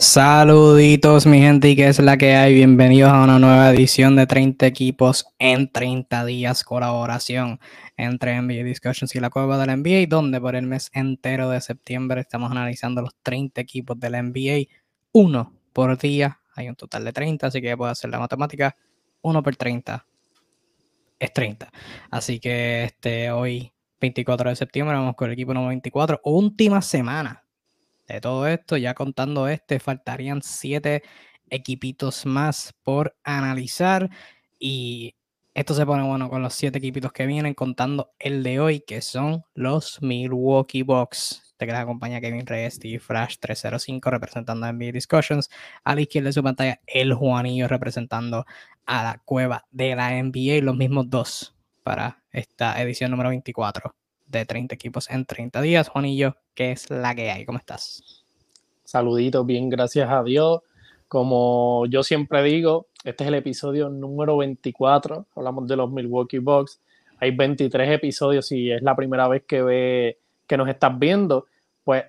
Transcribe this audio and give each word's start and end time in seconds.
Saluditos 0.00 1.26
mi 1.26 1.40
gente 1.40 1.68
y 1.68 1.76
que 1.76 1.86
es 1.86 1.98
la 1.98 2.16
que 2.16 2.34
hay. 2.34 2.54
Bienvenidos 2.54 3.12
a 3.12 3.22
una 3.22 3.38
nueva 3.38 3.68
edición 3.68 4.16
de 4.16 4.26
30 4.26 4.64
equipos 4.66 5.26
en 5.38 5.70
30 5.70 6.24
días. 6.24 6.64
Colaboración 6.64 7.60
entre 7.98 8.40
NBA 8.40 8.64
Discussions 8.64 9.14
y 9.14 9.20
la 9.20 9.28
Cueva 9.28 9.58
del 9.58 9.78
NBA, 9.78 10.06
donde 10.08 10.40
por 10.40 10.56
el 10.56 10.66
mes 10.66 10.90
entero 10.94 11.50
de 11.50 11.60
septiembre 11.60 12.22
estamos 12.22 12.50
analizando 12.50 13.02
los 13.02 13.14
30 13.22 13.60
equipos 13.60 14.00
del 14.00 14.12
NBA, 14.12 14.72
uno 15.12 15.52
por 15.74 15.98
día. 15.98 16.40
Hay 16.54 16.70
un 16.70 16.76
total 16.76 17.04
de 17.04 17.12
30, 17.12 17.48
así 17.48 17.60
que 17.60 17.66
ya 17.66 17.76
puedo 17.76 17.90
hacer 17.90 18.08
la 18.08 18.18
matemática. 18.18 18.74
Uno 19.20 19.42
por 19.42 19.54
30 19.54 20.06
es 21.18 21.32
30. 21.34 21.70
Así 22.10 22.40
que 22.40 22.84
este, 22.84 23.30
hoy, 23.32 23.70
24 24.00 24.48
de 24.48 24.56
septiembre, 24.56 24.96
vamos 24.96 25.14
con 25.14 25.28
el 25.28 25.34
equipo 25.34 25.52
número 25.52 25.68
24. 25.68 26.22
Última 26.24 26.80
semana 26.80 27.44
de 28.12 28.20
todo 28.20 28.46
esto, 28.46 28.76
ya 28.76 28.94
contando 28.94 29.48
este, 29.48 29.80
faltarían 29.80 30.42
siete 30.42 31.02
equipitos 31.50 32.26
más 32.26 32.74
por 32.82 33.16
analizar. 33.24 34.10
Y 34.58 35.16
esto 35.54 35.74
se 35.74 35.84
pone 35.86 36.02
bueno 36.04 36.30
con 36.30 36.42
los 36.42 36.54
siete 36.54 36.78
equipitos 36.78 37.12
que 37.12 37.26
vienen, 37.26 37.54
contando 37.54 38.12
el 38.18 38.42
de 38.42 38.60
hoy, 38.60 38.80
que 38.80 39.02
son 39.02 39.44
los 39.54 40.00
Milwaukee 40.02 40.82
Bucks. 40.82 41.54
Te 41.56 41.66
que 41.66 41.72
les 41.72 41.80
acompaña 41.80 42.20
Kevin 42.20 42.46
Reyes, 42.46 42.74
Steve 42.74 43.00
Flash 43.00 43.36
305 43.38 44.10
representando 44.10 44.66
a 44.66 44.72
NBA 44.72 44.92
Discussions. 44.92 45.50
A 45.84 45.94
la 45.94 46.00
izquierda 46.00 46.28
de 46.28 46.32
su 46.32 46.42
pantalla, 46.42 46.80
el 46.86 47.12
Juanillo 47.14 47.68
representando 47.68 48.46
a 48.86 49.02
la 49.02 49.22
cueva 49.24 49.66
de 49.70 49.94
la 49.94 50.10
NBA. 50.22 50.62
Los 50.62 50.76
mismos 50.76 51.10
dos 51.10 51.54
para 51.82 52.22
esta 52.32 52.80
edición 52.80 53.10
número 53.10 53.30
24 53.30 53.99
de 54.30 54.46
30 54.46 54.74
equipos 54.74 55.10
en 55.10 55.24
30 55.24 55.60
días. 55.60 55.88
Juanillo, 55.88 56.36
¿qué 56.54 56.72
es 56.72 56.90
la 56.90 57.14
que 57.14 57.30
hay? 57.30 57.44
¿Cómo 57.44 57.58
estás? 57.58 58.24
Saluditos, 58.84 59.44
bien, 59.44 59.68
gracias 59.68 60.10
a 60.10 60.22
Dios. 60.22 60.60
Como 61.08 61.86
yo 61.86 62.02
siempre 62.02 62.42
digo, 62.42 62.86
este 63.04 63.24
es 63.24 63.28
el 63.28 63.34
episodio 63.34 63.88
número 63.88 64.36
24. 64.36 65.26
Hablamos 65.34 65.66
de 65.66 65.76
los 65.76 65.90
Milwaukee 65.90 66.38
Bucks. 66.38 66.80
Hay 67.18 67.32
23 67.32 67.90
episodios 67.90 68.50
y 68.52 68.70
es 68.70 68.82
la 68.82 68.94
primera 68.94 69.26
vez 69.28 69.42
que 69.46 69.62
ve 69.62 70.18
que 70.46 70.56
nos 70.56 70.68
estás 70.68 70.98
viendo, 70.98 71.46
pues 71.84 72.04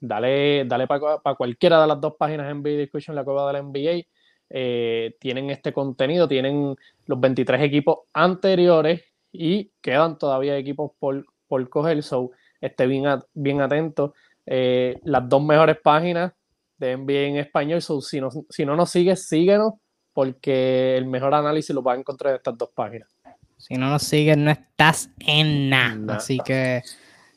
dale, 0.00 0.64
dale 0.64 0.86
para 0.86 1.34
cualquiera 1.36 1.80
de 1.80 1.86
las 1.86 2.00
dos 2.00 2.14
páginas 2.18 2.50
en 2.50 2.58
NBA 2.58 2.70
Discussion, 2.70 3.14
la 3.14 3.24
cueva 3.24 3.46
de 3.46 3.52
la 3.52 3.62
NBA. 3.62 4.06
Eh, 4.50 5.16
tienen 5.20 5.50
este 5.50 5.72
contenido, 5.72 6.26
tienen 6.26 6.74
los 7.06 7.20
23 7.20 7.62
equipos 7.62 7.98
anteriores 8.12 9.02
y 9.30 9.70
quedan 9.80 10.18
todavía 10.18 10.56
equipos 10.56 10.92
por 10.98 11.24
por 11.48 11.68
coger, 11.68 12.02
so 12.02 12.30
esté 12.60 12.86
bien, 12.86 13.06
bien 13.34 13.60
atento. 13.60 14.14
Eh, 14.46 14.98
las 15.04 15.28
dos 15.28 15.42
mejores 15.42 15.78
páginas 15.82 16.32
de 16.78 16.96
NBA 16.96 17.12
en 17.12 17.36
español, 17.36 17.82
so, 17.82 18.00
si, 18.00 18.20
no, 18.20 18.30
si 18.48 18.64
no 18.64 18.76
nos 18.76 18.90
sigues, 18.90 19.26
síguenos, 19.26 19.74
porque 20.12 20.96
el 20.96 21.06
mejor 21.06 21.34
análisis 21.34 21.74
lo 21.74 21.82
vas 21.82 21.96
a 21.96 22.00
encontrar 22.00 22.32
en 22.32 22.36
estas 22.36 22.56
dos 22.56 22.70
páginas. 22.74 23.08
Si 23.56 23.74
no 23.74 23.90
nos 23.90 24.02
sigues, 24.04 24.36
no 24.36 24.50
estás 24.50 25.10
en 25.18 25.68
nada. 25.68 26.16
Así 26.16 26.38
que 26.38 26.82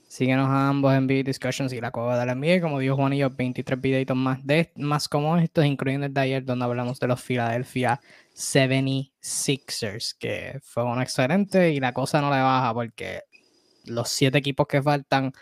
síguenos 0.08 0.48
a 0.50 0.70
ambos 0.70 0.94
en 0.94 1.06
NBA 1.08 1.24
Discussions 1.24 1.74
y 1.74 1.82
la 1.82 1.90
Cueva 1.92 2.20
de 2.20 2.26
la 2.28 2.36
NBA. 2.36 2.62
Como 2.62 2.78
dijo 2.80 2.96
Juan 2.96 3.14
y 3.14 3.20
yo, 3.20 3.32
23 3.32 3.82
videitos 3.82 4.16
más, 4.16 4.46
de, 4.46 4.72
más 4.76 5.08
como 5.10 5.36
estos, 5.38 5.66
incluyendo 5.66 6.06
el 6.06 6.14
de 6.14 6.22
ayer, 6.22 6.46
donde 6.46 6.66
hablamos 6.66 7.00
de 7.00 7.08
los 7.08 7.22
Philadelphia 7.22 8.00
76ers, 8.36 10.16
que 10.18 10.60
fue 10.64 10.84
un 10.84 11.02
excelente 11.02 11.72
y 11.72 11.80
la 11.80 11.94
cosa 11.94 12.22
no 12.22 12.30
le 12.30 12.42
baja 12.42 12.74
porque 12.74 13.22
los 13.86 14.10
siete 14.10 14.38
equipos 14.38 14.68
que 14.68 14.82
faltan, 14.82 15.34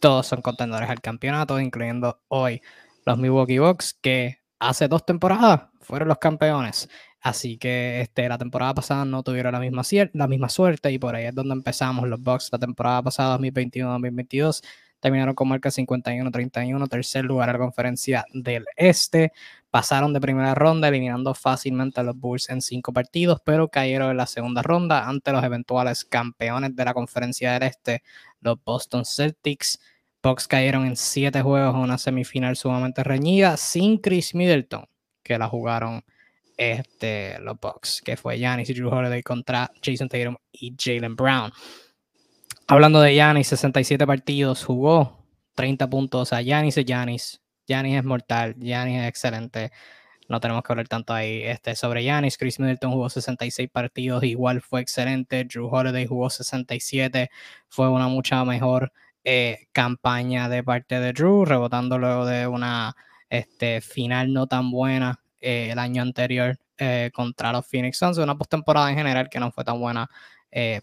todos 0.00 0.26
son 0.26 0.42
contendores 0.42 0.90
al 0.90 1.00
campeonato, 1.00 1.60
incluyendo 1.60 2.22
hoy 2.28 2.62
los 3.04 3.18
Milwaukee 3.18 3.58
Bucks, 3.58 3.94
que 4.00 4.40
hace 4.58 4.88
dos 4.88 5.04
temporadas 5.06 5.62
fueron 5.80 6.08
los 6.08 6.18
campeones. 6.18 6.88
Así 7.20 7.58
que 7.58 8.00
este, 8.00 8.28
la 8.28 8.38
temporada 8.38 8.74
pasada 8.74 9.04
no 9.04 9.22
tuvieron 9.22 9.52
la 9.52 9.60
misma, 9.60 9.82
la 10.12 10.28
misma 10.28 10.48
suerte 10.48 10.92
y 10.92 10.98
por 10.98 11.14
ahí 11.16 11.26
es 11.26 11.34
donde 11.34 11.54
empezamos 11.54 12.08
los 12.08 12.20
Bucks 12.20 12.50
la 12.52 12.58
temporada 12.58 13.02
pasada, 13.02 13.38
2021-2022 13.38 14.62
terminaron 15.00 15.34
con 15.34 15.48
marca 15.48 15.70
51-31, 15.70 16.88
tercer 16.88 17.24
lugar 17.24 17.50
a 17.50 17.52
la 17.52 17.58
conferencia 17.58 18.24
del 18.32 18.64
Este. 18.76 19.32
Pasaron 19.76 20.14
de 20.14 20.22
primera 20.22 20.54
ronda 20.54 20.88
eliminando 20.88 21.34
fácilmente 21.34 22.00
a 22.00 22.02
los 22.02 22.16
Bulls 22.18 22.48
en 22.48 22.62
cinco 22.62 22.94
partidos, 22.94 23.42
pero 23.44 23.68
cayeron 23.68 24.10
en 24.10 24.16
la 24.16 24.26
segunda 24.26 24.62
ronda 24.62 25.06
ante 25.06 25.32
los 25.32 25.44
eventuales 25.44 26.02
campeones 26.06 26.74
de 26.74 26.82
la 26.82 26.94
conferencia 26.94 27.52
del 27.52 27.64
Este, 27.64 28.02
los 28.40 28.56
Boston 28.64 29.04
Celtics. 29.04 29.78
Bucks 30.22 30.48
cayeron 30.48 30.86
en 30.86 30.96
siete 30.96 31.42
juegos 31.42 31.74
en 31.74 31.82
una 31.82 31.98
semifinal 31.98 32.56
sumamente 32.56 33.04
reñida 33.04 33.58
sin 33.58 33.98
Chris 33.98 34.34
Middleton, 34.34 34.86
que 35.22 35.36
la 35.36 35.46
jugaron 35.46 36.02
este, 36.56 37.38
los 37.40 37.60
Bucks, 37.60 38.00
que 38.02 38.16
fue 38.16 38.38
Giannis 38.38 38.70
y 38.70 38.72
Drew 38.72 38.88
Holiday 38.88 39.22
contra 39.22 39.70
Jason 39.82 40.08
Tatum 40.08 40.36
y 40.52 40.74
Jalen 40.74 41.16
Brown. 41.16 41.52
Hablando 42.66 43.02
de 43.02 43.14
Yanis, 43.14 43.48
67 43.48 44.06
partidos, 44.06 44.64
jugó 44.64 45.22
30 45.54 45.90
puntos. 45.90 46.32
a 46.32 46.40
Yanis 46.40 46.78
es 46.78 46.86
Yanis. 46.86 47.42
Yanis 47.66 47.98
es 47.98 48.04
mortal. 48.04 48.54
Yanis 48.58 49.02
es 49.02 49.08
excelente. 49.08 49.72
No 50.28 50.40
tenemos 50.40 50.62
que 50.62 50.72
hablar 50.72 50.88
tanto 50.88 51.14
ahí 51.14 51.42
este, 51.44 51.76
sobre 51.76 52.02
Yanis. 52.04 52.36
Chris 52.36 52.58
Middleton 52.58 52.92
jugó 52.92 53.08
66 53.08 53.70
partidos, 53.70 54.24
igual 54.24 54.60
fue 54.60 54.80
excelente. 54.80 55.44
Drew 55.44 55.68
Holiday 55.68 56.06
jugó 56.06 56.30
67. 56.30 57.30
Fue 57.68 57.88
una 57.88 58.08
mucha 58.08 58.44
mejor 58.44 58.92
eh, 59.24 59.68
campaña 59.72 60.48
de 60.48 60.64
parte 60.64 60.98
de 61.00 61.12
Drew, 61.12 61.44
rebotando 61.44 61.98
luego 61.98 62.26
de 62.26 62.46
una 62.46 62.96
este, 63.30 63.80
final 63.80 64.32
no 64.32 64.46
tan 64.46 64.70
buena 64.70 65.20
eh, 65.40 65.68
el 65.70 65.78
año 65.78 66.02
anterior 66.02 66.58
eh, 66.78 67.10
contra 67.14 67.52
los 67.52 67.66
Phoenix 67.66 67.98
Suns. 67.98 68.18
Una 68.18 68.36
postemporada 68.36 68.90
en 68.90 68.96
general 68.96 69.28
que 69.28 69.40
no 69.40 69.50
fue 69.52 69.64
tan 69.64 69.80
buena 69.80 70.08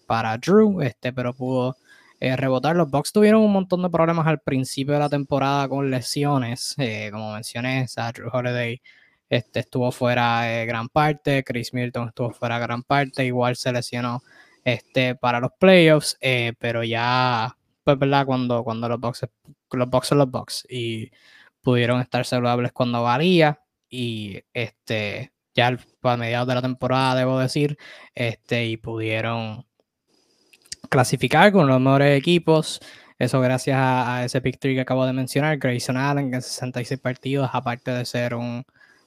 para 0.05 0.38
Drew, 0.38 0.81
este, 0.81 1.11
pero 1.13 1.33
pudo 1.33 1.75
eh, 2.23 2.38
rebotar. 2.38 2.75
Los 2.75 2.89
Bucks 2.89 3.11
tuvieron 3.11 3.41
un 3.41 3.51
montón 3.51 3.81
de 3.84 3.89
problemas 3.89 4.28
al 4.28 4.39
principio 4.39 4.94
de 4.94 5.00
la 5.01 5.09
temporada 5.09 5.67
con 5.67 5.91
lesiones, 5.91 6.75
eh, 6.78 7.09
como 7.11 7.34
mencioné, 7.34 7.85
Drew 8.13 8.29
Holiday 8.31 8.81
este, 9.29 9.59
estuvo 9.61 9.91
fuera 9.91 10.63
gran 10.66 10.89
parte, 10.89 11.44
Chris 11.44 11.73
Milton 11.73 12.09
estuvo 12.09 12.31
fuera 12.31 12.59
gran 12.59 12.83
parte, 12.83 13.25
igual 13.25 13.56
se 13.57 13.73
lesionó 13.73 14.23
este, 14.63 15.16
para 15.16 15.39
los 15.41 15.51
playoffs, 15.59 16.17
pero 16.59 16.83
ya, 16.83 17.57
pues, 17.83 18.00
¿verdad? 18.00 18.25
Cuando, 18.25 18.63
cuando 18.63 18.88
los 18.88 19.00
Bucks, 19.00 19.28
los 19.72 19.89
Bucks 19.89 20.07
son 20.07 20.19
los 20.19 20.31
Bucks 20.31 20.66
y 20.69 21.12
pudieron 21.62 22.00
estar 22.01 22.25
saludables 22.25 22.72
cuando 22.72 23.03
valía 23.03 23.59
y 23.89 24.41
este 24.53 25.33
ya 25.56 25.78
a 26.03 26.17
mediados 26.17 26.47
de 26.47 26.56
la 26.56 26.62
temporada, 26.62 27.16
debo 27.16 27.39
decir, 27.39 27.78
este, 28.16 28.66
y 28.66 28.78
pudieron 28.78 29.66
clasificar 30.93 31.51
con 31.51 31.65
los 31.67 31.81
mejores 31.81 32.15
equipos. 32.17 32.79
Eso 33.17 33.41
gracias 33.41 33.77
a, 33.79 34.23
ese 34.25 34.41
pick 34.41 34.59
que 34.59 34.79
acabo 34.79 35.05
de 35.07 35.13
mencionar, 35.13 35.57
Grayson 35.57 35.97
Allen, 35.97 36.31
en 36.31 36.41
66 36.41 36.99
partidos, 36.99 37.49
aparte 37.51 37.89
de 37.91 38.05
ser 38.05 38.35
un, 38.35 38.63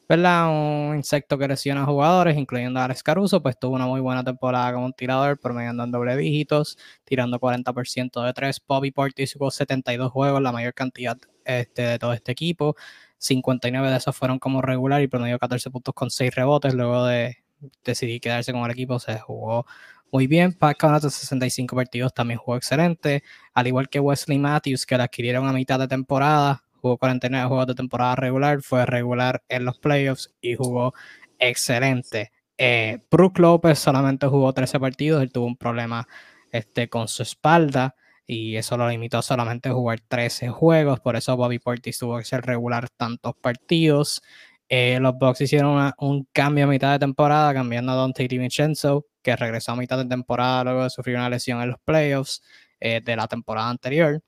¿verdad? 0.08 0.48
un 0.48 0.96
insecto 0.96 1.38
que 1.38 1.46
lesiona 1.46 1.82
a 1.82 1.86
jugadores, 1.86 2.36
incluyendo 2.36 2.80
a 2.80 2.86
Alex 2.86 3.04
Caruso, 3.04 3.40
pues 3.40 3.56
tuvo 3.56 3.76
una 3.76 3.86
muy 3.86 4.00
buena 4.00 4.24
temporada 4.24 4.72
como 4.72 4.86
un 4.86 4.94
tirador, 4.94 5.38
promediando 5.38 5.84
en 5.84 5.92
doble 5.92 6.16
dígitos, 6.16 6.76
tirando 7.04 7.38
40% 7.38 8.24
de 8.24 8.32
tres. 8.32 8.60
Bobby 8.66 8.90
Portis 8.90 9.34
jugó 9.34 9.52
72 9.52 10.10
juegos, 10.10 10.42
la 10.42 10.50
mayor 10.50 10.74
cantidad 10.74 11.16
este, 11.44 11.82
de 11.82 11.98
todo 12.00 12.12
este 12.14 12.32
equipo. 12.32 12.74
59 13.18 13.90
de 13.90 13.96
esos 13.96 14.16
fueron 14.16 14.40
como 14.40 14.60
regular 14.60 15.02
y 15.02 15.06
promedió 15.08 15.38
14 15.38 15.70
puntos 15.70 15.94
con 15.94 16.10
6 16.10 16.34
rebotes. 16.34 16.74
Luego 16.74 17.04
de 17.06 17.36
decidir 17.84 18.20
quedarse 18.20 18.52
con 18.52 18.64
el 18.64 18.70
equipo, 18.72 18.98
se 18.98 19.18
jugó 19.20 19.66
muy 20.12 20.26
bien. 20.26 20.52
Pat 20.52 20.80
de 20.80 21.10
65 21.10 21.76
partidos 21.76 22.14
también 22.14 22.38
jugó 22.38 22.56
excelente. 22.56 23.22
Al 23.54 23.66
igual 23.66 23.88
que 23.88 24.00
Wesley 24.00 24.38
Matthews, 24.38 24.86
que 24.86 24.96
la 24.96 25.04
adquirieron 25.04 25.46
a 25.46 25.52
mitad 25.52 25.78
de 25.78 25.88
temporada, 25.88 26.62
jugó 26.80 26.98
49 26.98 27.48
juegos 27.48 27.66
de 27.66 27.74
temporada 27.74 28.16
regular, 28.16 28.62
fue 28.62 28.86
regular 28.86 29.42
en 29.48 29.64
los 29.64 29.78
playoffs 29.78 30.34
y 30.40 30.54
jugó 30.54 30.94
excelente. 31.38 32.32
Eh, 32.58 33.00
Brook 33.10 33.38
López 33.38 33.78
solamente 33.78 34.26
jugó 34.26 34.52
13 34.52 34.80
partidos, 34.80 35.22
él 35.22 35.30
tuvo 35.30 35.46
un 35.46 35.56
problema 35.56 36.06
este, 36.52 36.88
con 36.88 37.08
su 37.08 37.22
espalda 37.22 37.94
y 38.26 38.56
eso 38.56 38.76
lo 38.76 38.88
limitó 38.88 39.22
solamente 39.22 39.68
a 39.68 39.72
jugar 39.72 40.00
13 40.00 40.48
juegos, 40.48 41.00
por 41.00 41.16
eso 41.16 41.36
Bobby 41.36 41.58
Portis 41.58 41.98
tuvo 41.98 42.18
que 42.18 42.24
ser 42.24 42.42
regular 42.44 42.88
tantos 42.88 43.34
partidos. 43.36 44.22
Eh, 44.68 44.98
los 45.00 45.16
Bucks 45.16 45.40
hicieron 45.42 45.92
un 45.98 46.28
cambio 46.32 46.64
a 46.64 46.68
mitad 46.68 46.92
de 46.92 46.98
temporada, 46.98 47.54
cambiando 47.54 47.92
a 47.92 47.94
Dante 47.96 48.26
DiVincenzo, 48.26 49.06
que 49.22 49.36
regresó 49.36 49.72
a 49.72 49.76
mitad 49.76 49.98
de 49.98 50.06
temporada 50.06 50.64
luego 50.64 50.84
de 50.84 50.90
sufrir 50.90 51.16
una 51.16 51.30
lesión 51.30 51.62
en 51.62 51.68
los 51.70 51.78
playoffs 51.84 52.42
eh, 52.80 53.00
de 53.04 53.16
la 53.16 53.28
temporada 53.28 53.70
anterior. 53.70 54.22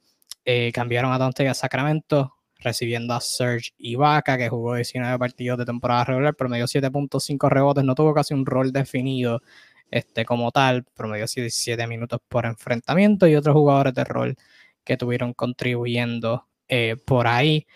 Eh, 0.44 0.70
cambiaron 0.72 1.12
a 1.12 1.18
Dante 1.18 1.48
a 1.48 1.54
Sacramento, 1.54 2.34
recibiendo 2.58 3.14
a 3.14 3.20
Serge 3.20 3.72
Ibaka, 3.78 4.38
que 4.38 4.48
jugó 4.48 4.74
19 4.74 5.18
partidos 5.18 5.58
de 5.58 5.64
temporada 5.64 6.04
regular, 6.04 6.34
promedio 6.34 6.66
7.5 6.66 7.48
rebotes, 7.48 7.84
no 7.84 7.94
tuvo 7.94 8.14
casi 8.14 8.34
un 8.34 8.46
rol 8.46 8.72
definido 8.72 9.42
este, 9.90 10.24
como 10.24 10.50
tal, 10.50 10.84
promedio 10.84 11.26
17 11.26 11.86
minutos 11.86 12.20
por 12.28 12.46
enfrentamiento 12.46 13.26
y 13.26 13.36
otros 13.36 13.54
jugadores 13.54 13.94
de 13.94 14.04
rol 14.04 14.36
que 14.84 14.96
tuvieron 14.96 15.34
contribuyendo 15.34 16.46
eh, 16.68 16.96
por 17.06 17.26
ahí. 17.26 17.66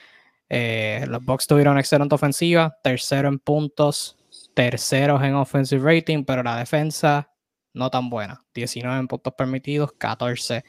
Eh, 0.54 1.06
los 1.08 1.24
Bucks 1.24 1.46
tuvieron 1.46 1.78
excelente 1.78 2.14
ofensiva, 2.14 2.76
tercero 2.82 3.26
en 3.26 3.38
puntos, 3.38 4.18
terceros 4.52 5.22
en 5.22 5.34
offensive 5.34 5.82
rating, 5.82 6.24
pero 6.24 6.42
la 6.42 6.58
defensa 6.58 7.30
no 7.72 7.88
tan 7.88 8.10
buena. 8.10 8.44
19 8.52 8.98
en 8.98 9.08
puntos 9.08 9.32
permitidos, 9.32 9.94
14 9.96 10.62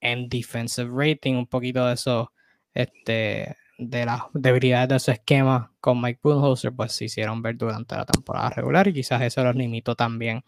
en 0.00 0.28
defensive 0.28 0.90
rating. 0.92 1.34
Un 1.34 1.46
poquito 1.46 1.86
de 1.86 1.94
eso, 1.94 2.32
este, 2.74 3.54
de 3.78 4.04
las 4.04 4.22
debilidades 4.34 4.88
de 4.88 4.96
ese 4.96 5.12
esquema 5.12 5.72
con 5.80 6.00
Mike 6.00 6.18
Budenholzer, 6.20 6.72
pues 6.72 6.90
se 6.90 7.04
hicieron 7.04 7.40
ver 7.40 7.56
durante 7.56 7.94
la 7.94 8.06
temporada 8.06 8.50
regular 8.50 8.88
y 8.88 8.92
quizás 8.92 9.22
eso 9.22 9.44
los 9.44 9.54
limitó 9.54 9.94
también 9.94 10.42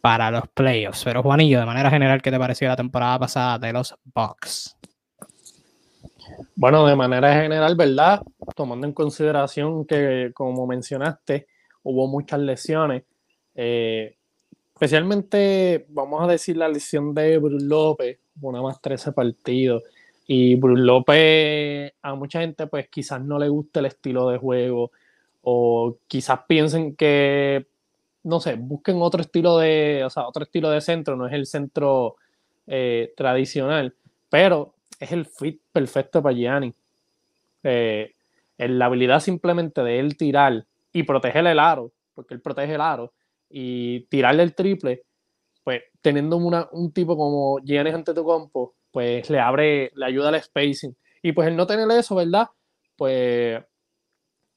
para 0.00 0.30
los 0.30 0.44
playoffs. 0.54 1.02
Pero 1.02 1.24
Juanillo, 1.24 1.58
de 1.58 1.66
manera 1.66 1.90
general, 1.90 2.22
¿qué 2.22 2.30
te 2.30 2.38
pareció 2.38 2.68
la 2.68 2.76
temporada 2.76 3.18
pasada 3.18 3.58
de 3.58 3.72
los 3.72 3.92
Bucks? 4.04 4.76
Bueno, 6.56 6.86
de 6.86 6.96
manera 6.96 7.34
general, 7.34 7.74
¿verdad? 7.76 8.22
Tomando 8.54 8.86
en 8.86 8.92
consideración 8.92 9.86
que, 9.86 10.30
como 10.34 10.66
mencionaste, 10.66 11.46
hubo 11.82 12.06
muchas 12.06 12.40
lesiones. 12.40 13.04
Eh, 13.54 14.16
especialmente, 14.74 15.86
vamos 15.88 16.22
a 16.22 16.26
decir, 16.26 16.56
la 16.56 16.68
lesión 16.68 17.14
de 17.14 17.38
Bruce 17.38 17.64
López, 17.66 18.18
una 18.40 18.62
más 18.62 18.80
13 18.80 19.12
partidos. 19.12 19.82
Y 20.26 20.54
Bruce 20.54 20.82
López, 20.82 21.92
a 22.02 22.14
mucha 22.14 22.40
gente, 22.40 22.66
pues 22.66 22.88
quizás 22.88 23.20
no 23.22 23.38
le 23.38 23.48
guste 23.48 23.80
el 23.80 23.86
estilo 23.86 24.28
de 24.28 24.38
juego, 24.38 24.92
o 25.42 25.98
quizás 26.06 26.40
piensen 26.46 26.94
que, 26.94 27.66
no 28.22 28.40
sé, 28.40 28.54
busquen 28.56 29.00
otro 29.02 29.22
estilo 29.22 29.58
de, 29.58 30.02
o 30.04 30.10
sea, 30.10 30.26
otro 30.26 30.44
estilo 30.44 30.70
de 30.70 30.80
centro, 30.80 31.16
no 31.16 31.26
es 31.26 31.32
el 31.32 31.46
centro 31.46 32.16
eh, 32.66 33.12
tradicional, 33.16 33.94
pero 34.28 34.74
es 35.00 35.12
el 35.12 35.26
fit 35.26 35.60
perfecto 35.72 36.22
para 36.22 36.36
Gianni. 36.36 36.72
Eh, 37.64 38.14
la 38.58 38.86
habilidad 38.86 39.20
simplemente 39.20 39.82
de 39.82 39.98
él 39.98 40.16
tirar 40.16 40.66
y 40.92 41.02
proteger 41.02 41.46
el 41.46 41.58
aro, 41.58 41.92
porque 42.14 42.34
él 42.34 42.42
protege 42.42 42.74
el 42.74 42.80
aro, 42.80 43.12
y 43.48 44.00
tirarle 44.02 44.42
el 44.42 44.54
triple, 44.54 45.02
pues 45.64 45.82
teniendo 46.02 46.36
una, 46.36 46.68
un 46.72 46.92
tipo 46.92 47.16
como 47.16 47.58
Giannis 47.64 47.94
ante 47.94 48.14
tu 48.14 48.22
compo, 48.22 48.74
pues 48.90 49.30
le 49.30 49.40
abre, 49.40 49.90
le 49.94 50.06
ayuda 50.06 50.28
al 50.28 50.42
spacing. 50.42 50.94
Y 51.22 51.32
pues 51.32 51.48
el 51.48 51.56
no 51.56 51.66
tener 51.66 51.90
eso, 51.98 52.14
¿verdad? 52.14 52.48
Pues 52.96 53.62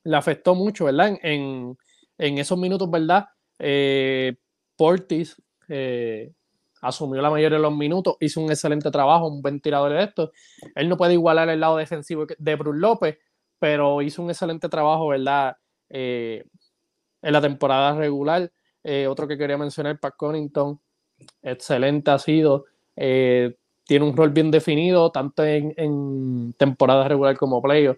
le 0.03 0.17
afectó 0.17 0.55
mucho, 0.55 0.85
¿verdad? 0.85 1.17
En, 1.21 1.77
esos 2.17 2.57
minutos, 2.57 2.89
¿verdad? 2.89 3.25
Eh, 3.59 4.35
Portis 4.75 5.41
eh, 5.67 6.31
asumió 6.83 7.21
la 7.21 7.29
mayoría 7.29 7.57
de 7.57 7.61
los 7.61 7.75
minutos, 7.75 8.17
hizo 8.19 8.41
un 8.41 8.51
excelente 8.51 8.91
trabajo, 8.91 9.27
un 9.27 9.41
buen 9.41 9.59
tirador 9.61 9.93
de 9.93 10.03
esto. 10.03 10.31
Él 10.75 10.89
no 10.89 10.97
puede 10.97 11.13
igualar 11.13 11.49
el 11.49 11.59
lado 11.59 11.77
defensivo 11.77 12.25
de 12.37 12.55
Bruce 12.55 12.79
López, 12.79 13.17
pero 13.57 14.01
hizo 14.01 14.21
un 14.21 14.29
excelente 14.29 14.67
trabajo, 14.67 15.07
¿verdad? 15.07 15.55
Eh, 15.89 16.43
en 17.21 17.33
la 17.33 17.41
temporada 17.41 17.95
regular. 17.95 18.51
Eh, 18.83 19.07
otro 19.07 19.27
que 19.27 19.37
quería 19.37 19.57
mencionar, 19.57 19.99
Pat 19.99 20.15
Connington, 20.17 20.79
excelente 21.41 22.11
ha 22.11 22.19
sido. 22.19 22.65
Eh, 22.97 23.55
tiene 23.85 24.05
un 24.05 24.15
rol 24.15 24.31
bien 24.31 24.51
definido, 24.51 25.11
tanto 25.11 25.45
en, 25.45 25.73
en 25.77 26.53
temporada 26.57 27.07
regular 27.07 27.37
como 27.37 27.61
playoff. 27.61 27.97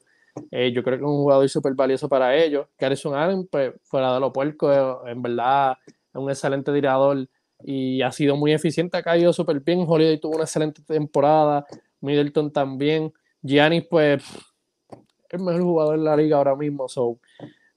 yo 0.52 0.84
creo 0.84 0.98
que 0.98 1.04
es 1.04 1.10
un 1.10 1.18
jugador 1.18 1.50
súper 1.50 1.74
valioso 1.74 2.08
para 2.08 2.36
ellos. 2.36 2.68
Garrison 2.78 3.16
Allen, 3.16 3.48
pues 3.48 3.74
fuera 3.84 4.14
de 4.14 4.20
lo 4.20 4.32
puerco, 4.32 5.08
en 5.08 5.22
verdad 5.22 5.78
es 5.88 6.22
un 6.22 6.30
excelente 6.30 6.72
tirador 6.72 7.28
y 7.68 8.04
ha 8.04 8.12
sido 8.12 8.38
muy 8.38 8.54
eficiente, 8.54 8.96
ha 8.96 9.02
caído 9.02 9.34
súper 9.34 9.60
bien. 9.60 9.86
Holiday 9.88 10.20
tuvo 10.20 10.36
una 10.36 10.44
excelente 10.44 10.84
temporada, 10.84 11.66
Middleton 12.00 12.54
también. 12.54 13.12
Giannis, 13.42 13.88
pues, 13.90 14.24
es 14.24 15.00
el 15.32 15.40
mejor 15.40 15.64
jugador 15.64 15.98
de 15.98 16.06
la 16.06 16.16
liga 16.16 16.38
ahora 16.38 16.56
mismo, 16.56 16.88
so 16.88 17.20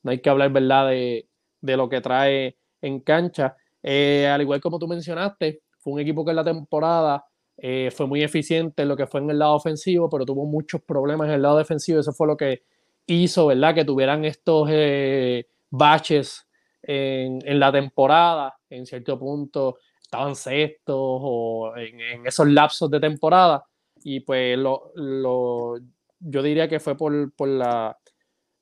no 0.02 0.10
hay 0.10 0.20
que 0.20 0.28
hablar, 0.28 0.52
¿verdad?, 0.52 0.90
de, 0.90 1.26
lo 1.62 1.88
que 1.88 2.02
trae 2.02 2.58
en 2.82 3.00
cancha. 3.00 3.56
Eh, 3.82 4.26
al 4.26 4.42
igual 4.42 4.60
como 4.60 4.78
tú 4.78 4.86
mencionaste, 4.86 5.62
fue 5.78 5.94
un 5.94 6.00
equipo 6.00 6.22
que 6.22 6.30
en 6.30 6.36
la 6.36 6.44
temporada 6.44 7.24
eh, 7.56 7.90
fue 7.90 8.06
muy 8.06 8.22
eficiente 8.22 8.82
en 8.82 8.88
lo 8.88 8.96
que 8.96 9.06
fue 9.06 9.20
en 9.20 9.30
el 9.30 9.38
lado 9.38 9.54
ofensivo, 9.54 10.10
pero 10.10 10.26
tuvo 10.26 10.44
muchos 10.44 10.82
problemas 10.82 11.28
en 11.28 11.34
el 11.34 11.42
lado 11.42 11.56
defensivo. 11.56 11.98
Eso 11.98 12.12
fue 12.12 12.26
lo 12.26 12.36
que 12.36 12.62
hizo, 13.06 13.46
¿verdad?, 13.46 13.74
que 13.74 13.86
tuvieran 13.86 14.26
estos 14.26 14.68
eh, 14.70 15.46
baches 15.70 16.46
en, 16.82 17.38
en, 17.46 17.58
la 17.58 17.72
temporada, 17.72 18.57
en 18.70 18.86
cierto 18.86 19.18
punto 19.18 19.78
estaban 20.02 20.34
sextos 20.34 20.96
o 20.96 21.76
en, 21.76 22.26
esos 22.26 22.48
lapsos 22.48 22.90
de 22.90 23.00
temporada. 23.00 23.64
Y 24.02 24.20
pues 24.20 24.56
lo, 24.56 24.92
lo, 24.94 25.78
yo 26.20 26.42
diría 26.42 26.68
que 26.68 26.80
fue 26.80 26.96
por, 26.96 27.32
por 27.32 27.48
la, 27.48 27.98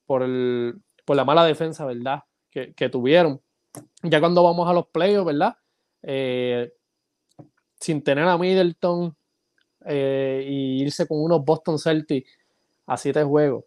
por, 0.07 0.23
el, 0.23 0.75
por 1.05 1.17
la 1.17 1.25
mala 1.25 1.45
defensa, 1.45 1.85
¿verdad? 1.87 2.23
Que, 2.51 2.75
que, 2.75 2.89
tuvieron. 2.89 3.41
Ya 4.03 4.21
cuando 4.21 4.43
vamos 4.43 4.69
a 4.69 4.73
los 4.73 4.89
playoffs, 4.89 5.27
¿verdad? 5.27 5.57
Eh, 6.03 6.73
sin 7.79 8.03
tener 8.03 8.27
a 8.27 8.39
Middleton 8.39 9.15
eh, 9.85 10.45
y 10.49 10.83
irse 10.83 11.07
con 11.07 11.23
unos 11.23 11.45
Boston 11.45 11.79
Celtics 11.79 12.31
a 12.87 12.97
siete 12.97 13.23
juegos, 13.23 13.65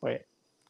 pues 0.00 0.22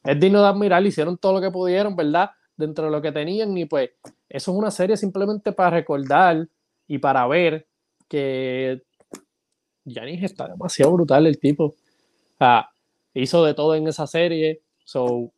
es 0.03 0.19
digno 0.19 0.41
de 0.41 0.47
admirar, 0.47 0.85
hicieron 0.85 1.17
todo 1.17 1.33
lo 1.33 1.41
que 1.41 1.49
pudieron, 1.49 1.95
¿verdad? 1.95 2.31
Dentro 2.65 2.85
de 2.85 2.91
lo 2.91 3.01
que 3.01 3.11
tenían 3.11 3.57
y 3.57 3.65
pues 3.65 3.91
eso 4.29 4.51
es 4.51 4.57
una 4.57 4.71
serie 4.71 4.97
simplemente 4.97 5.51
para 5.51 5.69
recordar 5.71 6.47
y 6.87 6.97
para 6.97 7.27
ver 7.27 7.67
que 8.07 8.81
Yanis 9.85 10.23
está 10.23 10.47
demasiado 10.47 10.93
brutal 10.93 11.27
el 11.27 11.39
tipo. 11.39 11.75
Hizo 13.13 13.45
de 13.45 13.53
todo 13.53 13.75
en 13.75 13.87
esa 13.87 14.07
serie. 14.07 14.63
So, 14.83 15.31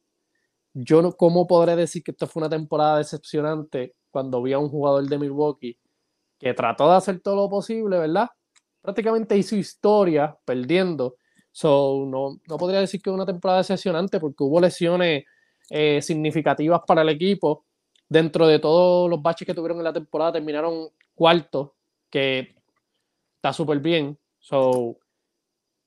yo 0.74 1.02
no, 1.02 1.12
¿cómo 1.12 1.46
podré 1.46 1.76
decir 1.76 2.04
que 2.04 2.12
esto 2.12 2.28
fue 2.28 2.42
una 2.42 2.50
temporada 2.50 2.98
decepcionante 2.98 3.96
cuando 4.12 4.42
vi 4.42 4.54
a 4.54 4.60
un 4.60 4.70
jugador 4.70 5.08
de 5.08 5.20
Milwaukee 5.20 5.78
que 6.40 6.54
trató 6.54 6.90
de 6.90 6.98
hacer 6.98 7.20
todo 7.20 7.36
lo 7.36 7.50
posible, 7.50 7.98
¿verdad? 7.98 8.30
Prácticamente 8.82 9.38
hizo 9.38 9.56
historia 9.56 10.38
perdiendo. 10.46 11.18
So, 11.52 12.06
no, 12.08 12.40
no 12.48 12.58
podría 12.58 12.80
decir 12.80 13.02
que 13.02 13.10
una 13.10 13.26
temporada 13.26 13.60
decepcionante 13.60 14.20
porque 14.20 14.44
hubo 14.44 14.60
lesiones 14.60 15.26
eh, 15.70 16.02
significativas 16.02 16.82
para 16.86 17.02
el 17.02 17.10
equipo. 17.10 17.66
Dentro 18.08 18.48
de 18.48 18.60
todos 18.60 19.10
los 19.10 19.22
baches 19.22 19.46
que 19.46 19.54
tuvieron 19.54 19.80
en 19.80 19.84
la 19.84 19.94
temporada, 19.94 20.34
terminaron 20.34 20.90
cuarto, 21.16 21.76
que 22.10 22.56
está 23.36 23.52
súper 23.54 23.80
bien. 23.80 24.18
So, 24.40 24.98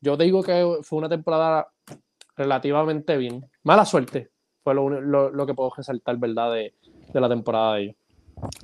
yo 0.01 0.17
digo 0.17 0.43
que 0.43 0.79
fue 0.83 0.99
una 0.99 1.09
temporada 1.09 1.69
relativamente 2.37 3.17
bien. 3.17 3.49
Mala 3.63 3.85
suerte 3.85 4.31
fue 4.63 4.75
lo, 4.75 5.47
que 5.47 5.55
puedo 5.55 5.73
resaltar, 5.77 6.17
¿verdad? 6.19 6.53
De, 6.53 6.75
de, 7.13 7.21
la 7.21 7.29
temporada 7.29 7.75
de 7.75 7.83
ellos. 7.83 7.97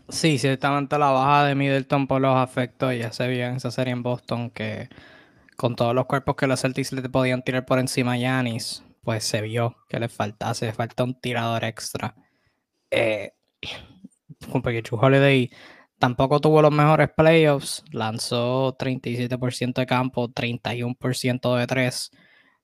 Sí, 0.08 0.38
ciertamente 0.38 0.98
la 0.98 1.10
baja 1.10 1.46
de 1.46 1.54
Middleton 1.54 2.06
por 2.06 2.20
los 2.20 2.36
afectos 2.36 2.96
ya 2.96 3.12
se 3.12 3.26
vio 3.26 3.46
en 3.46 3.56
esa 3.56 3.72
serie 3.72 3.92
en 3.92 4.02
Boston 4.04 4.50
que 4.50 4.88
con 5.56 5.74
todos 5.74 5.94
los 5.94 6.06
cuerpos 6.06 6.36
que 6.36 6.46
los 6.46 6.60
Celtics 6.60 6.92
le 6.92 7.08
podían 7.08 7.42
tirar 7.42 7.64
por 7.64 7.78
encima 7.78 8.12
a 8.12 8.16
Yanis, 8.16 8.83
pues 9.04 9.24
se 9.24 9.42
vio 9.42 9.76
que 9.88 10.00
le 10.00 10.08
faltase, 10.08 10.72
falta 10.72 11.04
un 11.04 11.20
tirador 11.20 11.64
extra. 11.64 12.14
Eh, 12.90 13.32
porque 14.62 14.82
Chu 14.82 14.96
Holiday 14.96 15.50
tampoco 15.98 16.40
tuvo 16.40 16.62
los 16.62 16.72
mejores 16.72 17.10
playoffs, 17.16 17.84
lanzó 17.92 18.76
37% 18.76 19.74
de 19.74 19.86
campo, 19.86 20.28
31% 20.28 21.56
de 21.56 21.66
3. 21.66 22.10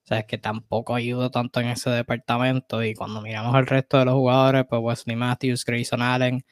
O 0.03 0.07
sea, 0.07 0.19
es 0.19 0.25
que 0.25 0.37
tampoco 0.37 0.95
ayudó 0.95 1.29
tanto 1.31 1.59
en 1.61 1.67
ese 1.69 1.89
departamento. 1.91 2.83
Y 2.83 2.95
cuando 2.95 3.21
miramos 3.21 3.55
al 3.55 3.67
resto 3.67 3.97
de 3.99 4.05
los 4.05 4.15
jugadores, 4.15 4.65
pues 4.69 4.81
Wesley 4.81 5.15
Matthews, 5.15 5.65
Grayson 5.65 6.01
Allen 6.01 6.43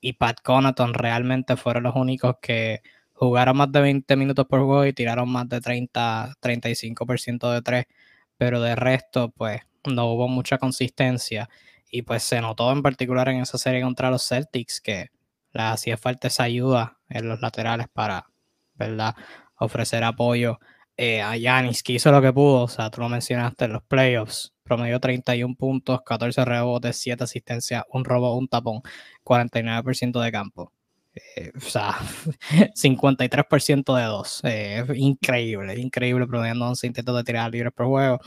y 0.00 0.14
Pat 0.14 0.40
Connaughton 0.42 0.94
realmente 0.94 1.56
fueron 1.56 1.84
los 1.84 1.96
únicos 1.96 2.36
que 2.40 2.82
jugaron 3.14 3.56
más 3.56 3.70
de 3.72 3.80
20 3.80 4.16
minutos 4.16 4.46
por 4.46 4.60
juego 4.60 4.86
y 4.86 4.92
tiraron 4.92 5.28
más 5.28 5.48
de 5.48 5.60
30, 5.60 6.34
35% 6.40 7.52
de 7.52 7.62
3 7.62 7.86
pero 8.42 8.60
de 8.60 8.74
resto, 8.74 9.30
pues 9.30 9.60
no 9.84 10.06
hubo 10.06 10.26
mucha 10.26 10.58
consistencia. 10.58 11.48
Y 11.88 12.02
pues 12.02 12.24
se 12.24 12.40
notó 12.40 12.72
en 12.72 12.82
particular 12.82 13.28
en 13.28 13.40
esa 13.40 13.56
serie 13.56 13.82
contra 13.82 14.10
los 14.10 14.26
Celtics 14.26 14.80
que 14.80 15.10
le 15.52 15.62
hacía 15.62 15.96
falta 15.96 16.26
esa 16.26 16.42
ayuda 16.42 16.98
en 17.08 17.28
los 17.28 17.40
laterales 17.40 17.86
para, 17.92 18.26
¿verdad? 18.74 19.14
Ofrecer 19.54 20.02
apoyo 20.02 20.58
eh, 20.96 21.22
a 21.22 21.36
Yanis, 21.36 21.84
que 21.84 21.92
hizo 21.92 22.10
lo 22.10 22.20
que 22.20 22.32
pudo. 22.32 22.62
O 22.62 22.68
sea, 22.68 22.90
tú 22.90 23.00
lo 23.00 23.08
mencionaste 23.08 23.66
en 23.66 23.74
los 23.74 23.84
playoffs. 23.84 24.52
Promedio 24.64 24.98
31 24.98 25.54
puntos, 25.54 26.00
14 26.04 26.44
rebotes, 26.44 26.96
7 26.96 27.22
asistencias, 27.22 27.84
un 27.90 28.04
robo, 28.04 28.36
un 28.36 28.48
tapón, 28.48 28.82
49% 29.22 30.20
de 30.20 30.32
campo. 30.32 30.72
Eh, 31.14 31.52
o 31.56 31.60
sea, 31.60 31.94
53% 32.74 33.94
de 33.94 34.04
2. 34.04 34.40
Eh, 34.44 34.84
increíble, 34.96 35.78
increíble, 35.78 36.26
promediando 36.26 36.66
11 36.66 36.86
intentos 36.86 37.16
de 37.16 37.24
tirar 37.24 37.50
libres 37.50 37.72
por 37.74 37.86
juego. 37.86 38.20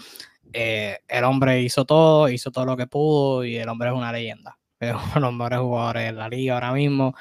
Eh, 0.54 1.00
el 1.08 1.24
hombre 1.24 1.62
hizo 1.62 1.86
todo, 1.86 2.30
hizo 2.30 2.51
todo 2.51 2.65
lo 2.65 2.77
que 2.77 2.88
pudo 2.88 3.44
y 3.44 3.58
el 3.58 3.70
hombre 3.70 3.89
es 3.89 3.96
una 3.96 4.12
leyenda. 4.12 4.58
Es 4.80 4.94
uno 4.94 5.13
de 5.15 5.20
los 5.22 5.34
mejores 5.34 5.60
jugadores 5.60 6.06
de 6.06 6.12
la 6.12 6.30
liga 6.30 6.54
ahora 6.56 6.74
mismo. 6.74 7.15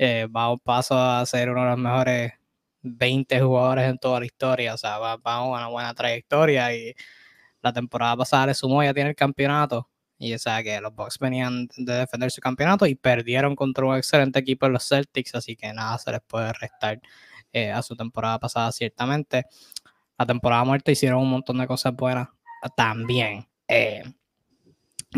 va 0.00 0.44
a 0.44 0.52
un 0.52 0.58
paso 0.58 0.98
a 0.98 1.24
ser 1.26 1.50
uno 1.50 1.62
de 1.62 1.70
los 1.70 1.78
mejores 1.78 2.32
20 2.82 3.40
jugadores 3.40 3.88
en 3.88 3.98
toda 3.98 4.20
la 4.20 4.26
historia. 4.26 4.74
O 4.74 4.78
sea, 4.78 4.98
va, 4.98 5.18
a 5.22 5.42
una 5.44 5.68
buena 5.68 5.94
trayectoria 5.94 6.74
y 6.74 6.94
la 7.62 7.72
temporada 7.72 8.16
pasada 8.16 8.48
le 8.48 8.54
sumó, 8.54 8.82
ya 8.82 8.94
tiene 8.94 9.10
el 9.10 9.16
campeonato. 9.16 9.88
Y 10.18 10.32
o 10.32 10.38
sea 10.38 10.62
que 10.62 10.80
los 10.80 10.94
Bucks 10.94 11.18
venían 11.18 11.68
de 11.76 11.92
defender 11.92 12.30
su 12.30 12.40
campeonato 12.40 12.86
y 12.86 12.94
perdieron 12.94 13.54
contra 13.54 13.84
un 13.84 13.96
excelente 13.96 14.38
equipo 14.38 14.66
en 14.66 14.72
los 14.72 14.88
Celtics, 14.88 15.34
así 15.34 15.56
que 15.56 15.72
nada 15.72 15.98
se 15.98 16.10
les 16.12 16.20
puede 16.22 16.52
restar 16.54 17.00
eh, 17.52 17.70
a 17.70 17.82
su 17.82 17.96
temporada 17.96 18.38
pasada, 18.38 18.72
ciertamente. 18.72 19.46
La 20.18 20.26
temporada 20.26 20.64
muerta 20.64 20.90
hicieron 20.90 21.20
un 21.22 21.30
montón 21.30 21.58
de 21.58 21.66
cosas 21.66 21.94
buenas 21.94 22.28
también. 22.76 23.46
Eh, 23.68 24.02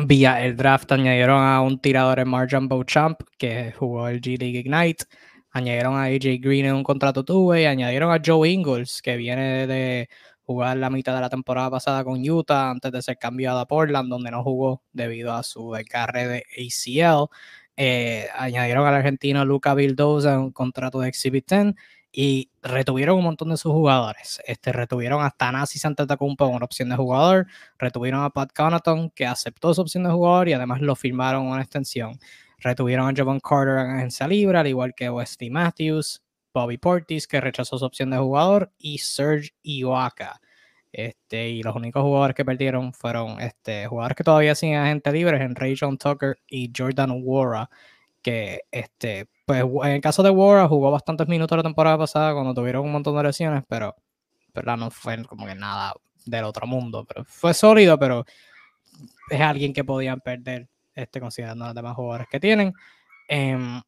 vía 0.07 0.45
el 0.45 0.57
draft 0.57 0.91
añadieron 0.93 1.43
a 1.43 1.61
un 1.61 1.81
tirador 1.81 2.21
en 2.21 2.29
Marjan 2.29 2.69
Beauchamp 2.69 3.21
que 3.39 3.73
jugó 3.73 4.09
el 4.09 4.21
G 4.21 4.39
League 4.39 4.59
Ignite. 4.61 5.05
Añadieron 5.51 5.95
a 5.97 6.05
AJ 6.05 6.41
Green 6.41 6.67
en 6.67 6.75
un 6.75 6.85
contrato 6.85 7.25
two-way. 7.25 7.65
Añadieron 7.67 8.13
a 8.13 8.21
Joe 8.25 8.49
Ingles, 8.49 9.01
que 9.03 9.17
viene 9.17 9.67
de 9.67 10.09
jugar 10.49 10.79
la 10.79 10.89
mitad 10.89 11.15
de 11.15 11.21
la 11.21 11.29
temporada 11.29 11.71
pasada 11.71 12.03
con 12.05 12.27
Utah 12.27 12.71
antes 12.71 12.91
de 12.91 13.03
ser 13.03 13.19
cambiado 13.19 13.59
a 13.59 13.67
Portland, 13.67 14.09
donde 14.09 14.31
no 14.31 14.43
jugó 14.43 14.83
debido 14.95 15.35
a 15.35 15.43
su 15.43 15.73
descarre 15.73 16.27
de 16.27 16.45
ACL. 16.57 17.29
Eh, 17.77 18.29
añadieron 18.35 18.87
al 18.87 18.95
argentino 18.95 19.45
Luca 19.45 19.75
Vildoza 19.75 20.39
un 20.39 20.51
contrato 20.51 21.01
de 21.01 21.09
Exhibit 21.11 21.47
10 21.51 21.75
y 22.11 22.51
retuvieron 22.63 23.19
un 23.19 23.25
montón 23.25 23.51
de 23.51 23.59
sus 23.59 23.73
jugadores. 23.73 24.41
Este, 24.47 24.73
retuvieron 24.73 25.23
hasta 25.23 25.53
Nasi 25.53 25.79
Santetacumpo 25.79 26.47
una 26.47 26.65
opción 26.65 26.89
de 26.89 26.97
jugador, 26.97 27.47
retuvieron 27.79 28.25
a 28.25 28.31
Pat 28.31 28.51
Connaughton, 28.57 29.11
que 29.11 29.27
aceptó 29.27 29.75
su 29.75 29.83
opción 29.83 30.05
de 30.05 30.11
jugador 30.11 30.49
y 30.49 30.55
además 30.55 30.81
lo 30.81 30.97
firmaron 30.97 31.47
una 31.47 31.61
extensión. 31.61 32.19
Retuvieron 32.61 33.07
a 33.07 33.13
Javon 33.15 33.39
Carter 33.41 33.85
en 33.85 33.99
agencia 33.99 34.27
libre, 34.27 34.57
al 34.57 34.67
igual 34.67 34.95
que 34.95 35.11
Wesley 35.11 35.51
Matthews, 35.51 36.23
Bobby 36.59 36.79
Portis, 36.79 37.27
que 37.27 37.41
rechazó 37.41 37.79
su 37.79 37.85
opción 37.85 38.11
de 38.11 38.19
jugador, 38.19 38.73
y 38.79 38.99
Serge 38.99 39.51
Iwaka. 39.63 40.41
Este, 40.93 41.51
y 41.51 41.63
los 41.63 41.77
únicos 41.77 42.03
jugadores 42.03 42.35
que 42.35 42.45
perdieron 42.45 42.93
fueron 42.93 43.41
este, 43.41 43.87
jugadores 43.87 44.17
que 44.17 44.25
todavía 44.25 44.55
siguen 44.55 44.81
agente 44.81 45.13
libre, 45.13 45.43
en 45.43 45.55
Ray 45.55 45.77
John 45.79 45.99
Tucker 45.99 46.39
y 46.49 46.73
Jordan 46.77 47.21
Wara, 47.23 47.69
que 48.23 48.63
este, 48.71 49.29
pues 49.47 49.63
en 49.63 49.93
el 49.93 50.01
caso 50.01 50.23
de 50.23 50.31
Wara 50.31 50.67
jugó 50.69 50.91
bastantes 50.91 51.29
minutos 51.29 51.57
la 51.57 51.63
temporada 51.63 51.99
pasada 51.99 52.33
cuando 52.33 52.55
tuvieron 52.55 52.85
un 52.85 52.93
montón 52.93 53.17
de 53.17 53.23
lesiones, 53.23 53.65
pero 53.69 53.95
¿verdad? 54.55 54.77
no 54.77 54.91
fue 54.91 55.25
como 55.25 55.47
que 55.47 55.55
nada 55.55 55.95
del 56.27 56.45
otro 56.45 56.67
mundo. 56.67 57.05
Pero 57.07 57.25
fue 57.25 57.55
sólido, 57.55 57.99
pero 57.99 58.25
es 59.31 59.41
alguien 59.41 59.73
que 59.73 59.85
podían 59.85 60.21
perder 60.21 60.69
este, 60.95 61.21
considerando 61.21 61.67
los 61.67 61.75
demás 61.75 61.95
jugadores 61.95 62.27
que 62.31 62.41
tienen. 62.41 62.73
Em, 63.29 63.81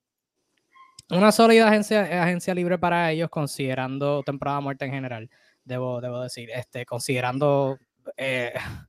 una 1.10 1.32
sólida 1.32 1.68
agencia, 1.68 2.22
agencia 2.22 2.54
libre 2.54 2.78
para 2.78 3.10
ellos, 3.10 3.30
considerando 3.30 4.22
temporada 4.22 4.60
muerta 4.60 4.84
en 4.84 4.92
general, 4.92 5.30
debo, 5.64 6.00
debo 6.00 6.22
decir, 6.22 6.50
este, 6.50 6.84
considerando 6.86 7.78
eh, 8.16 8.52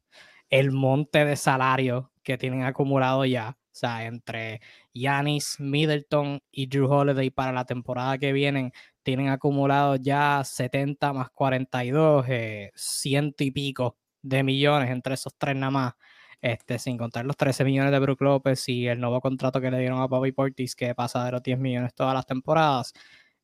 el 0.49 0.71
monte 0.71 1.25
de 1.25 1.35
salario 1.35 2.11
que 2.23 2.37
tienen 2.37 2.63
acumulado 2.63 3.25
ya. 3.25 3.57
O 3.57 3.73
sea, 3.73 4.05
entre 4.05 4.61
Yanis, 4.93 5.55
Middleton 5.59 6.41
y 6.51 6.67
Drew 6.67 6.91
Holiday 6.91 7.29
para 7.31 7.53
la 7.53 7.65
temporada 7.65 8.17
que 8.17 8.33
vienen, 8.33 8.71
tienen 9.03 9.29
acumulado 9.29 9.95
ya 9.95 10.43
70 10.43 11.13
más 11.13 11.29
42, 11.31 12.25
eh, 12.27 12.71
ciento 12.75 13.43
y 13.43 13.51
pico 13.51 13.97
de 14.21 14.43
millones 14.43 14.89
entre 14.91 15.15
esos 15.15 15.33
tres 15.37 15.55
nada 15.55 15.71
más. 15.71 15.93
Este, 16.41 16.79
sin 16.79 16.97
contar 16.97 17.25
los 17.25 17.37
13 17.37 17.63
millones 17.63 17.91
de 17.91 17.99
Brook 17.99 18.21
López 18.21 18.67
y 18.67 18.87
el 18.87 18.99
nuevo 18.99 19.21
contrato 19.21 19.61
que 19.61 19.69
le 19.69 19.77
dieron 19.79 20.01
a 20.01 20.07
Bobby 20.07 20.31
Portis, 20.31 20.75
que 20.75 20.95
pasa 20.95 21.23
de 21.25 21.31
los 21.31 21.43
10 21.43 21.59
millones 21.59 21.93
todas 21.93 22.15
las 22.15 22.25
temporadas. 22.25 22.93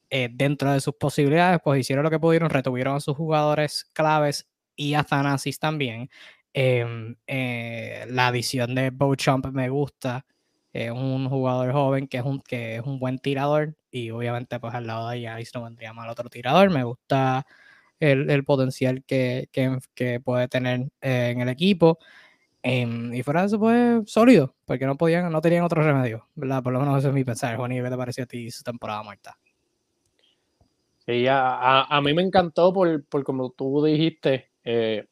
Eh, 0.10 0.30
dentro 0.32 0.72
de 0.72 0.80
sus 0.80 0.96
posibilidades, 0.96 1.60
pues 1.63 1.82
hicieron 1.82 2.04
lo 2.04 2.10
que 2.10 2.20
pudieron, 2.20 2.50
retuvieron 2.50 2.96
a 2.96 3.00
sus 3.00 3.16
jugadores 3.16 3.86
claves 3.94 4.48
y 4.75 4.94
a 4.96 5.04
Thanasis 5.04 5.60
también. 5.60 6.10
Em, 6.54 7.16
eh, 7.27 8.06
la 8.10 8.27
adición 8.27 8.74
de 8.74 8.89
Beauchamp 8.92 9.48
me 9.48 9.70
gusta. 9.70 10.25
Es 10.74 10.92
un 10.92 11.30
jugador 11.30 11.72
joven 11.74 12.08
que 12.08 12.18
es 12.18 12.24
un, 12.24 12.42
que 12.42 12.77
es 12.77 12.82
un 12.84 13.00
buen 13.00 13.20
tirador. 13.20 13.75
Y 13.92 14.12
obviamente, 14.12 14.60
pues 14.60 14.74
al 14.74 14.88
lado 14.88 15.10
de 15.10 15.22
Yanis 15.22 15.51
no 15.54 15.63
vendría 15.63 15.94
mal 15.94 16.10
otro 16.10 16.30
tirador. 16.30 16.70
Me 16.72 16.84
gusta 16.84 17.46
el, 18.00 18.44
potencial 18.46 19.04
que, 19.06 19.50
puede 20.24 20.48
tener 20.48 20.89
eh, 21.01 21.30
en 21.32 21.42
el 21.42 21.50
equipo. 21.50 22.00
Em, 22.69 23.13
y 23.13 23.24
fuera 23.24 23.41
de 23.41 23.47
eso, 23.47 23.59
pues 23.59 24.12
sólido, 24.12 24.53
porque 24.65 24.86
no 24.86 24.97
podían, 24.97 25.31
no 25.31 25.39
tenían 25.39 25.63
otro 25.63 25.81
remedio, 25.81 26.27
¿verdad? 26.36 26.62
Por 26.62 26.74
lo 26.74 26.79
menos 26.79 27.00
eso 27.00 27.07
es 27.07 27.13
mi 27.13 27.24
pensar. 27.24 27.55
Juan, 27.55 27.71
¿qué 27.71 27.81
te 27.81 27.97
pareció 27.97 28.24
a 28.25 28.27
ti 28.27 28.51
su 28.51 28.62
temporada 28.62 29.03
muerta? 29.03 29.38
Sí, 31.05 31.25
a, 31.27 31.83
a, 31.83 32.01
mí 32.01 32.13
me 32.13 32.21
encantó 32.21 32.74
por, 32.74 33.05
por 33.05 33.24
como 33.24 33.51
tú 33.51 33.81
dijiste, 33.86 34.51
eh, 34.65 35.05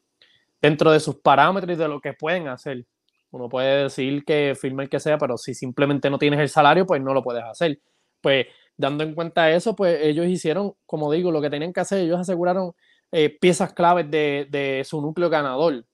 dentro 0.60 0.90
de 0.90 1.00
sus 1.00 1.16
parámetros 1.16 1.74
y 1.74 1.80
de 1.80 1.88
lo 1.88 1.98
que 2.00 2.12
pueden 2.12 2.48
hacer. 2.48 2.84
Uno 3.30 3.48
puede 3.48 3.84
decir 3.84 4.22
que 4.26 4.54
firme 4.54 4.82
el 4.82 4.90
que 4.90 5.00
sea, 5.00 5.16
pero 5.16 5.38
si 5.38 5.54
simplemente 5.54 6.10
no 6.10 6.18
tienes 6.18 6.40
el 6.40 6.50
salario, 6.50 6.84
pues 6.84 7.00
no 7.00 7.14
lo 7.14 7.22
puedes 7.22 7.44
hacer. 7.44 7.80
Pues 8.20 8.46
dando 8.76 9.02
en 9.02 9.14
cuenta 9.14 9.50
eso, 9.50 9.74
pues 9.74 9.98
ellos 10.02 10.26
hicieron, 10.26 10.74
como 10.84 11.10
digo, 11.10 11.30
lo 11.30 11.40
que 11.40 11.48
tenían 11.48 11.72
que 11.72 11.80
hacer, 11.80 12.00
ellos 12.00 12.20
aseguraron 12.20 12.72
eh, 13.12 13.30
piezas 13.30 13.72
claves 13.72 14.10
de, 14.10 14.46
de, 14.50 14.84
su 14.84 15.00
núcleo 15.00 15.30
ganador. 15.30 15.86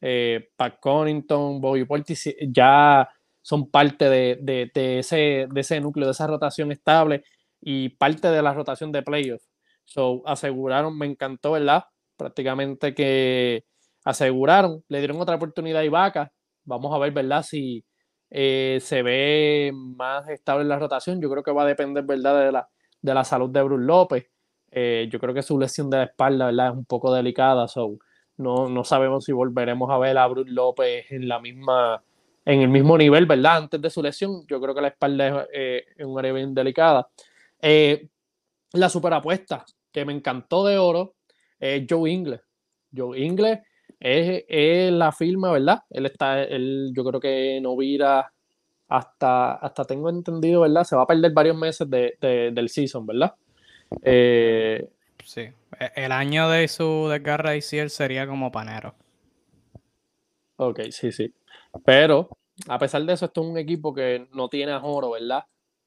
Eh, 0.00 0.50
Pat 0.56 0.78
Connington, 0.80 1.60
Bobby 1.60 1.84
Portis 1.84 2.34
ya 2.48 3.08
son 3.42 3.70
parte 3.70 4.08
de, 4.08 4.38
de, 4.74 4.98
ese, 4.98 5.46
de 5.50 5.60
ese 5.60 5.80
núcleo, 5.80 6.06
de 6.06 6.12
esa 6.12 6.26
rotación 6.26 6.70
estable 6.70 7.24
y 7.60 7.90
parte 7.90 8.28
de 8.28 8.42
la 8.42 8.52
rotación 8.52 8.92
de 8.92 9.02
playoffs. 9.02 9.48
So, 9.84 10.22
aseguraron, 10.26 10.96
me 10.98 11.06
encantó, 11.06 11.52
¿verdad? 11.52 11.84
Prácticamente 12.16 12.94
que 12.94 13.64
aseguraron, 14.04 14.84
le 14.88 14.98
dieron 14.98 15.20
otra 15.20 15.36
oportunidad 15.36 15.80
a 15.80 15.84
Ibaka. 15.84 16.32
Vamos 16.64 16.94
a 16.94 16.98
ver, 16.98 17.12
¿verdad? 17.12 17.42
Si 17.42 17.84
eh, 18.30 18.78
se 18.82 19.02
ve 19.02 19.72
más 19.74 20.28
estable 20.28 20.64
la 20.64 20.78
rotación. 20.78 21.20
Yo 21.20 21.30
creo 21.30 21.42
que 21.42 21.52
va 21.52 21.62
a 21.62 21.66
depender, 21.66 22.04
¿verdad? 22.04 22.44
De 22.44 22.52
la, 22.52 22.68
de 23.00 23.14
la 23.14 23.24
salud 23.24 23.50
de 23.50 23.62
Bruce 23.62 23.84
López. 23.84 24.26
Eh, 24.70 25.08
yo 25.10 25.18
creo 25.18 25.32
que 25.32 25.42
su 25.42 25.58
lesión 25.58 25.88
de 25.88 25.98
la 25.98 26.04
espalda, 26.04 26.46
¿verdad? 26.46 26.68
Es 26.68 26.74
un 26.74 26.84
poco 26.84 27.14
delicada. 27.14 27.66
So, 27.68 27.98
no, 28.38 28.68
no 28.68 28.84
sabemos 28.84 29.24
si 29.24 29.32
volveremos 29.32 29.90
a 29.90 29.98
ver 29.98 30.16
a 30.18 30.26
Bruce 30.26 30.50
López 30.50 31.10
en 31.10 31.28
la 31.28 31.40
misma 31.40 32.02
en 32.44 32.62
el 32.62 32.68
mismo 32.68 32.96
nivel, 32.96 33.26
¿verdad? 33.26 33.58
Antes 33.58 33.82
de 33.82 33.90
su 33.90 34.02
lesión, 34.02 34.46
yo 34.46 34.58
creo 34.58 34.74
que 34.74 34.80
la 34.80 34.88
espalda 34.88 35.46
es, 35.52 35.84
eh, 35.98 36.04
un 36.04 36.18
área 36.18 36.32
bien 36.32 36.54
delicada. 36.54 37.06
la 38.72 38.88
superapuesta 38.88 39.66
que 39.92 40.06
me 40.06 40.14
encantó 40.14 40.64
de 40.66 40.78
oro 40.78 41.14
es 41.60 41.84
Joe 41.88 42.10
Ingles. 42.10 42.40
Joe 42.96 43.18
Ingles 43.18 43.58
es, 44.00 44.92
la 44.92 45.12
firma, 45.12 45.52
¿verdad? 45.52 45.82
Él 45.90 46.06
está, 46.06 46.42
él, 46.42 46.92
yo 46.94 47.04
creo 47.04 47.20
que 47.20 47.60
no 47.60 47.76
vira 47.76 48.32
hasta, 48.88 49.52
hasta 49.54 49.84
tengo 49.84 50.08
entendido, 50.08 50.62
¿verdad? 50.62 50.84
Se 50.84 50.96
va 50.96 51.02
a 51.02 51.06
perder 51.06 51.32
varios 51.32 51.56
meses 51.56 51.88
de, 51.90 52.16
del 52.20 52.68
season, 52.70 53.06
¿verdad? 53.06 53.34
Eh, 54.02 54.88
sí, 55.24 55.48
el 55.94 56.12
año 56.12 56.48
de 56.48 56.68
su 56.68 57.08
desgarra 57.08 57.54
él 57.54 57.90
sería 57.90 58.26
como 58.26 58.50
panero. 58.50 58.94
Ok, 60.56 60.80
sí, 60.90 61.12
sí. 61.12 61.32
Pero, 61.84 62.30
a 62.68 62.78
pesar 62.78 63.04
de 63.04 63.12
eso, 63.12 63.26
esto 63.26 63.42
es 63.42 63.46
un 63.46 63.58
equipo 63.58 63.94
que 63.94 64.26
no 64.32 64.48
tiene 64.48 64.72
a 64.72 64.80
Joro, 64.80 65.12
¿verdad? 65.12 65.44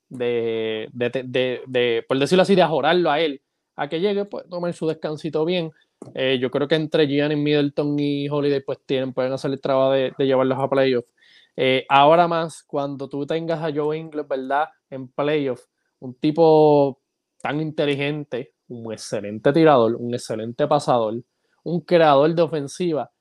De, 0.07 0.89
de, 0.93 1.62
de, 1.67 2.05
por 2.07 2.17
decirlo 2.19 2.43
así, 2.43 2.55
de 2.55 2.62
ajorarlo 2.62 3.12
a 3.12 3.19
él, 3.19 3.41
a 3.75 3.89
que 3.89 4.00
llegue, 4.00 4.25
pues 4.25 4.48
tomen 4.50 4.74
su 4.74 4.88
descansito 4.88 5.43
bien. 5.45 5.71
Eh, 6.15 6.39
yo 6.41 6.50
creo 6.50 6.67
que 6.67 6.75
entre 6.75 7.07
Gianni 7.07 7.36
Middleton 7.36 8.00
y 8.00 8.27
Holiday 8.29 8.62
pues 8.62 8.79
tienen, 8.86 9.13
pueden 9.13 9.33
hacer 9.33 9.51
el 9.51 9.62
trabajo 9.62 9.91
de, 9.91 10.13
llevarlos 10.17 10.57
a 10.57 10.69
playoffs. 10.69 11.10
Eh, 11.55 11.86
ahora 11.89 12.27
más, 12.27 12.63
cuando 12.63 13.10
tú 13.10 13.25
tengas 13.25 13.62
a 13.62 13.71
Joe 13.74 13.98
Ingles, 13.98 14.27
¿verdad? 14.27 14.69
En 14.89 15.10
playoffs, 15.10 15.69
un 16.00 16.15
tipo 16.15 17.01
tan 17.41 17.60
inteligente, 17.60 18.53
un 18.72 18.94
excelente 18.94 19.51
tirador, 19.51 19.96
un 19.96 20.13
excelente 20.13 20.66
pasador, 20.66 21.22
un 21.63 21.82
creador 21.82 22.34
de 22.34 22.42
ofensiva, 22.42 23.12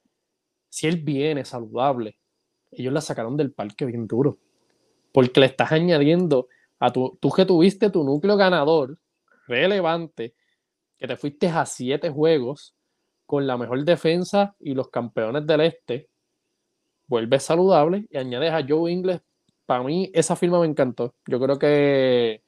si 0.68 0.86
él 0.86 0.98
viene 0.98 1.44
saludable, 1.44 2.16
ellos 2.70 2.92
la 2.92 3.00
sacaron 3.00 3.36
del 3.36 3.52
parque 3.52 3.84
bien 3.84 4.06
duro. 4.06 4.38
Porque 5.12 5.40
le 5.40 5.46
estás 5.46 5.72
añadiendo 5.72 6.46
a 6.78 6.92
tu, 6.92 7.18
tú 7.20 7.30
que 7.30 7.44
tuviste 7.44 7.90
tu 7.90 8.04
núcleo 8.04 8.36
ganador 8.36 8.98
relevante, 9.48 10.34
que 10.96 11.08
te 11.08 11.16
fuiste 11.16 11.48
a 11.48 11.66
siete 11.66 12.10
juegos 12.10 12.76
con 13.26 13.46
la 13.46 13.58
mejor 13.58 13.84
defensa 13.84 14.54
y 14.60 14.74
los 14.74 14.88
campeones 14.88 15.46
del 15.46 15.62
este, 15.62 16.08
vuelves 17.08 17.42
saludable 17.42 18.06
y 18.08 18.16
añades 18.16 18.52
a 18.52 18.64
Joe 18.66 18.92
Ingles. 18.92 19.20
Para 19.66 19.82
mí, 19.82 20.10
esa 20.14 20.36
firma 20.36 20.60
me 20.60 20.66
encantó. 20.66 21.16
Yo 21.26 21.40
creo 21.40 21.58
que 21.58 22.44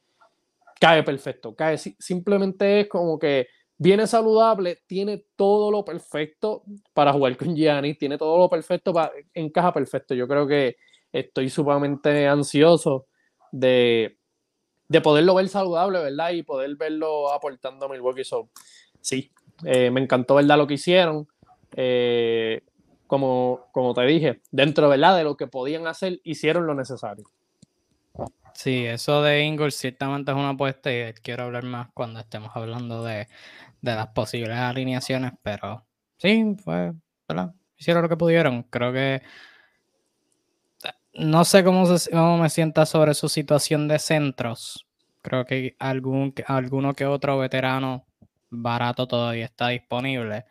cae 0.79 1.03
perfecto. 1.03 1.55
Cae 1.55 1.77
simplemente 1.77 2.81
es 2.81 2.89
como 2.89 3.17
que 3.19 3.47
viene 3.77 4.07
saludable, 4.07 4.79
tiene 4.87 5.25
todo 5.35 5.71
lo 5.71 5.83
perfecto 5.83 6.63
para 6.93 7.13
jugar 7.13 7.35
con 7.37 7.55
Gianni, 7.55 7.95
tiene 7.95 8.17
todo 8.17 8.37
lo 8.37 8.49
perfecto, 8.49 8.93
para, 8.93 9.11
encaja 9.33 9.73
perfecto. 9.73 10.13
Yo 10.13 10.27
creo 10.27 10.47
que 10.47 10.77
estoy 11.11 11.49
sumamente 11.49 12.27
ansioso 12.27 13.07
de, 13.51 14.17
de 14.87 15.01
poderlo 15.01 15.35
ver 15.35 15.49
saludable, 15.49 15.99
¿verdad? 15.99 16.31
Y 16.31 16.43
poder 16.43 16.75
verlo 16.75 17.31
aportando 17.31 17.85
a 17.85 17.89
Milwaukee. 17.89 18.23
So, 18.23 18.49
sí, 19.01 19.31
eh, 19.65 19.91
me 19.91 20.01
encantó, 20.01 20.35
¿verdad? 20.35 20.57
Lo 20.57 20.67
que 20.67 20.75
hicieron. 20.75 21.27
Eh, 21.75 22.61
como, 23.07 23.67
como 23.71 23.93
te 23.93 24.01
dije, 24.05 24.41
dentro 24.49 24.89
¿verdad? 24.89 25.17
de 25.17 25.23
lo 25.23 25.37
que 25.37 25.45
podían 25.45 25.85
hacer, 25.85 26.19
hicieron 26.23 26.65
lo 26.65 26.73
necesario. 26.73 27.25
Sí, 28.53 28.85
eso 28.85 29.21
de 29.21 29.43
Ingles 29.43 29.75
ciertamente 29.75 30.31
es 30.31 30.37
una 30.37 30.49
apuesta 30.49 30.91
y 30.91 31.13
quiero 31.13 31.43
hablar 31.43 31.63
más 31.63 31.89
cuando 31.93 32.19
estemos 32.19 32.51
hablando 32.53 33.03
de, 33.03 33.27
las 33.81 34.07
posibles 34.07 34.57
alineaciones, 34.57 35.33
pero 35.41 35.85
sí, 36.17 36.55
fue, 36.63 36.93
¿verdad? 37.27 37.53
Hicieron 37.77 38.03
lo 38.03 38.09
que 38.09 38.17
pudieron. 38.17 38.63
Creo 38.63 38.93
que 38.93 39.21
no 41.13 41.45
sé 41.45 41.63
cómo, 41.63 41.85
cómo 42.11 42.37
me 42.37 42.49
sienta 42.49 42.85
sobre 42.85 43.13
su 43.13 43.29
situación 43.29 43.87
de 43.87 43.99
centros. 43.99 44.85
Creo 45.21 45.45
que 45.45 45.75
algún, 45.79 46.33
alguno 46.47 46.93
que 46.93 47.05
otro 47.05 47.37
veterano 47.37 48.05
barato 48.49 49.07
todavía 49.07 49.45
está 49.45 49.69
disponible. 49.69 50.45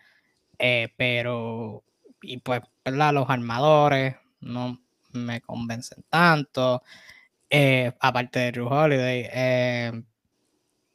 Eh, 0.59 0.93
pero, 0.97 1.85
y 2.21 2.39
pues, 2.39 2.63
¿verdad? 2.85 3.15
Los 3.15 3.31
armadores 3.31 4.17
no 4.41 4.81
me 5.13 5.41
convencen 5.41 6.05
tanto. 6.09 6.83
Eh, 7.55 7.93
aparte 8.01 8.39
de 8.39 8.53
Drew 8.53 8.67
Holiday. 8.67 9.29
Eh, 9.31 9.93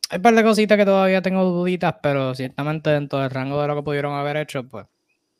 hay 0.10 0.18
un 0.18 0.22
par 0.24 0.34
de 0.34 0.44
cositas 0.44 0.76
que 0.76 0.86
todavía 0.86 1.22
tengo 1.22 1.44
duditas, 1.44 1.98
pero 2.02 2.34
ciertamente 2.34 2.90
dentro 2.90 3.20
del 3.20 3.30
rango 3.30 3.62
de 3.62 3.68
lo 3.68 3.76
que 3.76 3.84
pudieron 3.84 4.16
haber 4.16 4.38
hecho, 4.38 4.68
pues 4.68 4.88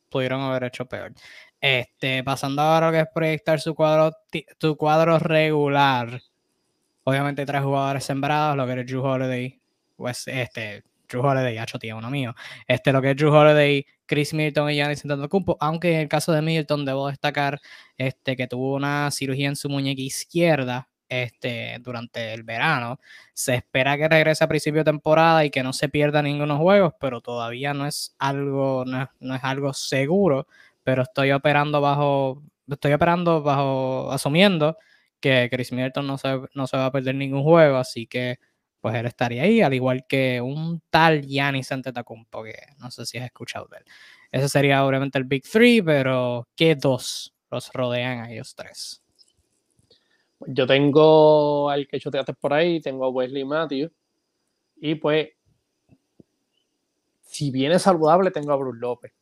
pudieron 0.10 0.42
haber 0.42 0.66
hecho 0.66 0.86
peor. 0.86 1.14
Este, 1.60 2.24
pasando 2.24 2.62
ahora 2.62 2.90
a 2.90 2.92
lo 2.92 2.98
que 2.98 3.02
es 3.02 3.08
proyectar 3.12 3.60
su 3.60 3.74
cuadro, 3.74 4.16
su 4.62 4.78
cuadro 4.78 5.18
regular. 5.18 6.22
Obviamente 7.04 7.48
tres 7.48 7.64
jugadores 7.64 8.04
sembrados, 8.04 8.56
lo 8.56 8.68
que 8.68 8.82
es 8.82 8.86
Drew 8.86 9.04
Holiday, 9.04 9.60
pues 9.96 10.28
este, 10.28 10.84
Drew 11.10 11.26
Holiday, 11.26 11.58
hecho 11.58 11.80
tío, 11.80 11.98
uno 11.98 12.12
mío. 12.12 12.36
Este, 12.68 12.94
lo 12.94 13.02
que 13.02 13.12
es 13.12 13.18
Drew 13.18 13.34
Holiday, 13.34 13.84
Chris 14.06 14.36
Middleton 14.36 14.70
y 14.70 14.76
Giannis 14.76 15.04
Antetokounmpo, 15.04 15.58
aunque 15.62 15.96
en 15.96 16.02
el 16.02 16.10
caso 16.10 16.32
de 16.32 16.44
Middleton 16.44 16.86
debo 16.86 17.08
destacar 17.08 17.60
este, 17.98 18.36
que 18.36 18.46
tuvo 18.46 18.76
una 18.76 19.10
cirugía 19.10 19.48
en 19.48 19.56
su 19.56 19.68
muñeca 19.68 20.02
izquierda 20.04 20.88
este, 21.10 21.78
durante 21.82 22.34
el 22.34 22.44
verano. 22.44 23.00
Se 23.34 23.56
espera 23.56 23.98
que 23.98 24.08
regrese 24.08 24.44
a 24.44 24.48
principio 24.48 24.82
de 24.82 24.92
temporada 24.92 25.46
y 25.46 25.50
que 25.50 25.64
no 25.64 25.74
se 25.74 25.90
pierda 25.90 26.22
ninguno 26.22 26.58
juegos, 26.58 26.94
pero 27.00 27.22
todavía 27.22 27.74
no 27.74 27.86
es 27.86 28.16
algo, 28.20 28.86
no 28.86 29.36
es, 29.36 29.44
algo 29.44 29.74
seguro. 29.74 30.48
Pero 30.84 31.04
estoy 31.04 31.32
operando 31.32 31.82
bajo, 31.82 32.44
estoy 32.68 32.94
operando 32.94 33.42
bajo, 33.42 34.12
asumiendo 34.12 34.78
que 35.20 35.50
Chris 35.52 35.72
Middleton 35.72 36.08
no 36.08 36.18
se, 36.18 36.40
no 36.54 36.68
se 36.68 36.78
va 36.78 36.88
a 36.88 36.92
perder 36.92 37.16
ningún 37.16 37.44
juego, 37.44 37.78
así 37.78 38.08
que 38.08 38.40
pues 38.82 38.96
él 38.96 39.06
estaría 39.08 39.44
ahí, 39.44 39.62
al 39.62 39.74
igual 39.74 40.06
que 40.08 40.40
un 40.42 40.82
tal 40.90 41.22
Giannis 41.24 41.72
Antetokounmpo, 41.72 42.44
que 42.44 42.54
no 42.80 42.92
sé 42.92 43.06
si 43.06 43.18
has 43.18 43.26
escuchado 43.26 43.68
de 43.68 43.78
él. 43.78 43.86
Ese 44.32 44.50
sería 44.50 44.86
obviamente 44.86 45.18
el 45.18 45.24
Big 45.24 45.44
Three, 45.44 45.82
pero 45.82 46.48
¿qué 46.56 46.76
dos 46.76 47.34
los 47.50 47.72
rodean 47.74 48.20
a 48.20 48.32
ellos 48.32 48.56
tres? 48.56 49.02
Yo 50.46 50.68
tengo 50.68 51.70
al 51.70 51.88
que 51.88 52.00
choteaste 52.00 52.34
por 52.34 52.54
ahí, 52.54 52.80
tengo 52.80 53.06
a 53.06 53.10
Wesley 53.10 53.44
Matthews. 53.44 53.92
Y 54.80 54.96
pues, 54.96 55.30
si 57.22 57.52
viene 57.52 57.80
saludable, 57.80 58.32
tengo 58.32 58.52
a 58.52 58.56
Bruce 58.58 58.80
López. 58.80 59.14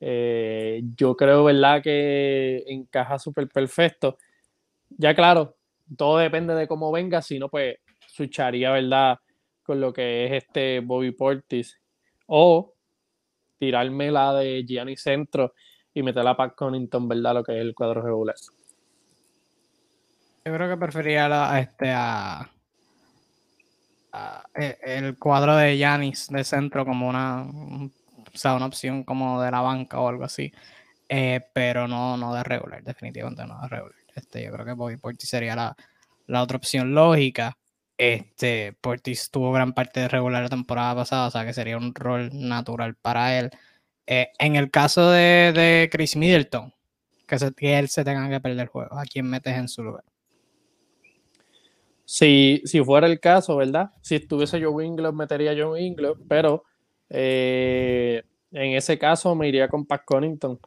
Eh, 0.00 0.82
yo 0.96 1.14
creo, 1.16 1.44
¿verdad?, 1.44 1.82
que 1.82 2.64
encaja 2.66 3.18
súper 3.18 3.48
perfecto. 3.48 4.18
Ya 4.90 5.14
claro, 5.14 5.56
todo 5.96 6.18
depende 6.18 6.54
de 6.54 6.66
cómo 6.66 6.90
venga, 6.90 7.22
si 7.22 7.38
no, 7.38 7.48
pues 7.48 7.76
switcharía, 8.08 8.72
¿verdad?, 8.72 9.18
con 9.62 9.80
lo 9.80 9.92
que 9.92 10.26
es 10.26 10.44
este 10.44 10.80
Bobby 10.80 11.12
Portis. 11.12 11.78
O 12.26 12.74
tirarme 13.58 14.10
la 14.10 14.34
de 14.34 14.64
Gianni 14.66 14.96
Centro 14.96 15.54
y 15.94 16.02
meterla 16.02 16.36
para 16.36 16.54
Connington, 16.54 17.06
¿verdad?, 17.08 17.34
lo 17.34 17.44
que 17.44 17.52
es 17.56 17.60
el 17.60 17.74
cuadro 17.74 18.02
regular. 18.02 18.34
Yo 20.44 20.54
creo 20.54 20.68
que 20.68 20.76
prefería 20.76 21.26
a, 21.26 21.60
este 21.60 21.90
a, 21.90 22.50
e, 24.54 24.78
el 24.84 25.18
cuadro 25.18 25.56
de 25.56 25.76
Yanis 25.76 26.28
de 26.28 26.44
centro 26.44 26.84
como 26.84 27.08
una, 27.08 27.46
sea, 28.34 28.54
una 28.54 28.66
opción 28.66 29.04
como 29.04 29.40
de 29.42 29.50
la 29.50 29.60
banca 29.60 30.00
o 30.00 30.08
algo 30.08 30.24
así. 30.24 30.52
Eh, 31.08 31.40
pero 31.52 31.88
no, 31.88 32.16
no 32.16 32.34
de 32.34 32.44
regular, 32.44 32.82
definitivamente 32.84 33.44
no 33.46 33.60
de 33.62 33.68
regular. 33.68 33.94
Este, 34.14 34.44
yo 34.44 34.52
creo 34.52 34.64
que 34.64 34.72
Bobby 34.72 34.96
Portis 34.96 35.28
sería 35.28 35.56
la, 35.56 35.76
la 36.26 36.42
otra 36.42 36.56
opción 36.56 36.94
lógica. 36.94 37.56
Este, 37.98 38.72
Portis 38.80 39.30
tuvo 39.30 39.52
gran 39.52 39.74
parte 39.74 40.00
de 40.00 40.08
regular 40.08 40.42
la 40.42 40.48
temporada 40.48 40.94
pasada, 40.94 41.28
o 41.28 41.30
sea 41.30 41.44
que 41.44 41.52
sería 41.52 41.76
un 41.76 41.94
rol 41.94 42.30
natural 42.32 42.94
para 42.96 43.38
él. 43.38 43.50
Eh, 44.06 44.30
en 44.38 44.56
el 44.56 44.70
caso 44.70 45.10
de, 45.10 45.52
de 45.54 45.88
Chris 45.92 46.16
Middleton, 46.16 46.72
que, 47.26 47.36
que, 47.56 47.78
él 47.78 47.88
se 47.88 48.04
tenga 48.04 48.28
que 48.28 48.40
perder 48.40 48.60
el 48.60 48.68
juego, 48.68 48.98
¿a 48.98 49.04
quién 49.04 49.26
metes 49.28 49.56
en 49.56 49.68
su 49.68 49.84
lugar? 49.84 50.04
Si, 52.12 52.60
si 52.64 52.82
fuera 52.82 53.06
el 53.06 53.20
caso, 53.20 53.56
¿verdad? 53.56 53.92
Si 54.02 54.16
estuviese 54.16 54.60
Joe 54.60 54.84
Ingles, 54.84 55.14
metería 55.14 55.52
a 55.52 55.54
Joe 55.56 55.80
Ingles, 55.80 56.14
pero 56.28 56.64
eh, 57.08 58.24
en 58.50 58.72
ese 58.72 58.98
caso 58.98 59.36
me 59.36 59.46
iría 59.46 59.68
con 59.68 59.86
Pat 59.86 60.02
Connington. 60.04 60.58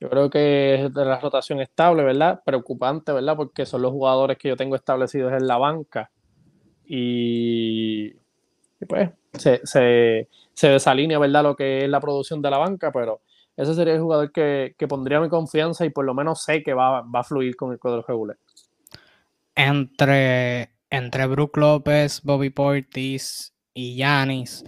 Yo 0.00 0.10
creo 0.10 0.28
que 0.28 0.74
es 0.74 0.92
de 0.92 1.04
la 1.04 1.20
rotación 1.20 1.60
estable, 1.60 2.02
¿verdad? 2.02 2.42
Preocupante, 2.44 3.12
¿verdad? 3.12 3.36
Porque 3.36 3.66
son 3.66 3.82
los 3.82 3.92
jugadores 3.92 4.36
que 4.36 4.48
yo 4.48 4.56
tengo 4.56 4.74
establecidos 4.74 5.32
en 5.32 5.46
la 5.46 5.58
banca. 5.58 6.10
Y, 6.84 8.14
pues 8.88 9.10
se, 9.34 9.64
se, 9.64 10.28
se, 10.54 10.68
desalinea, 10.70 11.20
¿verdad? 11.20 11.44
Lo 11.44 11.54
que 11.54 11.84
es 11.84 11.88
la 11.88 12.00
producción 12.00 12.42
de 12.42 12.50
la 12.50 12.58
banca, 12.58 12.90
pero 12.90 13.20
ese 13.56 13.74
sería 13.74 13.94
el 13.94 14.00
jugador 14.00 14.32
que, 14.32 14.74
que 14.76 14.88
pondría 14.88 15.20
mi 15.20 15.28
confianza 15.28 15.84
y 15.84 15.90
por 15.90 16.04
lo 16.04 16.14
menos 16.14 16.42
sé 16.42 16.64
que 16.64 16.74
va, 16.74 17.02
va 17.02 17.20
a 17.20 17.24
fluir 17.24 17.54
con 17.54 17.70
el 17.70 17.78
cuadro 17.78 18.02
regular 18.02 18.36
entre, 19.58 20.70
entre 20.88 21.26
Brook 21.26 21.56
López, 21.56 22.22
Bobby 22.22 22.50
Portis 22.50 23.52
y 23.74 23.96
Yanis, 23.96 24.64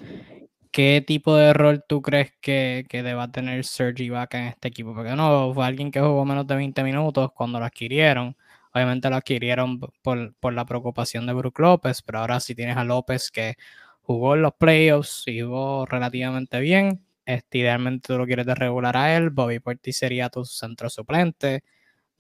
¿qué 0.72 1.03
tipo 1.07 1.37
de 1.37 1.53
rol 1.53 1.85
tú 1.88 2.03
crees 2.03 2.33
que, 2.40 2.85
que 2.88 3.05
deba 3.05 3.31
tener 3.31 3.64
Sergi 3.64 4.07
Ibaka 4.07 4.38
en 4.38 4.46
este 4.48 4.68
equipo? 4.68 4.92
Porque 4.92 5.14
no, 5.14 5.55
fue 5.55 5.64
alguien 5.64 5.92
que 5.92 6.00
jugó 6.00 6.24
menos 6.24 6.46
de 6.48 6.57
20 6.57 6.83
minutos 6.83 7.31
cuando 7.33 7.61
lo 7.61 7.66
adquirieron. 7.66 8.37
Obviamente 8.74 9.09
lo 9.11 9.16
adquirieron 9.16 9.79
por, 10.03 10.35
por 10.35 10.53
la 10.55 10.64
preocupación 10.64 11.24
de 11.26 11.35
Brook 11.35 11.61
López, 11.61 12.03
pero 12.03 12.18
ahora 12.18 12.40
sí 12.40 12.57
tienes 12.57 12.76
a 12.76 12.83
López 12.85 13.31
que 13.31 13.55
jugó 14.03 14.35
en 14.35 14.42
los 14.42 14.55
playoffs 14.55 15.22
y 15.26 15.40
jugó 15.40 15.87
relativamente 15.87 16.59
bien. 16.61 17.05
Este, 17.26 17.59
idealmente 17.59 18.09
tú 18.09 18.18
lo 18.18 18.26
quieres 18.26 18.46
regular 18.46 18.96
a 18.96 19.16
él. 19.16 19.31
Bobby 19.31 19.61
Portis 19.61 19.98
sería 19.98 20.31
tu 20.31 20.44
centro 20.44 20.90
suplente. 20.90 21.62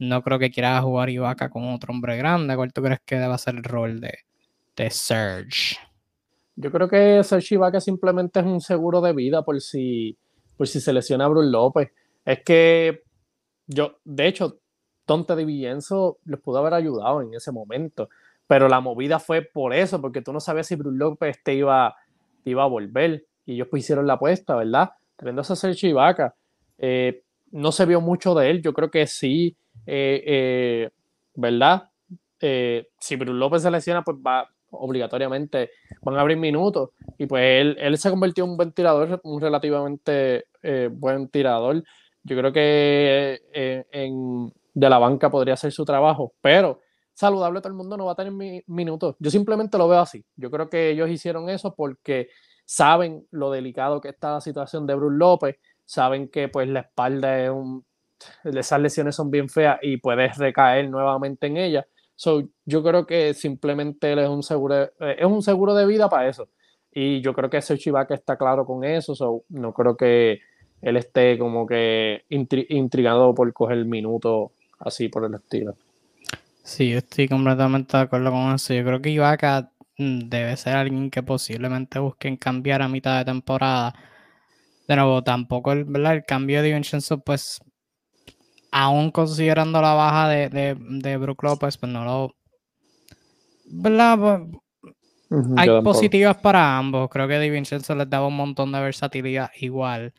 No 0.00 0.22
creo 0.22 0.38
que 0.38 0.50
quiera 0.50 0.80
jugar 0.80 1.10
Ibaka 1.10 1.50
con 1.50 1.68
otro 1.68 1.92
hombre 1.92 2.16
grande. 2.16 2.56
¿Cuál 2.56 2.72
tú 2.72 2.82
crees 2.82 3.00
que 3.04 3.16
debe 3.16 3.36
ser 3.36 3.56
el 3.56 3.62
rol 3.62 4.00
de, 4.00 4.20
de 4.74 4.90
Serge? 4.90 5.76
Yo 6.56 6.72
creo 6.72 6.88
que 6.88 7.22
Serge 7.22 7.56
Ibaka 7.56 7.82
simplemente 7.82 8.40
es 8.40 8.46
un 8.46 8.62
seguro 8.62 9.02
de 9.02 9.12
vida 9.12 9.42
por 9.42 9.60
si, 9.60 10.16
por 10.56 10.66
si 10.68 10.80
se 10.80 10.94
lesiona 10.94 11.26
a 11.26 11.28
Bruce 11.28 11.50
López. 11.50 11.90
Es 12.24 12.42
que 12.42 13.02
yo, 13.66 13.98
de 14.04 14.26
hecho, 14.26 14.60
Tonte 15.04 15.36
de 15.36 15.44
Villenzo 15.44 16.18
les 16.24 16.40
pudo 16.40 16.58
haber 16.58 16.72
ayudado 16.72 17.20
en 17.20 17.34
ese 17.34 17.52
momento. 17.52 18.08
Pero 18.46 18.68
la 18.68 18.80
movida 18.80 19.18
fue 19.18 19.42
por 19.42 19.74
eso, 19.74 20.00
porque 20.00 20.22
tú 20.22 20.32
no 20.32 20.40
sabías 20.40 20.66
si 20.66 20.76
Bruce 20.76 20.96
López 20.96 21.42
te 21.44 21.52
iba, 21.52 21.94
iba 22.46 22.62
a 22.62 22.68
volver. 22.68 23.26
Y 23.44 23.52
ellos 23.52 23.68
pues 23.70 23.84
hicieron 23.84 24.06
la 24.06 24.14
apuesta, 24.14 24.56
¿verdad? 24.56 24.92
Tremendo 25.16 25.42
a 25.42 25.44
Serge 25.44 25.88
Ibaka. 25.88 26.34
Eh, 26.78 27.22
no 27.50 27.70
se 27.70 27.84
vio 27.84 28.00
mucho 28.00 28.34
de 28.34 28.50
él. 28.50 28.62
Yo 28.62 28.72
creo 28.72 28.90
que 28.90 29.06
sí 29.06 29.58
eh, 29.92 30.22
eh, 30.24 30.90
¿verdad? 31.34 31.90
Eh, 32.38 32.88
si 33.00 33.16
Bruce 33.16 33.36
López 33.36 33.62
se 33.62 33.70
lesiona, 33.72 34.04
pues 34.04 34.16
va 34.18 34.48
obligatoriamente, 34.70 35.70
van 36.02 36.16
a 36.16 36.20
abrir 36.20 36.36
minutos. 36.36 36.90
Y 37.18 37.26
pues 37.26 37.42
él, 37.60 37.76
él 37.80 37.98
se 37.98 38.08
convirtió 38.08 38.44
en 38.44 38.50
un 38.50 38.56
buen 38.56 38.70
tirador, 38.70 39.20
un 39.24 39.40
relativamente 39.40 40.44
buen 40.92 41.28
tirador. 41.28 41.82
Yo 42.22 42.36
creo 42.36 42.52
que 42.52 43.40
en, 43.52 44.52
de 44.74 44.90
la 44.90 44.98
banca 44.98 45.28
podría 45.28 45.54
hacer 45.54 45.72
su 45.72 45.84
trabajo, 45.84 46.34
pero 46.40 46.80
saludable 47.12 47.60
todo 47.60 47.70
el 47.70 47.74
mundo 47.74 47.96
no 47.96 48.04
va 48.04 48.12
a 48.12 48.14
tener 48.14 48.62
minutos. 48.68 49.16
Yo 49.18 49.30
simplemente 49.30 49.76
lo 49.76 49.88
veo 49.88 49.98
así. 49.98 50.24
Yo 50.36 50.52
creo 50.52 50.70
que 50.70 50.90
ellos 50.90 51.10
hicieron 51.10 51.48
eso 51.48 51.74
porque 51.74 52.28
saben 52.64 53.26
lo 53.32 53.50
delicado 53.50 54.00
que 54.00 54.10
está 54.10 54.34
la 54.34 54.40
situación 54.40 54.86
de 54.86 54.94
Bruce 54.94 55.16
López, 55.16 55.56
saben 55.84 56.28
que 56.28 56.46
pues 56.46 56.68
la 56.68 56.80
espalda 56.80 57.42
es 57.42 57.50
un 57.50 57.84
esas 58.44 58.80
lesiones 58.80 59.14
son 59.14 59.30
bien 59.30 59.48
feas 59.48 59.78
y 59.82 59.96
puedes 59.96 60.36
recaer 60.38 60.88
nuevamente 60.88 61.46
en 61.46 61.56
ellas. 61.56 61.86
So, 62.16 62.42
yo 62.66 62.82
creo 62.82 63.06
que 63.06 63.32
simplemente 63.34 64.12
él 64.12 64.18
es 64.18 64.28
un 64.28 64.42
seguro, 64.42 64.82
eh, 64.82 65.16
es 65.18 65.24
un 65.24 65.42
seguro 65.42 65.74
de 65.74 65.86
vida 65.86 66.08
para 66.08 66.28
eso. 66.28 66.48
Y 66.92 67.20
yo 67.22 67.32
creo 67.32 67.48
que 67.48 67.58
ese 67.58 67.78
Chivaka 67.78 68.14
está 68.14 68.36
claro 68.36 68.66
con 68.66 68.84
eso. 68.84 69.14
So, 69.14 69.44
no 69.48 69.72
creo 69.72 69.96
que 69.96 70.40
él 70.82 70.96
esté 70.96 71.38
como 71.38 71.66
que 71.66 72.24
intrigado 72.28 73.34
por 73.34 73.52
coger 73.52 73.78
el 73.78 73.86
minuto 73.86 74.52
así 74.80 75.08
por 75.08 75.24
el 75.24 75.34
estilo. 75.34 75.74
Sí, 76.62 76.90
yo 76.90 76.98
estoy 76.98 77.28
completamente 77.28 77.96
de 77.96 78.02
acuerdo 78.02 78.30
con 78.30 78.54
eso. 78.54 78.74
Yo 78.74 78.84
creo 78.84 79.00
que 79.00 79.10
Ibaka 79.10 79.72
mm, 79.98 80.28
debe 80.28 80.56
ser 80.56 80.76
alguien 80.76 81.10
que 81.10 81.22
posiblemente 81.22 81.98
busquen 81.98 82.36
cambiar 82.36 82.82
a 82.82 82.88
mitad 82.88 83.18
de 83.18 83.24
temporada 83.24 83.94
de 84.86 84.96
nuevo, 84.96 85.22
tampoco 85.22 85.72
el, 85.72 85.86
el 85.94 86.24
cambio 86.24 86.62
de 86.62 86.72
Vincenzo, 86.72 87.20
pues, 87.20 87.60
aún 88.70 89.10
considerando 89.10 89.80
la 89.80 89.94
baja 89.94 90.28
de, 90.28 90.48
de, 90.48 90.76
de 90.78 91.16
Brook 91.16 91.42
López, 91.42 91.76
pues 91.76 91.92
no 91.92 92.04
lo. 92.04 92.34
¿Verdad? 93.66 94.18
Pues, 94.18 94.60
hay 95.56 95.68
positivas 95.82 96.36
para 96.38 96.76
ambos. 96.76 97.08
Creo 97.08 97.28
que 97.28 97.38
Di 97.38 97.50
Vincenzo 97.50 97.94
les 97.94 98.10
daba 98.10 98.26
un 98.26 98.36
montón 98.36 98.72
de 98.72 98.80
versatilidad 98.80 99.50
igual. 99.60 100.12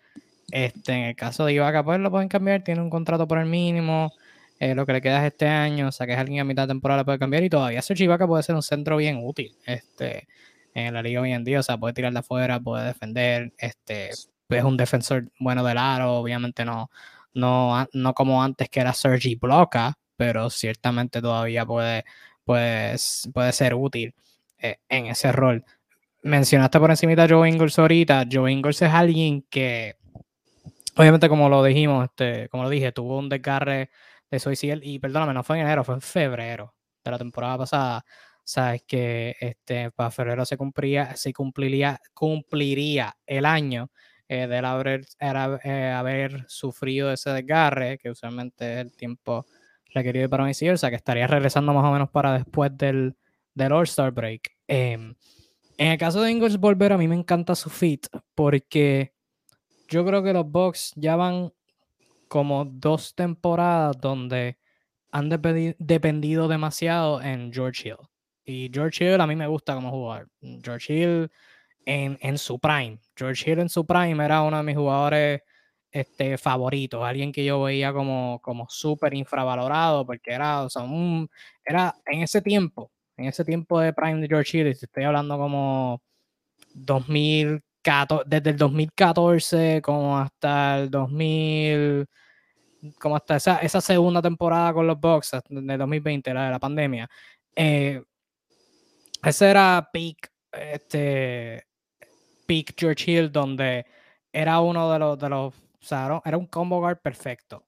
Este, 0.52 0.94
en 0.94 1.04
el 1.04 1.16
caso 1.16 1.46
de 1.46 1.54
Ibaka, 1.54 1.84
pues 1.84 2.00
lo 2.00 2.10
pueden 2.12 2.30
cambiar. 2.30 2.64
Tiene 2.64 2.82
un 2.82 2.90
contrato 2.90 3.28
por 3.28 3.38
el 3.38 3.48
mínimo. 3.48 4.14
Eh, 4.60 4.76
lo 4.76 4.86
que 4.86 4.94
le 4.94 5.02
queda 5.02 5.20
es 5.20 5.34
este 5.34 5.48
año. 5.48 5.90
O 5.90 5.92
sea, 5.92 6.08
que 6.08 6.14
es 6.14 6.20
alguien 6.20 6.40
a 6.40 6.44
mitad 6.46 6.64
de 6.64 6.70
temporada 6.70 7.04
puede 7.04 7.20
cambiar. 7.20 7.44
Y 7.44 7.50
todavía 7.50 7.82
Sergio 7.82 8.06
Ibaka 8.06 8.26
puede 8.26 8.44
ser 8.44 8.56
un 8.56 8.64
centro 8.64 8.96
bien 8.96 9.20
útil. 9.22 9.54
Este, 9.66 10.28
en 10.74 10.94
la 10.94 11.02
liga 11.02 11.20
hoy 11.20 11.34
en 11.34 11.44
día. 11.44 11.60
O 11.60 11.64
sea, 11.64 11.78
puede 11.78 11.94
tirar 11.94 12.14
de 12.14 12.20
afuera, 12.20 12.62
puede 12.62 12.86
defender. 12.86 13.52
Este, 13.58 14.12
es 14.12 14.64
un 14.64 14.78
defensor 14.78 15.30
bueno 15.40 15.64
del 15.66 15.78
aro. 15.78 16.14
Obviamente 16.14 16.64
no, 16.64 16.90
no, 17.34 17.88
no 17.94 18.14
como 18.14 18.44
antes 18.44 18.70
que 18.70 18.80
era 18.80 18.94
Sergi 18.94 19.36
Bloca, 19.36 19.98
pero 20.18 20.50
ciertamente 20.50 21.22
todavía 21.22 21.66
puede, 21.66 22.06
puede, 22.44 22.96
puede 23.34 23.52
ser 23.54 23.76
útil. 23.76 24.14
Eh, 24.62 24.78
en 24.90 25.08
ese 25.08 25.32
rol. 25.32 25.66
Mencionaste 26.24 26.80
por 26.80 26.92
encima 26.92 27.14
a 27.24 27.28
Joe 27.28 27.50
Ingles 27.50 27.80
ahorita. 27.80 28.26
Joe 28.32 28.52
Ingles 28.52 28.82
es 28.84 28.94
alguien 28.94 29.44
que, 29.50 29.96
obviamente, 30.96 31.28
como 31.30 31.50
lo 31.50 31.64
dijimos, 31.64 32.06
este, 32.06 32.48
como 32.50 32.64
lo 32.64 32.70
dije, 32.70 32.92
tuvo 32.92 33.18
un 33.18 33.28
desgarre 33.28 33.90
de 34.30 34.40
suicidio 34.40 34.80
y 34.84 35.00
perdóname, 35.00 35.34
no 35.34 35.44
fue 35.44 35.58
en 35.58 35.66
enero, 35.66 35.84
fue 35.84 35.96
en 35.96 36.02
febrero 36.02 36.76
de 37.04 37.12
la 37.12 37.18
temporada 37.18 37.58
pasada. 37.58 38.06
Sabes 38.44 38.84
que 38.84 39.36
este, 39.40 39.90
para 39.92 40.12
febrero 40.12 40.46
se 40.46 40.58
cumplía, 40.58 41.16
se 41.16 41.34
cumpliría, 41.34 42.00
cumpliría 42.14 43.18
el 43.26 43.46
año 43.46 43.90
eh, 44.34 44.48
de 44.48 44.58
haber, 44.60 45.06
eh, 45.20 45.94
haber 45.94 46.46
sufrido 46.48 47.12
ese 47.12 47.32
desgarre, 47.32 47.98
que 47.98 48.10
usualmente 48.10 48.76
es 48.76 48.80
el 48.80 48.96
tiempo 48.96 49.46
requerido 49.94 50.30
para 50.30 50.46
un 50.46 50.50
o 50.50 50.78
sea 50.78 50.90
que 50.90 50.96
estaría 50.96 51.28
regresando 51.28 51.74
más 51.74 51.84
o 51.84 51.92
menos 51.92 52.10
para 52.10 52.32
después 52.36 52.72
del, 52.78 53.18
del 53.54 53.74
All-Star 53.74 54.14
Break. 54.14 54.56
Em, 54.70 55.14
en 55.78 55.88
el 55.92 55.98
caso 55.98 56.22
de 56.22 56.32
Ingles 56.32 56.58
Volver, 56.58 56.94
a 56.94 56.98
mí 56.98 57.10
me 57.10 57.16
encanta 57.16 57.56
su 57.56 57.70
fit 57.70 58.08
porque 58.34 59.12
yo 59.90 60.06
creo 60.06 60.24
que 60.24 60.32
los 60.32 60.50
Bucks 60.50 60.94
ya 60.96 61.18
van 61.18 61.52
como 62.30 62.64
dos 62.64 63.14
temporadas 63.14 63.98
donde 64.00 64.58
han 65.12 65.28
dependido 65.28 66.48
demasiado 66.48 67.22
en 67.22 67.52
George 67.52 67.90
Hill. 67.90 68.08
Y 68.46 68.72
George 68.74 69.04
Hill 69.04 69.20
a 69.20 69.28
mí 69.28 69.36
me 69.36 69.48
gusta 69.48 69.76
como 69.76 69.92
jugador. 69.92 70.30
George 70.64 70.94
Hill 70.94 71.32
en, 71.86 72.18
en 72.22 72.38
su 72.38 72.60
prime. 72.60 73.00
George 73.16 73.50
Hill 73.52 73.60
en 73.60 73.70
su 73.70 73.86
prime 73.86 74.24
era 74.24 74.42
uno 74.42 74.58
de 74.58 74.64
mis 74.64 74.76
jugadores 74.76 75.42
este, 75.92 76.38
favorito, 76.38 77.04
alguien 77.04 77.32
que 77.32 77.44
yo 77.44 77.62
veía 77.64 77.92
como, 77.94 78.40
como 78.42 78.68
súper 78.70 79.14
infravalorado, 79.14 80.06
porque 80.06 80.32
era, 80.32 80.64
o 80.64 80.70
sea, 80.70 80.84
un, 80.84 81.30
era 81.66 81.94
en 82.06 82.24
ese 82.24 82.42
tiempo, 82.42 82.92
en 83.18 83.26
ese 83.26 83.44
tiempo 83.44 83.80
de 83.80 83.94
Prime 83.94 84.22
de 84.22 84.28
George 84.28 84.58
Hill, 84.58 84.68
estoy 84.68 85.04
hablando 85.04 85.38
como 85.38 86.02
2014, 86.74 88.24
desde 88.28 88.52
el 88.52 88.58
2014 88.58 89.82
como 89.82 90.18
hasta 90.18 90.80
el 90.80 90.90
2000, 90.90 92.08
como 93.00 93.16
hasta 93.16 93.36
esa, 93.36 93.58
esa 93.58 93.82
segunda 93.82 94.22
temporada 94.22 94.74
con 94.74 94.88
los 94.88 95.00
Bucks, 95.00 95.32
de 95.50 95.78
2020, 95.78 96.34
la 96.34 96.46
de 96.46 96.52
la 96.52 96.60
pandemia. 96.60 97.10
Eh, 97.56 98.02
ese 99.24 99.50
era 99.50 99.90
peak, 99.92 100.32
este, 100.52 101.66
peak 102.52 102.74
George 102.78 103.10
Hill, 103.10 103.32
donde 103.32 103.86
era 104.34 104.60
uno 104.60 104.92
de 104.92 105.00
los, 105.00 105.18
de 105.18 105.30
los 105.30 105.54
o 105.90 106.22
era 106.26 106.38
un 106.38 106.48
combo 106.48 106.80
guard 106.80 106.98
perfecto. 107.02 107.64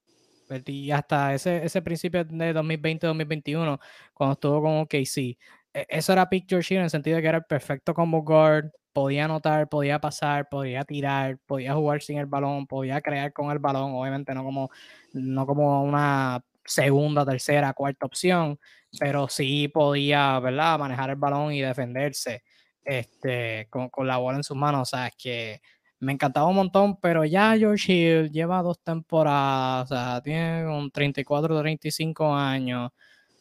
Y 0.65 0.91
hasta 0.91 1.33
ese, 1.33 1.63
ese 1.63 1.81
principio 1.81 2.25
de 2.25 2.53
2020-2021, 2.53 3.79
cuando 4.13 4.33
estuvo 4.33 4.61
con 4.61 4.79
OKC, 4.81 5.37
e, 5.73 5.85
eso 5.87 6.11
era 6.11 6.29
Picture 6.29 6.61
Sheet 6.61 6.79
en 6.79 6.83
el 6.83 6.89
sentido 6.89 7.15
de 7.15 7.21
que 7.21 7.29
era 7.29 7.37
el 7.37 7.45
perfecto 7.45 7.93
combo 7.93 8.23
guard, 8.23 8.71
podía 8.91 9.23
anotar, 9.23 9.69
podía 9.69 9.99
pasar, 10.01 10.49
podía 10.49 10.83
tirar, 10.83 11.39
podía 11.45 11.73
jugar 11.75 12.01
sin 12.01 12.17
el 12.17 12.25
balón, 12.25 12.67
podía 12.67 12.99
crear 12.99 13.31
con 13.31 13.51
el 13.51 13.59
balón, 13.59 13.93
obviamente 13.93 14.35
no 14.35 14.43
como, 14.43 14.69
no 15.13 15.47
como 15.47 15.81
una 15.81 16.43
segunda, 16.65 17.25
tercera, 17.25 17.73
cuarta 17.73 18.05
opción, 18.05 18.59
pero 18.99 19.29
sí 19.29 19.69
podía, 19.69 20.37
¿verdad?, 20.41 20.77
manejar 20.77 21.09
el 21.11 21.15
balón 21.15 21.53
y 21.53 21.61
defenderse 21.61 22.43
este, 22.85 23.67
con, 23.69 23.89
con 23.89 24.07
la 24.07 24.17
bola 24.17 24.37
en 24.37 24.43
sus 24.43 24.57
manos. 24.57 24.81
O 24.81 24.85
sea, 24.85 25.07
es 25.07 25.15
que 25.15 25.61
me 26.03 26.13
encantaba 26.13 26.47
un 26.47 26.55
montón, 26.55 26.97
pero 26.97 27.25
ya 27.25 27.55
George 27.57 27.93
Hill 27.93 28.31
lleva 28.31 28.61
dos 28.61 28.79
temporadas, 28.83 29.91
o 29.91 29.95
sea, 29.95 30.21
tiene 30.21 30.67
un 30.67 30.91
34 30.91 31.59
35 31.61 32.35
años, 32.35 32.91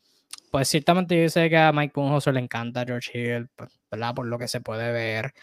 pues 0.52 0.68
ciertamente 0.68 1.22
yo 1.22 1.30
sé 1.30 1.50
que 1.50 1.58
a 1.58 1.72
Mike 1.72 1.94
Budenholzer 1.96 2.34
le 2.34 2.40
encanta 2.42 2.86
George 2.86 3.12
Hill, 3.14 3.50
pues, 3.56 3.80
¿verdad? 3.92 4.14
Por 4.16 4.28
lo 4.28 4.38
que 4.38 4.48
se 4.48 4.62
puede 4.62 4.92
ver. 4.92 5.34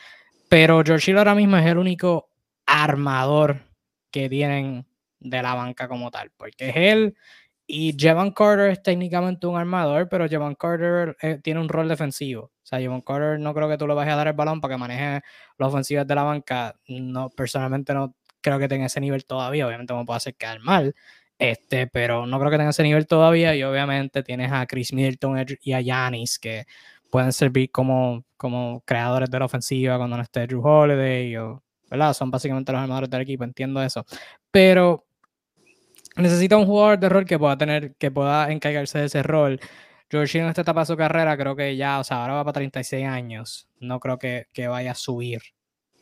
Pero 0.48 0.82
George 0.84 1.10
Hill 1.10 1.18
ahora 1.18 1.34
mismo 1.34 1.56
es 1.56 1.66
el 1.66 1.78
único 1.78 2.28
armador 2.66 3.60
que 4.10 4.28
tienen 4.28 4.86
de 5.20 5.42
la 5.42 5.54
banca 5.54 5.88
como 5.88 6.10
tal, 6.10 6.30
porque 6.36 6.70
es 6.70 6.76
él 6.76 7.16
y 7.66 7.96
Jevan 7.98 8.30
Carter 8.32 8.70
es 8.70 8.82
técnicamente 8.82 9.46
un 9.46 9.56
armador, 9.56 10.08
pero 10.08 10.28
Jevan 10.28 10.54
Carter 10.54 11.16
eh, 11.22 11.38
tiene 11.42 11.60
un 11.60 11.68
rol 11.68 11.88
defensivo. 11.88 12.44
O 12.44 12.66
sea, 12.66 12.78
Jevan 12.78 13.00
Carter 13.00 13.38
no 13.40 13.54
creo 13.54 13.68
que 13.68 13.78
tú 13.78 13.86
le 13.86 13.94
vayas 13.94 14.14
a 14.14 14.16
dar 14.16 14.28
el 14.28 14.34
balón 14.34 14.60
para 14.60 14.74
que 14.74 14.78
maneje 14.78 15.22
las 15.58 15.68
ofensivas 15.68 16.06
de 16.06 16.14
la 16.14 16.24
banca. 16.24 16.74
No, 16.88 17.30
personalmente 17.30 17.94
no 17.94 18.14
creo 18.42 18.58
que 18.58 18.68
tenga 18.68 18.86
ese 18.86 19.00
nivel 19.00 19.24
todavía. 19.24 19.66
Obviamente 19.66 19.94
me 19.94 20.04
puede 20.04 20.18
hacer 20.18 20.34
quedar 20.36 20.60
mal. 20.60 20.94
Este, 21.38 21.86
pero 21.88 22.26
no 22.26 22.38
creo 22.38 22.50
que 22.50 22.58
tenga 22.58 22.70
ese 22.70 22.82
nivel 22.82 23.06
todavía. 23.06 23.54
Y 23.54 23.62
obviamente 23.62 24.22
tienes 24.22 24.52
a 24.52 24.66
Chris 24.66 24.92
Middleton 24.92 25.44
y 25.62 25.72
a 25.72 25.80
Yanis 25.80 26.38
que 26.38 26.64
pueden 27.10 27.32
servir 27.32 27.70
como, 27.70 28.24
como 28.36 28.82
creadores 28.84 29.30
de 29.30 29.38
la 29.38 29.44
ofensiva 29.46 29.96
cuando 29.96 30.16
no 30.16 30.22
esté 30.22 30.46
Drew 30.46 30.66
Holiday. 30.66 31.36
O, 31.36 31.62
¿verdad? 31.90 32.14
Son 32.14 32.30
básicamente 32.30 32.72
los 32.72 32.80
armadores 32.80 33.10
del 33.10 33.22
equipo, 33.22 33.44
entiendo 33.44 33.82
eso. 33.82 34.04
Pero 34.50 35.06
necesita 36.16 36.56
un 36.56 36.66
jugador 36.66 36.98
de 36.98 37.08
rol 37.08 37.24
que 37.24 37.38
pueda 37.38 37.56
tener, 37.58 37.94
que 37.96 38.10
pueda 38.10 38.50
encargarse 38.50 38.98
de 38.98 39.06
ese 39.06 39.22
rol. 39.22 39.60
George 40.10 40.38
en 40.38 40.46
esta 40.46 40.62
etapa 40.62 40.80
de 40.80 40.86
su 40.86 40.96
carrera 40.96 41.36
creo 41.36 41.56
que 41.56 41.76
ya, 41.76 41.98
o 41.98 42.04
sea, 42.04 42.22
ahora 42.22 42.34
va 42.34 42.44
para 42.44 42.54
36 42.54 43.06
años. 43.06 43.68
No 43.80 44.00
creo 44.00 44.18
que, 44.18 44.46
que 44.52 44.68
vaya 44.68 44.92
a 44.92 44.94
subir. 44.94 45.42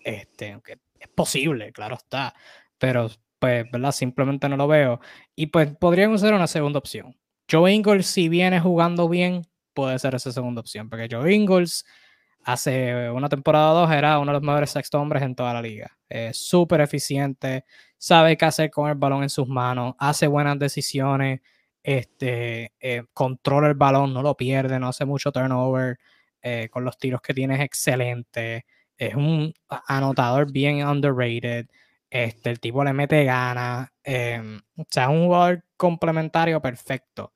Este, 0.05 0.53
aunque 0.53 0.79
es 0.99 1.09
posible, 1.09 1.73
claro 1.73 1.97
está. 1.97 2.35
Pero 2.79 3.11
pues, 3.43 3.69
¿verdad? 3.73 3.91
Simplemente 3.91 4.49
no 4.49 4.57
lo 4.57 4.69
veo. 4.69 5.01
Y 5.35 5.47
pues 5.49 5.75
podrían 5.77 6.13
usar 6.13 6.33
una 6.33 6.47
segunda 6.47 6.79
opción. 6.79 7.17
Joe 7.51 7.73
Ingles, 7.73 8.07
si 8.07 8.29
viene 8.29 8.61
jugando 8.61 9.09
bien, 9.09 9.43
puede 9.75 9.99
ser 9.99 10.15
esa 10.15 10.31
segunda 10.31 10.61
opción, 10.61 10.89
porque 10.89 11.09
Joe 11.11 11.35
Ingles 11.35 11.85
hace 12.45 13.11
una 13.11 13.29
temporada 13.29 13.73
o 13.73 13.75
dos 13.81 13.91
era 13.91 14.21
uno 14.21 14.31
de 14.31 14.35
los 14.39 14.47
mejores 14.47 14.71
sexto 14.71 15.01
hombres 15.01 15.25
en 15.25 15.35
toda 15.35 15.53
la 15.55 15.61
liga. 15.61 15.91
Es 16.09 16.37
súper 16.37 16.83
eficiente, 16.83 17.65
sabe 17.99 18.37
qué 18.37 18.45
hacer 18.45 18.71
con 18.71 18.89
el 18.89 18.95
balón 18.95 19.25
en 19.25 19.29
sus 19.31 19.49
manos, 19.49 19.97
hace 19.99 20.29
buenas 20.29 20.57
decisiones, 20.61 21.41
este, 21.83 22.73
eh, 22.79 23.03
controla 23.13 23.67
el 23.67 23.75
balón, 23.75 24.15
no 24.15 24.23
lo 24.23 24.37
pierde, 24.37 24.79
no 24.79 24.87
hace 24.87 25.05
mucho 25.05 25.33
turnover, 25.33 25.99
eh, 26.43 26.69
con 26.71 26.85
los 26.85 26.97
tiros 26.97 27.21
que 27.21 27.35
tiene 27.35 27.57
es 27.57 27.63
excelente, 27.63 28.67
es 28.97 29.17
un 29.17 29.53
anotador 29.89 30.53
bien 30.53 30.87
underrated. 30.87 31.67
Este, 32.13 32.51
el 32.51 32.61
tipo 32.61 32.85
le 32.85 32.93
mete 32.93 33.25
ganas. 33.25 33.89
Em, 34.05 34.61
o 34.77 34.85
sea, 34.91 35.05
es 35.05 35.09
un 35.09 35.25
jugador 35.25 35.65
complementario 35.79 36.61
perfecto 36.61 37.33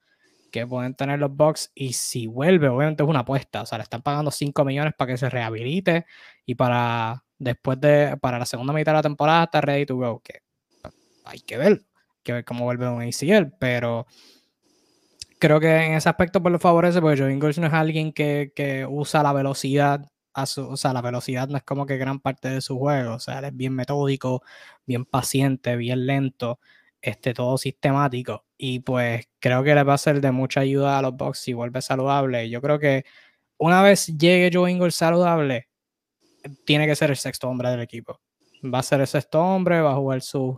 que 0.53 0.67
pueden 0.67 0.95
tener 0.95 1.19
los 1.19 1.35
Bucks. 1.35 1.73
Y 1.75 1.95
si 1.95 2.27
vuelve, 2.27 2.69
obviamente 2.69 3.03
es 3.03 3.09
una 3.09 3.21
apuesta. 3.21 3.63
O 3.63 3.67
sea, 3.67 3.79
le 3.79 3.85
están 3.85 4.03
pagando 4.03 4.31
5 4.31 4.67
millones 4.67 4.93
para 4.95 5.13
que 5.13 5.17
se 5.17 5.31
rehabilite 5.31 6.05
y 6.45 6.57
para 6.57 7.25
después 7.39 7.81
de, 7.81 8.19
para 8.21 8.39
la 8.39 8.45
segunda 8.45 8.75
mitad 8.75 8.93
de 8.93 8.97
la 8.97 9.03
temporada, 9.03 9.45
está 9.45 9.63
ready 9.63 9.87
to 9.87 9.97
go. 9.97 10.21
Que 10.23 10.43
hay 11.25 11.41
que 11.41 11.57
ver, 11.57 11.73
hay 11.73 12.23
que 12.23 12.33
ver 12.35 12.45
cómo 12.45 12.67
vuelve 12.67 12.87
un 12.87 13.01
ACL, 13.01 13.55
pero 13.59 14.07
creo 15.39 15.59
que 15.59 15.75
en 15.75 15.95
ese 15.95 16.11
aspecto 16.11 16.43
pues 16.43 16.53
lo 16.53 16.59
favorece 16.59 17.01
porque 17.01 17.19
Joe 17.19 17.33
Ingles 17.33 17.59
no 17.59 17.67
es 17.67 17.73
alguien 17.73 18.13
que, 18.13 18.53
que 18.55 18.85
usa 18.85 19.23
la 19.23 19.33
velocidad 19.33 20.07
a 20.37 20.45
su, 20.47 20.69
o 20.69 20.77
sea, 20.77 20.93
la 20.93 21.01
velocidad 21.01 21.49
no 21.49 21.57
es 21.57 21.63
como 21.65 21.87
que 21.87 21.97
gran 21.97 22.21
parte 22.21 22.51
de 22.51 22.61
su 22.61 22.79
juego, 22.79 23.15
o 23.15 23.19
sea, 23.21 23.39
él 23.39 23.47
es 23.47 23.57
bien 23.57 23.75
metódico, 23.75 24.43
bien 24.87 25.07
paciente, 25.07 25.77
bien 25.77 26.07
lento, 26.07 26.61
este, 27.01 27.33
todo 27.35 27.57
sistemático, 27.57 28.45
y 28.59 28.81
pues 28.81 29.29
creo 29.41 29.65
que 29.65 29.75
le 29.75 29.83
va 29.83 29.95
a 29.95 29.99
ser 29.99 30.21
de 30.21 30.33
mucha 30.33 30.61
ayuda 30.61 30.99
a 30.99 31.03
los 31.03 31.17
Bucks 31.17 31.39
si 31.41 31.55
vuelve 31.55 31.81
saludable. 31.81 32.51
Yo 32.51 32.61
creo 32.61 32.79
que 32.79 33.05
una 33.59 33.83
vez 33.83 34.07
llegue 34.09 34.51
Joe 34.53 34.71
Ingles 34.71 34.95
saludable, 34.95 35.69
tiene 36.67 36.87
que 36.87 36.97
ser 36.97 37.11
el 37.11 37.17
sexto 37.17 37.49
hombre 37.49 37.71
del 37.71 37.81
equipo. 37.81 38.21
Va 38.63 38.81
a 38.81 38.83
ser 38.83 39.01
el 39.01 39.07
sexto 39.07 39.41
hombre, 39.43 39.81
va 39.81 39.93
a 39.93 39.97
jugar 39.97 40.21
sus 40.23 40.57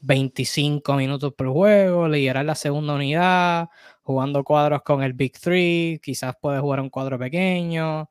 25 0.00 0.94
minutos 0.94 1.34
por 1.34 1.48
juego, 1.48 2.08
liderar 2.08 2.44
la 2.44 2.54
segunda 2.54 2.94
unidad, 2.94 3.68
jugando 4.02 4.44
cuadros 4.44 4.82
con 4.82 5.02
el 5.02 5.12
Big 5.12 5.38
Three, 5.40 6.00
quizás 6.02 6.36
puede 6.40 6.60
jugar 6.60 6.80
un 6.80 6.90
cuadro 6.90 7.18
pequeño, 7.18 8.08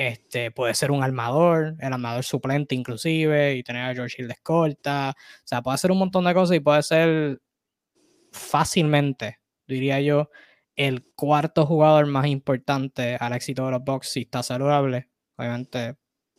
este, 0.00 0.50
puede 0.50 0.72
ser 0.72 0.90
un 0.92 1.02
armador, 1.02 1.76
el 1.78 1.92
armador 1.92 2.24
suplente 2.24 2.74
inclusive, 2.74 3.54
y 3.56 3.62
tener 3.62 3.84
a 3.84 3.94
George 3.94 4.16
Hill 4.18 4.28
de 4.28 4.32
escolta, 4.32 5.14
o 5.14 5.46
sea, 5.46 5.60
puede 5.60 5.74
hacer 5.74 5.90
un 5.90 5.98
montón 5.98 6.24
de 6.24 6.32
cosas 6.32 6.56
y 6.56 6.60
puede 6.60 6.82
ser 6.82 7.42
fácilmente, 8.32 9.40
diría 9.68 10.00
yo, 10.00 10.30
el 10.74 11.04
cuarto 11.14 11.66
jugador 11.66 12.06
más 12.06 12.26
importante 12.28 13.18
al 13.20 13.34
éxito 13.34 13.66
de 13.66 13.72
los 13.72 13.84
Bucks 13.84 14.08
si 14.08 14.20
está 14.22 14.42
saludable, 14.42 15.10
obviamente 15.36 15.96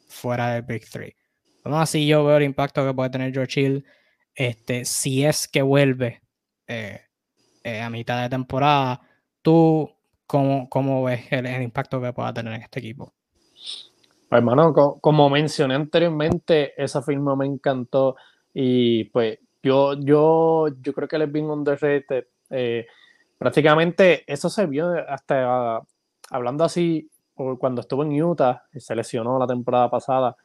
fuera 0.07 0.55
del 0.55 0.63
Big 0.63 0.89
Three. 0.89 1.15
Aún 1.63 1.75
así 1.75 2.07
yo 2.07 2.25
veo 2.25 2.37
el 2.37 2.43
impacto 2.43 2.83
que 2.83 2.95
puede 2.95 3.11
tener 3.11 3.31
George 3.31 3.61
Hill 3.61 3.85
este, 4.33 4.85
si 4.85 5.23
es 5.23 5.47
que 5.47 5.61
vuelve 5.61 6.23
eh, 6.65 7.01
eh, 7.63 7.79
a 7.79 7.91
mitad 7.91 8.23
de 8.23 8.29
temporada. 8.29 9.01
¿Tú 9.43 9.95
cómo, 10.25 10.67
cómo 10.67 11.03
ves 11.03 11.31
el, 11.31 11.61
impacto 11.61 12.01
que 12.01 12.11
pueda 12.11 12.33
tener 12.33 12.53
en 12.53 12.63
este 12.63 12.79
equipo? 12.79 13.13
Pues, 14.29 14.39
hermano, 14.39 14.73
como, 14.73 15.29
mencioné 15.29 15.75
anteriormente, 15.75 16.73
esa 16.81 17.01
firma 17.01 17.35
me 17.35 17.45
encantó 17.45 18.15
y 18.53 19.05
pues 19.05 19.39
yo, 19.61 19.93
yo, 19.93 20.67
yo 20.81 20.93
creo 20.93 21.07
que 21.07 21.15
él 21.17 21.23
es 21.23 21.31
bien 21.31 21.49
underrated. 21.49 22.25
Eh, 22.49 22.87
prácticamente 23.37 24.23
eso 24.25 24.49
se 24.49 24.65
vio 24.65 24.93
hasta 25.07 25.81
hablando 26.29 26.63
así 26.63 27.09
cuando 27.57 27.81
estuvo 27.81 28.03
en 28.03 28.21
Utah, 28.21 28.63
se 28.75 28.95
lesionó 28.95 29.39
la 29.39 29.47
temporada 29.47 29.89
pasada 29.89 30.35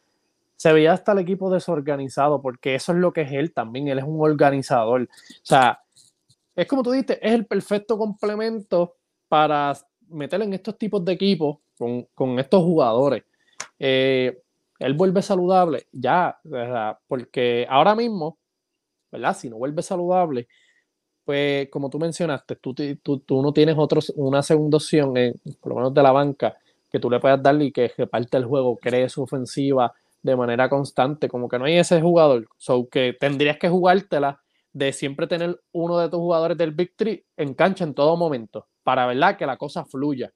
se 0.56 0.72
veía 0.72 0.92
hasta 0.92 1.12
el 1.12 1.18
equipo 1.18 1.50
desorganizado, 1.50 2.40
porque 2.40 2.74
eso 2.74 2.92
es 2.92 2.98
lo 2.98 3.12
que 3.12 3.22
es 3.22 3.32
él 3.32 3.52
también, 3.52 3.88
él 3.88 3.98
es 3.98 4.04
un 4.04 4.20
organizador. 4.20 5.02
O 5.02 5.06
sea, 5.42 5.80
es 6.54 6.66
como 6.66 6.82
tú 6.82 6.90
dijiste, 6.90 7.24
es 7.26 7.34
el 7.34 7.46
perfecto 7.46 7.98
complemento 7.98 8.96
para 9.28 9.76
meter 10.08 10.40
en 10.42 10.54
estos 10.54 10.78
tipos 10.78 11.04
de 11.04 11.12
equipos 11.12 11.58
con, 11.78 12.38
estos 12.38 12.62
jugadores. 12.62 13.24
Eh, 13.78 14.42
él 14.78 14.94
vuelve 14.94 15.22
saludable, 15.22 15.86
ya, 15.92 16.38
porque 17.08 17.66
ahora 17.68 17.94
mismo, 17.94 18.38
¿verdad? 19.10 19.36
Si 19.36 19.48
no 19.48 19.56
vuelve 19.56 19.82
saludable, 19.82 20.48
pues 21.24 21.68
como 21.70 21.90
tú 21.90 21.98
mencionaste, 21.98 22.56
tú, 22.56 22.74
tú, 22.74 23.42
no 23.42 23.52
tienes 23.52 23.76
otros, 23.78 24.12
una 24.16 24.42
segunda 24.42 24.76
opción, 24.76 25.14
por 25.60 25.70
lo 25.70 25.76
menos 25.76 25.94
de 25.94 26.02
la 26.02 26.12
banca, 26.12 26.56
que 26.90 27.00
tú 27.00 27.10
le 27.10 27.20
puedas 27.20 27.42
darle 27.42 27.66
y 27.66 27.72
que 27.72 27.90
reparte 27.96 28.36
el 28.36 28.44
juego, 28.44 28.76
cree 28.76 29.08
su 29.08 29.22
ofensiva, 29.22 29.92
de 30.22 30.36
manera 30.36 30.68
constante, 30.68 31.28
como 31.28 31.48
que 31.48 31.58
no 31.58 31.64
hay 31.64 31.78
ese 31.78 32.00
jugador, 32.00 32.48
so 32.58 32.88
que 32.88 33.16
tendrías 33.18 33.58
que 33.58 33.68
jugártela 33.68 34.40
de 34.72 34.92
siempre 34.92 35.26
tener 35.26 35.60
uno 35.72 35.98
de 35.98 36.08
tus 36.08 36.18
jugadores 36.18 36.58
del 36.58 36.72
Big 36.72 36.94
Three 36.96 37.24
en 37.36 37.54
cancha 37.54 37.84
en 37.84 37.94
todo 37.94 38.16
momento, 38.16 38.66
para 38.82 39.06
verdad 39.06 39.36
que 39.36 39.46
la 39.46 39.56
cosa 39.56 39.84
fluya. 39.84 40.32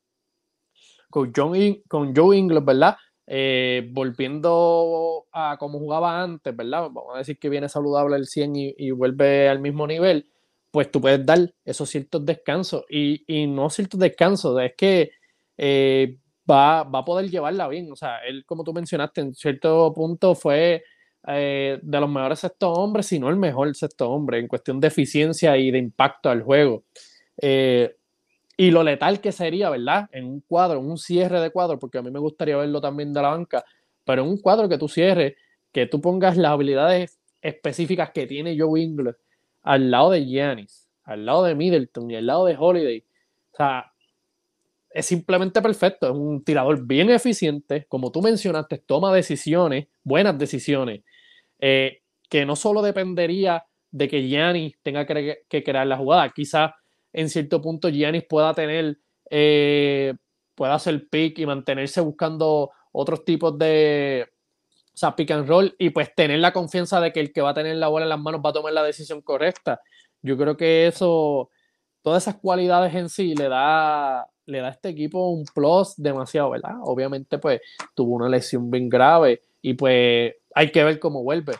Con, 1.10 1.32
John 1.34 1.54
con 1.88 2.14
Joe 2.14 2.36
Ingles, 2.36 2.64
¿verdad? 2.64 2.96
Eh, 3.26 3.88
volviendo 3.92 5.26
a 5.32 5.56
como 5.58 5.78
jugaba 5.78 6.22
antes, 6.22 6.56
¿verdad? 6.56 6.88
Vamos 6.90 7.14
a 7.14 7.18
decir 7.18 7.38
que 7.38 7.48
viene 7.48 7.68
saludable 7.68 8.16
el 8.16 8.26
100 8.26 8.52
y, 8.56 8.90
vuelve 8.90 9.48
al 9.48 9.60
mismo 9.60 9.86
nivel, 9.86 10.28
pues 10.70 10.90
tú 10.90 11.00
puedes 11.00 11.24
dar 11.24 11.52
esos 11.64 11.88
ciertos 11.88 12.24
descansos 12.24 12.84
y, 12.88 13.22
y 13.26 13.46
no 13.46 13.70
ciertos 13.70 14.00
descansos, 14.00 14.60
es 14.60 14.74
que 14.76 15.10
eh, 15.56 16.16
va, 16.50 16.80
a 16.80 17.04
poder 17.04 17.30
llevarla 17.30 17.68
bien. 17.68 17.92
O 17.92 17.96
sea, 17.96 18.18
él, 18.26 18.44
como 18.46 18.64
tú 18.64 18.72
mencionaste, 18.72 19.20
en 19.20 19.34
cierto 19.34 19.92
punto 19.94 20.34
fue 20.34 20.82
eh, 21.28 21.78
de 21.82 22.00
los 22.00 22.10
mejores 22.10 22.40
sexto 22.40 22.72
hombres, 22.72 23.06
si 23.06 23.18
no 23.18 23.28
el 23.28 23.36
mejor 23.36 23.74
sexto 23.76 24.10
hombre, 24.10 24.38
en 24.38 24.48
cuestión 24.48 24.80
de 24.80 24.88
eficiencia 24.88 25.56
y 25.56 25.70
de 25.70 25.78
impacto 25.78 26.30
al 26.30 26.42
juego. 26.42 26.84
Y 28.60 28.70
lo 28.70 28.82
letal 28.82 29.22
que 29.22 29.32
sería, 29.32 29.70
¿verdad? 29.70 30.10
En 30.12 30.26
un 30.26 30.40
cuadro, 30.40 30.80
en 30.80 30.90
un 30.90 30.98
cierre 30.98 31.40
de 31.40 31.50
cuadro, 31.50 31.78
porque 31.78 31.96
a 31.96 32.02
mí 32.02 32.10
me 32.10 32.18
gustaría 32.18 32.58
verlo 32.58 32.78
también 32.78 33.10
de 33.10 33.22
la 33.22 33.30
banca, 33.30 33.64
pero 34.04 34.20
en 34.20 34.28
un 34.28 34.36
cuadro 34.36 34.68
que 34.68 34.76
tú 34.76 34.86
cierres, 34.86 35.32
que 35.72 35.86
tú 35.86 36.02
pongas 36.02 36.36
las 36.36 36.52
habilidades 36.52 37.18
específicas 37.40 38.10
que 38.10 38.26
tiene 38.26 38.58
Joe 38.58 38.78
Ingles 38.78 39.16
al 39.62 39.90
lado 39.90 40.10
de 40.10 40.26
Giannis, 40.26 40.90
al 41.04 41.24
lado 41.24 41.44
de 41.44 41.54
Middleton 41.54 42.10
y 42.10 42.16
al 42.16 42.26
lado 42.26 42.44
de 42.44 42.54
Holiday. 42.58 43.02
O 43.50 43.56
sea, 43.56 43.90
es 44.90 45.06
simplemente 45.06 45.62
perfecto. 45.62 46.10
Es 46.10 46.14
un 46.14 46.44
tirador 46.44 46.86
bien 46.86 47.08
eficiente, 47.08 47.86
como 47.88 48.12
tú 48.12 48.20
mencionaste, 48.20 48.76
toma 48.76 49.10
decisiones, 49.14 49.86
buenas 50.04 50.36
decisiones, 50.36 51.00
eh, 51.60 52.02
que 52.28 52.44
no 52.44 52.56
solo 52.56 52.82
dependería 52.82 53.64
de 53.90 54.06
que 54.06 54.28
Giannis 54.28 54.76
tenga 54.82 55.06
que, 55.06 55.46
crear 55.48 55.86
la 55.86 55.96
jugada, 55.96 56.28
quizás 56.28 56.72
en 57.12 57.28
cierto 57.28 57.60
punto 57.60 57.88
Giannis 57.88 58.24
pueda 58.28 58.54
tener, 58.54 58.98
eh, 59.30 60.14
pueda 60.54 60.74
hacer 60.74 61.08
pick 61.08 61.38
y 61.38 61.46
mantenerse 61.46 62.00
buscando 62.00 62.70
otros 62.92 63.24
tipos 63.24 63.58
de, 63.58 64.28
o 64.94 64.96
sea, 64.96 65.14
pick 65.16 65.30
and 65.30 65.48
roll 65.48 65.74
y 65.78 65.90
pues 65.90 66.14
tener 66.14 66.40
la 66.40 66.52
confianza 66.52 67.00
de 67.00 67.12
que 67.12 67.20
el 67.20 67.32
que 67.32 67.40
va 67.40 67.50
a 67.50 67.54
tener 67.54 67.76
la 67.76 67.88
bola 67.88 68.04
en 68.04 68.10
las 68.10 68.20
manos 68.20 68.40
va 68.44 68.50
a 68.50 68.54
tomar 68.54 68.72
la 68.72 68.82
decisión 68.82 69.22
correcta. 69.22 69.80
Yo 70.22 70.36
creo 70.36 70.56
que 70.56 70.86
eso, 70.86 71.50
todas 72.02 72.24
esas 72.24 72.36
cualidades 72.40 72.94
en 72.94 73.08
sí 73.08 73.34
le 73.34 73.48
da 73.48 74.28
le 74.50 74.60
da 74.60 74.68
a 74.68 74.70
este 74.70 74.90
equipo 74.90 75.30
un 75.30 75.44
plus 75.54 75.94
demasiado, 75.96 76.50
¿verdad? 76.50 76.76
Obviamente, 76.82 77.38
pues 77.38 77.60
tuvo 77.94 78.16
una 78.16 78.28
lesión 78.28 78.70
bien 78.70 78.88
grave 78.88 79.42
y 79.62 79.74
pues 79.74 80.34
hay 80.54 80.72
que 80.72 80.84
ver 80.84 80.98
cómo 80.98 81.22
vuelve. 81.22 81.54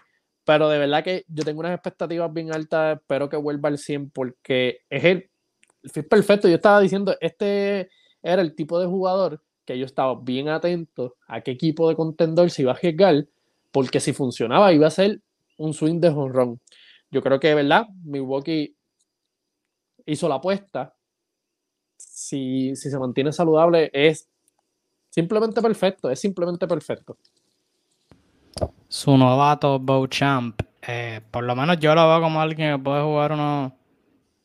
Pero 0.44 0.68
de 0.68 0.78
verdad 0.78 1.04
que 1.04 1.24
yo 1.28 1.44
tengo 1.44 1.60
unas 1.60 1.72
expectativas 1.72 2.32
bien 2.32 2.52
altas, 2.52 2.98
espero 2.98 3.28
que 3.28 3.36
vuelva 3.36 3.68
al 3.68 3.78
100 3.78 4.10
porque 4.10 4.80
es 4.90 5.04
el, 5.04 5.30
el 5.82 6.06
perfecto. 6.06 6.48
Yo 6.48 6.56
estaba 6.56 6.80
diciendo, 6.80 7.16
este 7.20 7.90
era 8.22 8.42
el 8.42 8.54
tipo 8.54 8.78
de 8.78 8.86
jugador 8.86 9.42
que 9.64 9.78
yo 9.78 9.86
estaba 9.86 10.18
bien 10.20 10.48
atento 10.48 11.16
a 11.28 11.40
qué 11.40 11.52
equipo 11.52 11.88
de 11.88 11.94
contendor 11.94 12.50
se 12.50 12.62
iba 12.62 12.72
a 12.72 12.74
arriesgar, 12.74 13.26
porque 13.70 14.00
si 14.00 14.12
funcionaba 14.12 14.72
iba 14.72 14.86
a 14.86 14.90
ser 14.90 15.20
un 15.58 15.74
swing 15.74 16.00
de 16.00 16.08
honrón. 16.08 16.60
Yo 17.10 17.22
creo 17.22 17.38
que, 17.38 17.54
¿verdad? 17.54 17.86
Milwaukee 18.04 18.76
hizo 20.06 20.28
la 20.28 20.36
apuesta, 20.36 20.94
si, 21.96 22.74
se 22.76 22.98
mantiene 22.98 23.32
saludable, 23.32 23.90
es 23.92 24.28
simplemente 25.10 25.60
perfecto, 25.60 26.10
es 26.10 26.20
simplemente 26.20 26.66
perfecto. 26.66 27.16
Su 28.88 29.16
novato 29.16 29.78
Beauchamp, 29.78 30.60
eh, 30.86 31.20
por 31.30 31.44
lo 31.44 31.54
menos 31.54 31.78
yo 31.78 31.94
lo 31.94 32.08
veo 32.08 32.20
como 32.20 32.40
alguien 32.40 32.76
que 32.76 32.82
puede 32.82 33.02
jugar 33.02 33.32
unos. 33.32 33.72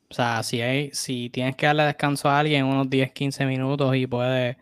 O 0.10 0.14
sea, 0.14 0.44
si, 0.44 0.62
hay, 0.62 0.92
si 0.94 1.30
tienes 1.30 1.56
que 1.56 1.66
darle 1.66 1.84
descanso 1.84 2.30
a 2.30 2.40
alguien 2.40 2.66
unos 2.66 2.90
10, 2.90 3.12
15 3.12 3.46
minutos 3.46 3.96
y 3.96 4.08
puede 4.08 4.58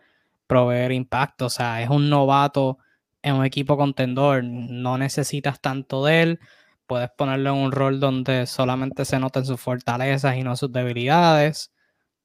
proveer 0.47 0.91
impacto, 0.91 1.45
o 1.47 1.49
sea, 1.49 1.81
es 1.81 1.89
un 1.89 2.09
novato 2.09 2.77
en 3.21 3.35
un 3.35 3.45
equipo 3.45 3.77
contendor, 3.77 4.43
no 4.43 4.97
necesitas 4.97 5.59
tanto 5.61 6.05
de 6.05 6.21
él, 6.21 6.39
puedes 6.87 7.09
ponerlo 7.11 7.51
en 7.51 7.55
un 7.57 7.71
rol 7.71 7.99
donde 7.99 8.45
solamente 8.45 9.05
se 9.05 9.19
noten 9.19 9.45
sus 9.45 9.59
fortalezas 9.59 10.35
y 10.37 10.43
no 10.43 10.55
sus 10.55 10.71
debilidades. 10.71 11.71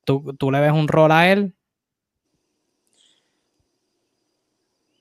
¿Tú, 0.05 0.51
le 0.51 0.61
ves 0.61 0.73
un 0.73 0.89
rol 0.89 1.13
a 1.13 1.31
él? 1.31 1.55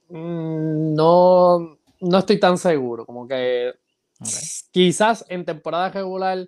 Mm, 0.10 0.94
no, 0.96 1.78
no 2.02 2.18
estoy 2.18 2.40
tan 2.40 2.58
seguro. 2.58 3.06
Como 3.06 3.28
que 3.28 3.74
quizás 4.72 5.26
en 5.30 5.46
temporada 5.46 5.90
regular 5.90 6.48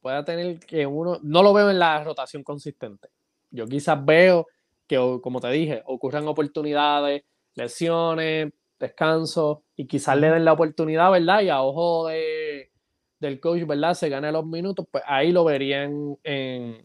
pueda 0.00 0.24
tener 0.24 0.58
que 0.60 0.86
uno. 0.86 1.18
No 1.22 1.42
lo 1.42 1.52
veo 1.52 1.70
en 1.70 1.78
la 1.78 2.02
rotación 2.02 2.42
consistente. 2.42 3.08
Yo 3.50 3.66
quizás 3.66 4.04
veo 4.04 4.46
que, 4.86 4.96
como 5.22 5.40
te 5.40 5.50
dije, 5.50 5.82
ocurran 5.86 6.26
oportunidades, 6.26 7.22
lesiones, 7.54 8.52
descanso, 8.78 9.62
y 9.76 9.86
quizás 9.86 10.16
le 10.18 10.30
den 10.30 10.44
la 10.44 10.52
oportunidad, 10.52 11.10
¿verdad? 11.10 11.42
Y 11.42 11.48
a 11.48 11.62
ojo 11.62 12.08
de, 12.08 12.70
del 13.18 13.38
coach, 13.40 13.66
¿verdad? 13.66 13.94
Se 13.94 14.08
gane 14.08 14.32
los 14.32 14.46
minutos, 14.46 14.86
pues 14.90 15.04
ahí 15.06 15.32
lo 15.32 15.44
verían 15.44 16.16
en, 16.24 16.84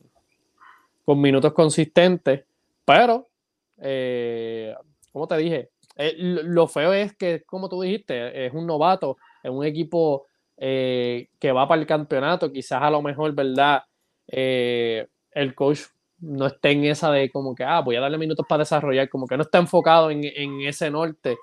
con 1.06 1.22
minutos 1.22 1.54
consistentes, 1.54 2.44
pero, 2.84 3.28
eh, 3.78 4.76
como 5.12 5.28
te 5.28 5.38
dije, 5.38 5.70
Eh, 5.98 6.14
lo 6.18 6.68
feo 6.68 6.92
es 6.92 7.16
que, 7.16 7.46
como 7.46 7.70
tú 7.70 7.82
dijiste, 7.82 8.46
es 8.46 8.54
un 8.54 8.68
novato, 8.68 9.16
es 9.42 9.50
un 9.50 9.64
equipo 9.64 10.26
eh, 10.58 11.30
que 11.40 11.52
va 11.52 11.68
para 11.68 11.82
el 11.82 11.88
campeonato, 11.88 12.52
quizás 12.52 12.82
a 12.82 12.90
lo 12.90 13.02
mejor, 13.02 13.34
¿verdad? 13.34 13.84
Eh, 14.28 15.08
el 15.32 15.54
coach 15.54 15.82
no 16.20 16.48
esté 16.48 16.72
en 16.72 16.86
esa 16.86 17.12
de 17.12 17.30
como 17.30 17.54
que, 17.56 17.64
ah, 17.64 17.82
voy 17.82 17.96
a 17.96 18.02
darle 18.02 18.18
minutos 18.18 18.46
para 18.48 18.60
desarrollar, 18.60 19.10
como 19.10 19.28
que 19.28 19.38
no 19.38 19.44
está 19.44 19.58
enfocado 19.58 20.10
en, 20.10 20.24
ese 20.62 20.90
norte. 20.90 21.38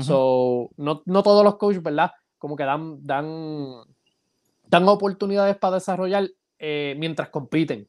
so, 0.00 0.70
no, 0.76 1.02
no, 1.04 1.22
todos 1.22 1.44
los 1.44 1.56
coaches, 1.56 1.82
¿verdad? 1.82 2.10
Como 2.38 2.56
que 2.56 2.64
dan, 2.64 3.06
dan, 3.06 3.82
dan 4.66 4.88
oportunidades 4.88 5.56
para 5.56 5.74
desarrollar 5.74 6.28
mientras 6.58 7.28
compiten. 7.28 7.86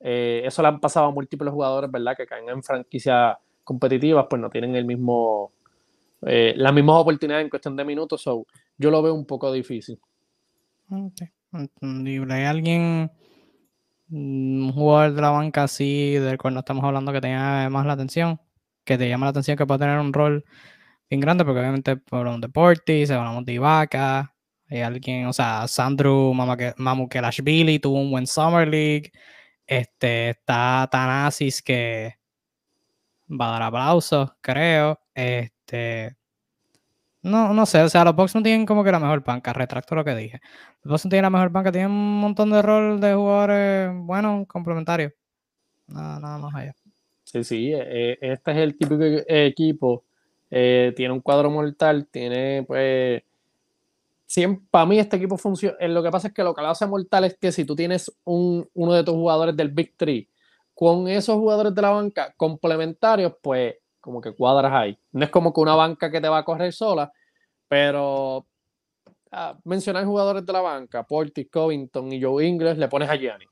eso 0.00 0.62
le 0.62 0.68
han 0.68 0.80
pasado 0.80 1.06
a 1.06 1.10
múltiples 1.10 1.52
jugadores, 1.52 1.90
¿verdad? 1.90 2.16
Que 2.16 2.26
caen 2.26 2.48
en 2.48 2.62
franquicia 2.62 3.38
competitivas 3.66 4.26
pues 4.30 4.40
no 4.40 4.48
tienen 4.48 4.76
el 4.76 4.84
mismo, 4.84 5.50
eh, 6.24 6.54
las 6.56 6.72
mismas 6.72 7.00
oportunidades 7.00 7.44
en 7.44 7.50
cuestión 7.50 7.74
de 7.74 7.84
minutos, 7.84 8.22
so, 8.22 8.46
yo 8.78 8.92
lo 8.92 9.02
veo 9.02 9.12
un 9.12 9.26
poco 9.26 9.52
difícil. 9.52 9.98
¿Hay 10.90 12.44
alguien, 12.44 13.10
un 14.10 14.72
jugador 14.72 15.14
de 15.14 15.22
la 15.22 15.30
banca 15.30 15.64
así, 15.64 16.14
del 16.14 16.38
cual 16.38 16.54
no 16.54 16.60
estamos 16.60 16.84
hablando, 16.84 17.12
que 17.12 17.20
tenga 17.20 17.68
más 17.70 17.86
la 17.86 17.94
atención? 17.94 18.40
Que 18.84 18.98
te 18.98 19.08
llama 19.08 19.26
la 19.26 19.30
atención 19.30 19.56
que 19.56 19.66
pueda 19.66 19.78
tener 19.78 19.98
un 19.98 20.12
rol 20.12 20.44
bien 21.10 21.20
grande, 21.20 21.44
porque 21.44 21.60
obviamente 21.60 22.00
hablamos 22.10 22.40
de 22.40 22.48
Portis, 22.48 23.10
hablamos 23.10 23.44
de 23.44 23.54
Ibaka, 23.54 24.34
hay 24.68 24.80
alguien, 24.82 25.26
o 25.26 25.32
sea, 25.32 25.68
Sandro 25.68 26.32
Mamukelashvili 26.34 27.78
tuvo 27.78 28.00
un 28.00 28.10
buen 28.10 28.26
Summer 28.26 28.66
League, 28.68 29.12
este, 29.66 30.30
está 30.30 30.88
Tanasis 30.90 31.62
que 31.62 32.14
va 33.28 33.48
a 33.48 33.52
dar 33.52 33.62
aplausos, 33.62 34.30
creo. 34.40 35.00
Este. 35.14 36.16
No, 37.26 37.52
no 37.52 37.66
sé, 37.66 37.82
o 37.82 37.88
sea, 37.88 38.04
los 38.04 38.14
Bucks 38.14 38.36
no 38.36 38.42
tienen 38.42 38.64
como 38.64 38.84
que 38.84 38.92
la 38.92 39.00
mejor 39.00 39.24
banca, 39.24 39.52
retracto 39.52 39.96
lo 39.96 40.04
que 40.04 40.14
dije. 40.14 40.40
Los 40.84 40.92
Bucks 40.92 41.06
no 41.06 41.08
tienen 41.08 41.24
la 41.24 41.30
mejor 41.30 41.50
banca, 41.50 41.72
tienen 41.72 41.90
un 41.90 42.20
montón 42.20 42.50
de 42.50 42.62
rol 42.62 43.00
de 43.00 43.14
jugadores 43.14 43.90
buenos, 43.94 44.46
complementarios. 44.46 45.12
Nada, 45.88 46.20
nada 46.20 46.38
más 46.38 46.54
allá. 46.54 46.74
Sí, 47.24 47.42
sí, 47.42 47.72
e, 47.72 48.12
e, 48.12 48.18
este 48.20 48.52
es 48.52 48.56
el 48.58 48.78
típico 48.78 49.02
equipo. 49.26 50.04
Eh, 50.48 50.92
tiene 50.94 51.12
un 51.14 51.20
cuadro 51.20 51.50
mortal, 51.50 52.06
tiene 52.06 52.64
pues. 52.64 53.22
Para 54.70 54.86
mí 54.86 54.98
este 55.00 55.16
equipo 55.16 55.36
funciona. 55.36 55.76
Eh, 55.80 55.88
lo 55.88 56.04
que 56.04 56.10
pasa 56.10 56.28
es 56.28 56.34
que 56.34 56.44
lo 56.44 56.54
que 56.54 56.62
lo 56.62 56.68
hace 56.68 56.86
mortal 56.86 57.24
es 57.24 57.36
que 57.36 57.50
si 57.50 57.64
tú 57.64 57.74
tienes 57.74 58.12
un, 58.22 58.68
uno 58.74 58.92
de 58.92 59.02
tus 59.02 59.14
jugadores 59.14 59.56
del 59.56 59.70
Big 59.70 59.96
Three 59.96 60.28
con 60.74 61.08
esos 61.08 61.36
jugadores 61.36 61.74
de 61.74 61.82
la 61.82 61.90
banca 61.90 62.32
complementarios, 62.36 63.32
pues 63.42 63.74
como 64.06 64.20
que 64.20 64.32
cuadras 64.32 64.72
ahí. 64.72 64.96
No 65.10 65.24
es 65.24 65.30
como 65.30 65.52
que 65.52 65.60
una 65.60 65.74
banca 65.74 66.12
que 66.12 66.20
te 66.20 66.28
va 66.28 66.38
a 66.38 66.44
correr 66.44 66.72
sola, 66.72 67.12
pero 67.66 68.46
ah, 69.32 69.58
mencionar 69.64 70.04
jugadores 70.04 70.46
de 70.46 70.52
la 70.52 70.60
banca, 70.60 71.02
Portis, 71.02 71.50
Covington 71.50 72.12
y 72.12 72.22
Joe 72.22 72.46
Ingles, 72.46 72.78
le 72.78 72.86
pones 72.86 73.10
a 73.10 73.16
Gianni. 73.16 73.46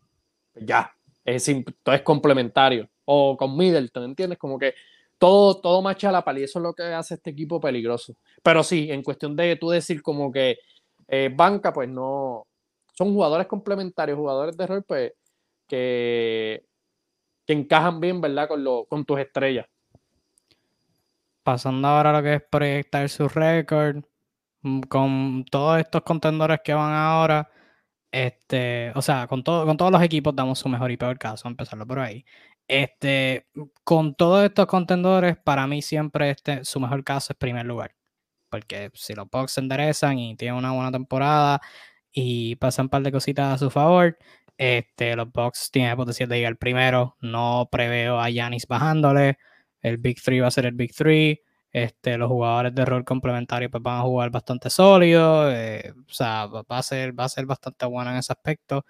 Ya, 0.55 0.95
es, 1.25 1.49
es 1.49 2.03
complementario. 2.03 2.89
O 3.05 3.37
con 3.37 3.57
Middleton, 3.57 4.05
¿entiendes? 4.05 4.39
Como 4.39 4.57
que 4.61 4.75
todo, 5.19 5.61
todo 5.61 5.83
marcha 5.83 6.09
a 6.09 6.13
la 6.13 6.23
pali. 6.23 6.45
Eso 6.45 6.61
es 6.61 6.63
lo 6.63 6.73
que 6.73 6.85
hace 6.85 7.15
este 7.15 7.31
equipo 7.31 7.61
peligroso. 7.61 8.15
Pero 8.41 8.63
sí, 8.63 8.93
en 8.93 9.03
cuestión 9.03 9.35
de 9.35 9.57
tú 9.57 9.71
decir 9.71 10.03
como 10.03 10.31
que 10.31 10.59
eh, 11.09 11.33
banca, 11.35 11.73
pues 11.73 11.89
no. 11.89 12.47
Son 12.93 13.13
jugadores 13.13 13.49
complementarios, 13.49 14.17
jugadores 14.17 14.57
de 14.57 14.67
rol, 14.69 14.85
pues 14.85 15.13
que 15.67 16.65
que 17.47 17.53
encajan 17.53 18.01
bien, 18.01 18.21
¿verdad? 18.21 18.49
Con, 18.49 18.65
lo, 18.65 18.87
con 18.87 19.05
tus 19.05 19.19
estrellas. 19.21 19.67
Pasando 21.45 21.89
ahora 21.89 22.11
a 22.11 22.13
lo 22.15 22.23
que 22.23 22.35
es 22.37 22.43
proyectar 22.51 23.09
su 23.11 23.29
récord, 23.29 24.05
mm, 24.63 24.81
con 24.83 25.45
todos 25.51 25.79
estos 25.81 26.03
contendores 26.03 26.61
que 26.65 26.75
van 26.75 26.93
ahora, 26.95 27.51
este, 28.13 28.93
o 28.97 29.03
sea, 29.03 29.27
con, 29.29 29.45
todo, 29.45 29.67
con 29.67 29.77
todos 29.77 29.93
los 29.93 30.03
equipos 30.03 30.37
damos 30.37 30.59
su 30.61 30.69
mejor 30.69 30.91
y 30.93 30.97
peor 30.99 31.19
caso, 31.19 31.49
empezarlo 31.49 31.87
por 31.87 32.01
ahí. 32.01 32.25
Este, 32.69 33.47
con 33.85 34.15
todos 34.15 34.45
estos 34.45 34.67
contendores, 34.67 35.37
para 35.39 35.67
mí 35.67 35.83
siempre 35.83 36.31
este, 36.31 36.65
su 36.65 36.81
mejor 36.81 37.05
caso 37.05 37.33
es 37.35 37.39
primer 37.39 37.67
lugar. 37.67 37.95
Porque 38.51 38.91
si 38.95 39.15
los 39.15 39.29
Bucks 39.31 39.53
se 39.55 39.61
enderezan 39.61 40.19
y 40.19 40.37
tienen 40.37 40.57
una 40.57 40.73
buena 40.73 40.93
temporada 40.93 41.61
y 42.13 42.57
pasan 42.57 42.87
un 42.87 42.91
par 42.91 43.03
de 43.03 43.13
cositas 43.13 43.55
a 43.55 43.59
su 43.59 43.71
favor, 43.71 44.19
este, 44.59 45.17
los 45.17 45.33
Bucks 45.33 45.71
tienen 45.73 45.97
potencial 45.97 46.29
de 46.29 46.39
llegar 46.39 46.57
primero. 46.59 47.17
No 47.21 47.69
preveo 47.73 48.21
a 48.21 48.31
Yanis 48.31 48.67
bajándole. 48.69 49.39
El 49.85 49.99
Big 49.99 50.21
Three 50.23 50.41
va 50.41 50.49
a 50.49 50.51
ser 50.51 50.67
el 50.67 50.75
Big 50.75 50.95
Three. 50.95 51.43
Este, 51.71 52.17
los 52.17 52.29
jugadores 52.29 52.75
de 52.75 52.85
rol 52.85 53.05
complementario 53.05 53.71
pues, 53.71 53.83
van 53.83 53.99
a 54.01 54.03
jugar 54.03 54.31
bastante 54.31 54.71
sólido. 54.71 55.51
Eh, 55.53 55.93
o 55.97 56.13
sea, 56.13 56.47
va 56.47 56.65
a, 56.69 56.83
ser, 56.83 57.19
va 57.19 57.25
a 57.25 57.29
ser 57.29 57.47
bastante 57.47 57.87
bueno 57.87 58.11
en 58.11 58.17
ese 58.19 58.33
aspecto. 58.33 58.87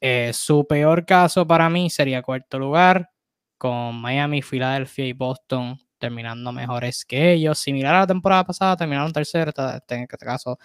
Eh, 0.00 0.32
su 0.34 0.66
peor 0.66 1.06
caso 1.06 1.46
para 1.46 1.70
mí 1.70 1.88
sería 1.90 2.22
cuarto 2.22 2.58
lugar, 2.58 3.10
con 3.56 3.94
Miami, 4.00 4.42
Filadelfia 4.42 5.06
y 5.06 5.12
Boston 5.12 5.78
terminando 5.98 6.52
mejores 6.52 7.04
que 7.04 7.32
ellos. 7.34 7.58
Similar 7.60 7.94
a 7.94 8.00
la 8.00 8.06
temporada 8.08 8.44
pasada, 8.44 8.76
terminaron 8.76 9.12
tercero. 9.12 9.52
En 9.56 10.02
este 10.02 10.18
caso, 10.18 10.58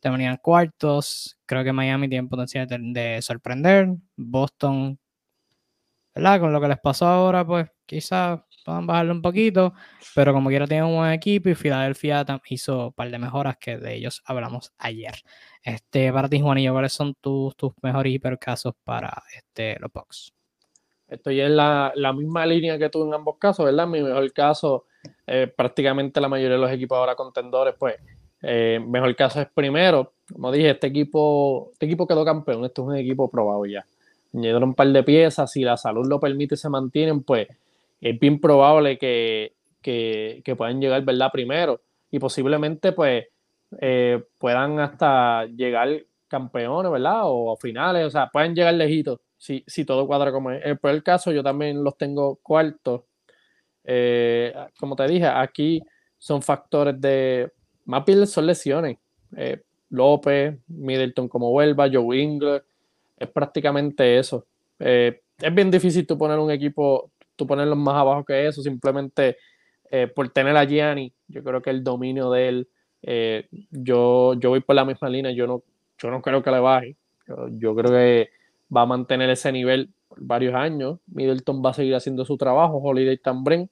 terminan 0.00 0.36
cuartos. 0.42 1.38
Creo 1.46 1.64
que 1.64 1.72
Miami 1.72 2.08
tiene 2.08 2.28
potencial 2.28 2.66
de, 2.68 3.20
sorprender. 3.22 3.88
Boston, 4.16 4.98
¿verdad? 6.14 6.40
Con 6.40 6.52
lo 6.52 6.60
que 6.60 6.68
les 6.68 6.78
pasó 6.80 7.06
ahora, 7.06 7.46
pues 7.46 7.68
quizás 7.86 8.40
puedan 8.62 8.86
bajarle 8.86 9.12
un 9.12 9.22
poquito, 9.22 9.74
pero 10.14 10.32
como 10.32 10.48
quiera 10.48 10.66
tienen 10.66 10.86
un 10.86 10.96
buen 10.96 11.12
equipo 11.12 11.48
y 11.48 11.54
Filadelfia 11.54 12.24
hizo 12.48 12.86
un 12.86 12.92
par 12.92 13.10
de 13.10 13.18
mejoras 13.18 13.56
que 13.58 13.76
de 13.78 13.94
ellos 13.94 14.22
hablamos 14.24 14.72
ayer. 14.78 15.14
Este, 15.62 16.12
para 16.12 16.28
ti, 16.28 16.40
Juanillo, 16.40 16.72
¿cuáles 16.72 16.92
son 16.92 17.14
tus, 17.20 17.56
tus 17.56 17.72
mejores 17.82 18.12
hipercasos 18.12 18.74
para 18.84 19.22
este, 19.36 19.78
los 19.80 19.92
Bucks? 19.92 20.32
Estoy 21.08 21.40
en 21.40 21.56
la, 21.56 21.92
la, 21.94 22.12
misma 22.12 22.46
línea 22.46 22.78
que 22.78 22.88
tú 22.88 23.04
en 23.06 23.12
ambos 23.12 23.36
casos, 23.38 23.66
¿verdad? 23.66 23.86
Mi 23.86 24.02
mejor 24.02 24.32
caso, 24.32 24.86
eh, 25.26 25.52
prácticamente 25.54 26.20
la 26.20 26.28
mayoría 26.28 26.56
de 26.56 26.62
los 26.62 26.72
equipos 26.72 26.96
ahora 26.96 27.14
contendores, 27.14 27.74
pues 27.78 27.96
eh, 28.42 28.80
mejor 28.84 29.14
caso 29.14 29.40
es 29.40 29.48
primero. 29.48 30.12
Como 30.32 30.50
dije, 30.50 30.70
este 30.70 30.88
equipo, 30.88 31.70
este 31.72 31.86
equipo 31.86 32.06
quedó 32.06 32.24
campeón. 32.24 32.64
Esto 32.64 32.82
es 32.82 32.88
un 32.88 32.96
equipo 32.96 33.30
probado 33.30 33.64
ya. 33.66 33.84
Añadieron 34.34 34.64
un 34.64 34.74
par 34.74 34.88
de 34.88 35.02
piezas. 35.02 35.52
Si 35.52 35.62
la 35.62 35.76
salud 35.76 36.06
lo 36.08 36.18
permite 36.18 36.56
se 36.56 36.68
mantienen, 36.68 37.22
pues 37.22 37.48
es 38.02 38.20
bien 38.20 38.40
probable 38.40 38.98
que, 38.98 39.54
que, 39.80 40.54
puedan 40.56 40.80
llegar, 40.80 41.02
¿verdad? 41.04 41.30
Primero. 41.32 41.80
Y 42.10 42.18
posiblemente, 42.18 42.92
pues, 42.92 43.24
eh, 43.80 44.22
puedan 44.36 44.78
hasta 44.80 45.46
llegar 45.46 46.04
campeones, 46.28 46.92
¿verdad? 46.92 47.22
O 47.24 47.56
finales. 47.56 48.04
O 48.06 48.10
sea, 48.10 48.28
pueden 48.28 48.54
llegar 48.54 48.74
lejitos 48.74 49.20
si, 49.38 49.64
si 49.66 49.86
todo 49.86 50.06
cuadra 50.06 50.30
como 50.30 50.50
es. 50.50 50.78
Por 50.78 50.90
el 50.90 51.02
caso, 51.02 51.32
yo 51.32 51.42
también 51.42 51.82
los 51.82 51.96
tengo 51.96 52.36
cuartos. 52.42 53.02
Eh, 53.84 54.54
como 54.78 54.94
te 54.94 55.06
dije, 55.08 55.26
aquí 55.26 55.80
son 56.18 56.42
factores 56.42 57.00
de 57.00 57.50
más 57.84 58.04
bien 58.04 58.26
son 58.26 58.46
lesiones. 58.46 58.98
Eh, 59.36 59.62
López, 59.90 60.58
Middleton 60.68 61.28
como 61.28 61.50
vuelva, 61.50 61.88
Joe 61.92 62.16
Ingles, 62.16 62.62
es 63.16 63.28
prácticamente 63.28 64.18
eso. 64.18 64.46
Eh, 64.78 65.22
es 65.38 65.54
bien 65.54 65.70
difícil 65.70 66.06
tú 66.06 66.16
poner 66.16 66.38
un 66.38 66.50
equipo, 66.50 67.10
ponerlos 67.46 67.78
más 67.78 67.94
abajo 67.94 68.24
que 68.24 68.46
eso, 68.46 68.62
simplemente 68.62 69.36
eh, 69.90 70.06
por 70.08 70.28
tener 70.30 70.56
a 70.56 70.64
Gianni, 70.64 71.12
yo 71.28 71.42
creo 71.42 71.62
que 71.62 71.70
el 71.70 71.84
dominio 71.84 72.30
de 72.30 72.48
él, 72.48 72.68
yo, 73.70 74.34
yo 74.34 74.50
voy 74.50 74.60
por 74.60 74.76
la 74.76 74.84
misma 74.84 75.08
línea, 75.08 75.32
yo 75.32 75.46
no, 75.46 75.62
yo 75.98 76.10
no 76.10 76.22
creo 76.22 76.42
que 76.42 76.50
le 76.50 76.60
baje, 76.60 76.96
yo, 77.50 77.74
creo 77.74 77.90
que 77.90 78.30
va 78.74 78.82
a 78.82 78.86
mantener 78.86 79.28
ese 79.30 79.50
nivel 79.50 79.90
por 80.08 80.18
varios 80.22 80.54
años, 80.54 81.00
Middleton 81.06 81.62
va 81.64 81.70
a 81.70 81.74
seguir 81.74 81.96
haciendo 81.96 82.24
su 82.24 82.36
trabajo, 82.36 82.78
Holiday 82.78 83.18
también, 83.18 83.68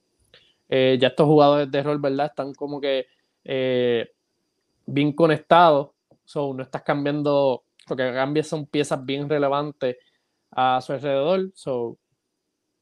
ya 0.69 1.09
estos 1.09 1.27
jugadores 1.27 1.71
de 1.71 1.83
rol, 1.83 1.99
¿verdad? 2.01 2.27
Están 2.27 2.55
como 2.55 2.81
que 2.81 3.07
eh, 3.45 4.11
bien 4.87 5.13
conectados. 5.13 5.91
So, 6.25 6.55
no 6.55 6.63
estás 6.63 6.83
cambiando, 6.83 7.65
lo 7.89 7.97
que 7.97 8.13
cambia 8.13 8.45
son 8.45 8.67
piezas 8.67 9.05
bien 9.05 9.29
relevantes 9.29 9.97
a 10.51 10.81
su 10.81 10.93
alrededor. 10.93 11.51
So, 11.55 11.99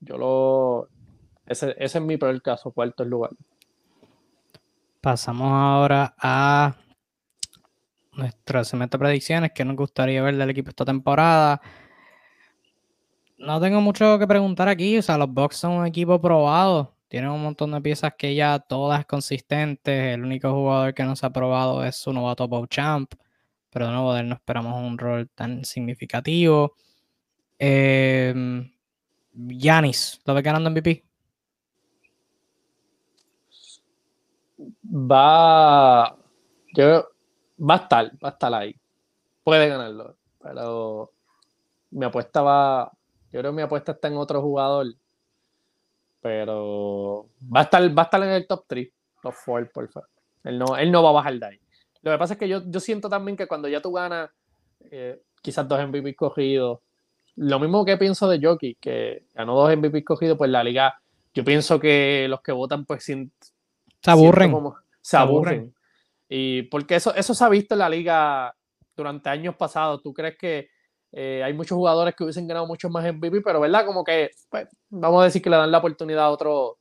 yo 0.01 0.17
lo. 0.17 0.89
Ese, 1.47 1.75
ese 1.79 1.99
es 1.99 2.05
mi 2.05 2.17
peor 2.17 2.41
caso, 2.43 2.71
cuarto 2.71 3.05
lugar. 3.05 3.31
Pasamos 5.01 5.51
ahora 5.51 6.15
a 6.19 6.77
nuestro 8.13 8.65
segmento 8.65 8.99
de 8.99 9.05
predicciones. 9.05 9.53
que 9.55 9.65
nos 9.65 9.77
gustaría 9.77 10.23
ver 10.23 10.37
del 10.37 10.51
equipo 10.51 10.71
esta 10.71 10.85
temporada? 10.85 11.61
No 13.39 13.61
tengo 13.61 13.81
mucho 13.81 14.19
que 14.19 14.27
preguntar 14.27 14.69
aquí. 14.69 14.99
O 14.99 15.03
sea, 15.03 15.17
los 15.17 15.33
Bucks 15.33 15.57
son 15.57 15.73
un 15.73 15.87
equipo 15.87 16.21
probado. 16.21 16.95
Tienen 17.09 17.31
un 17.31 17.43
montón 17.43 17.71
de 17.71 17.81
piezas 17.81 18.13
que 18.19 18.35
ya 18.35 18.59
todas 18.59 19.07
consistentes. 19.07 20.15
El 20.15 20.25
único 20.25 20.53
jugador 20.53 20.93
que 20.95 21.05
nos 21.05 21.25
ha 21.25 21.31
probado 21.31 21.85
es 21.85 21.97
su 21.97 22.13
novato 22.13 22.49
Champ. 22.67 23.15
Pero 23.71 23.87
de 23.87 23.93
nuevo, 23.93 24.15
de 24.15 24.21
él 24.21 24.29
no 24.29 24.35
esperamos 24.35 24.83
un 24.83 24.99
rol 24.99 25.31
tan 25.35 25.65
significativo. 25.65 26.75
Eh, 27.59 28.35
Yanis, 29.47 30.21
¿lo 30.25 30.35
ve 30.35 30.43
ganando 30.43 30.71
MVP? 30.71 31.09
va, 34.89 36.17
yo, 36.75 37.09
va 37.59 37.75
a 37.75 37.77
estar, 37.77 38.11
va 38.25 38.29
a 38.29 38.33
estar 38.33 38.55
ahí. 38.55 38.75
Puede 39.43 39.69
ganarlo, 39.69 40.17
pero 40.41 41.13
mi 41.91 42.05
apuesta 42.05 42.43
va, 42.43 42.93
yo 43.33 43.41
creo 43.41 43.53
que 43.53 43.57
mi 43.57 43.63
apuesta 43.63 43.93
está 43.93 44.09
en 44.09 44.17
otro 44.17 44.43
jugador, 44.43 44.87
pero 46.21 47.29
va 47.55 47.61
a 47.61 47.63
estar, 47.65 47.99
va 47.99 48.03
a 48.03 48.05
estar 48.05 48.23
en 48.23 48.31
el 48.31 48.47
top 48.47 48.65
3, 48.67 48.89
top 49.23 49.35
4, 49.45 49.71
por 49.73 49.89
favor. 49.89 50.09
Él 50.45 50.59
no, 50.59 50.77
él 50.77 50.91
no 50.91 51.03
va 51.03 51.11
a 51.11 51.15
bajar 51.15 51.35
de 51.39 51.47
ahí. 51.47 51.61
Lo 52.03 52.13
que 52.13 52.19
pasa 52.19 52.35
es 52.35 52.39
que 52.39 52.49
yo, 52.49 52.63
yo 52.67 52.81
siento 52.81 53.09
también 53.09 53.37
que 53.37 53.49
cuando 53.49 53.69
ya 53.69 53.81
tú 53.81 53.93
ganas 53.93 54.31
eh, 54.91 55.21
quizás 55.43 55.67
dos 55.67 55.81
MVP 55.81 56.15
cogidos, 56.15 56.81
lo 57.39 57.61
mismo 57.61 57.85
que 57.85 57.97
pienso 57.97 58.29
de 58.29 58.41
Jockey, 58.45 58.75
que 58.81 59.27
ganó 59.33 59.55
dos 59.55 59.77
MVP 59.77 60.05
cogidos, 60.05 60.37
pues 60.37 60.51
la 60.51 60.65
liga, 60.65 61.01
yo 61.33 61.45
pienso 61.45 61.79
que 61.79 62.27
los 62.29 62.41
que 62.41 62.53
votan 62.53 62.85
pues 62.85 63.05
sin, 63.05 63.33
se 64.03 64.11
aburren. 64.11 64.53
se, 65.01 65.17
aburren. 65.17 65.75
Y 66.29 66.63
porque 66.63 66.97
eso, 66.97 67.15
eso 67.15 67.35
se 67.35 67.45
ha 67.45 67.49
visto 67.49 67.75
en 67.75 67.79
la 67.79 67.89
liga 67.89 68.55
durante 68.97 69.31
años 69.31 69.55
pasados. 69.55 70.03
¿Tú 70.03 70.13
crees 70.13 70.37
que 70.37 70.69
eh, 71.13 71.43
hay 71.45 71.55
muchos 71.55 71.77
jugadores 71.77 72.15
que 72.15 72.25
hubiesen 72.25 72.47
ganado 72.47 72.67
mucho 72.67 72.91
más 72.91 73.05
MVP, 73.05 73.41
pero 73.41 73.61
verdad, 73.61 73.87
como 73.87 74.03
que 74.05 74.31
pues, 74.51 74.69
vamos 74.91 75.23
a 75.23 75.25
decir 75.25 75.41
que 75.41 75.51
le 75.51 75.57
dan 75.57 75.71
la 75.71 75.79
oportunidad 75.79 76.25
a, 76.25 76.31
otro, 76.31 76.79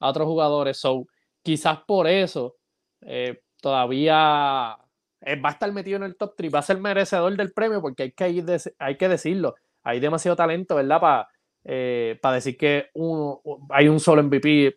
a 0.00 0.08
otros 0.08 0.26
jugadores. 0.26 0.78
So, 0.78 1.06
quizás 1.42 1.80
por 1.86 2.06
eso 2.06 2.56
eh, 3.02 3.42
todavía 3.60 4.76
eh, 5.20 5.36
va 5.36 5.50
a 5.50 5.52
estar 5.52 5.70
metido 5.72 5.98
en 5.98 6.04
el 6.04 6.16
top 6.16 6.34
3, 6.36 6.52
va 6.54 6.58
a 6.60 6.62
ser 6.62 6.78
merecedor 6.78 7.36
del 7.36 7.52
premio, 7.52 7.80
porque 7.80 8.04
hay 8.04 8.12
que, 8.12 8.58
hay 8.78 8.96
que 8.96 9.08
decirlo, 9.08 9.54
hay 9.82 10.00
demasiado 10.00 10.36
talento, 10.36 10.76
¿verdad? 10.76 11.00
Para 11.00 11.28
para 11.64 12.34
decir 12.34 12.56
que 12.56 12.86
uno, 12.94 13.40
hay 13.70 13.88
un 13.88 14.00
solo 14.00 14.22
MVP. 14.22 14.76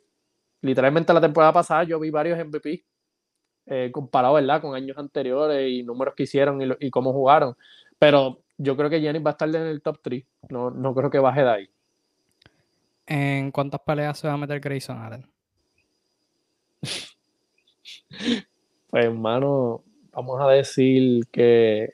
Literalmente 0.61 1.13
la 1.13 1.21
temporada 1.21 1.53
pasada 1.53 1.83
yo 1.83 1.99
vi 1.99 2.09
varios 2.09 2.37
MVP 2.37 2.85
eh, 3.67 3.89
comparado, 3.91 4.35
¿verdad? 4.35 4.61
Con 4.61 4.75
años 4.75 4.97
anteriores 4.97 5.71
y 5.71 5.83
números 5.83 6.13
que 6.15 6.23
hicieron 6.23 6.61
y, 6.61 6.67
y 6.79 6.89
cómo 6.91 7.11
jugaron. 7.13 7.55
Pero 7.97 8.41
yo 8.57 8.77
creo 8.77 8.89
que 8.89 9.01
Giannis 9.01 9.25
va 9.25 9.31
a 9.31 9.33
estar 9.33 9.49
en 9.49 9.55
el 9.55 9.81
top 9.81 9.99
3. 10.01 10.23
No, 10.49 10.69
no 10.69 10.93
creo 10.93 11.09
que 11.09 11.19
baje 11.19 11.41
de 11.41 11.49
ahí. 11.49 11.69
¿En 13.07 13.51
cuántas 13.51 13.81
peleas 13.81 14.17
se 14.17 14.27
va 14.27 14.33
a 14.33 14.37
meter 14.37 14.59
Grayson 14.59 14.97
Allen? 14.97 15.27
pues, 18.89 19.05
hermano, 19.05 19.83
vamos 20.11 20.41
a 20.41 20.47
decir 20.49 21.25
que. 21.31 21.93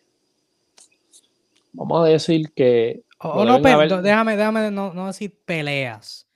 Vamos 1.74 2.06
a 2.06 2.10
decir 2.10 2.54
que. 2.54 3.04
Oh, 3.20 3.46
no, 3.46 3.60
déjame, 3.60 4.36
déjame 4.36 4.72
no, 4.72 4.94
no 4.94 5.08
decir 5.08 5.40
peleas. 5.46 6.28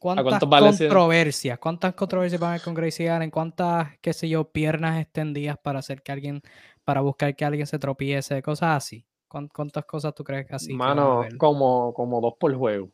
¿Cuántas 0.00 0.40
controversias? 0.40 1.58
¿Cuántas 1.58 1.92
controversias 1.92 2.40
van 2.40 2.48
a 2.48 2.52
haber 2.54 2.62
con 2.62 2.72
Gracie 2.72 3.10
Allen? 3.10 3.30
¿Cuántas, 3.30 3.98
qué 4.00 4.14
sé 4.14 4.30
yo, 4.30 4.50
piernas 4.50 4.98
extendidas 4.98 5.58
para 5.62 5.80
hacer 5.80 6.02
que 6.02 6.10
alguien, 6.10 6.40
para 6.84 7.02
buscar 7.02 7.36
que 7.36 7.44
alguien 7.44 7.66
se 7.66 7.78
tropiece? 7.78 8.40
Cosas 8.40 8.78
así. 8.78 9.06
¿Cuántas 9.28 9.84
cosas 9.84 10.14
tú 10.14 10.24
crees 10.24 10.46
que 10.46 10.54
así? 10.54 10.72
Mano, 10.72 11.26
como, 11.36 11.92
como 11.92 12.18
dos 12.22 12.32
por 12.40 12.54
juego. 12.56 12.88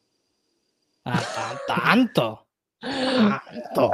Ah, 1.04 1.22
tanto. 1.68 2.46
tanto. 2.80 3.90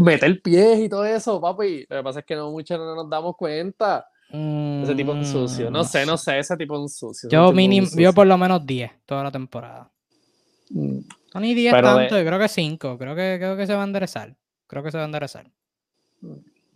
Meter 0.00 0.42
pies 0.42 0.80
y 0.80 0.88
todo 0.88 1.04
eso, 1.04 1.40
papi. 1.40 1.86
Lo 1.88 1.98
que 1.98 2.02
pasa 2.02 2.18
es 2.18 2.26
que 2.26 2.34
no 2.34 2.50
mucho 2.50 2.76
no 2.76 2.96
nos 2.96 3.08
damos 3.08 3.36
cuenta. 3.36 4.08
Ese 4.32 4.94
tipo 4.94 5.14
es 5.14 5.28
sucio. 5.28 5.70
No, 5.70 5.82
mm, 5.82 5.84
sé, 5.84 6.06
no 6.06 6.16
sé, 6.16 6.38
ese 6.38 6.56
tipo 6.56 6.84
es 6.84 6.96
sucio. 6.96 7.28
Yo 7.28 7.52
mínimo, 7.52 7.86
yo 7.94 8.12
por 8.12 8.26
lo 8.26 8.38
menos 8.38 8.64
10 8.66 8.90
toda 9.04 9.24
la 9.24 9.30
temporada. 9.30 9.90
Mm. 10.70 10.98
No 11.34 11.40
ni 11.40 11.54
10 11.54 11.72
tanto, 11.72 12.18
yo 12.18 12.24
creo 12.24 12.38
que 12.38 12.48
5. 12.48 12.98
Creo 12.98 13.14
que, 13.14 13.36
creo 13.38 13.56
que 13.56 13.66
se 13.66 13.74
va 13.74 13.82
a 13.82 13.84
enderezar. 13.86 14.36
Creo 14.66 14.82
que 14.82 14.90
se 14.90 14.96
va 14.96 15.04
a 15.04 15.06
enderezar. 15.06 15.50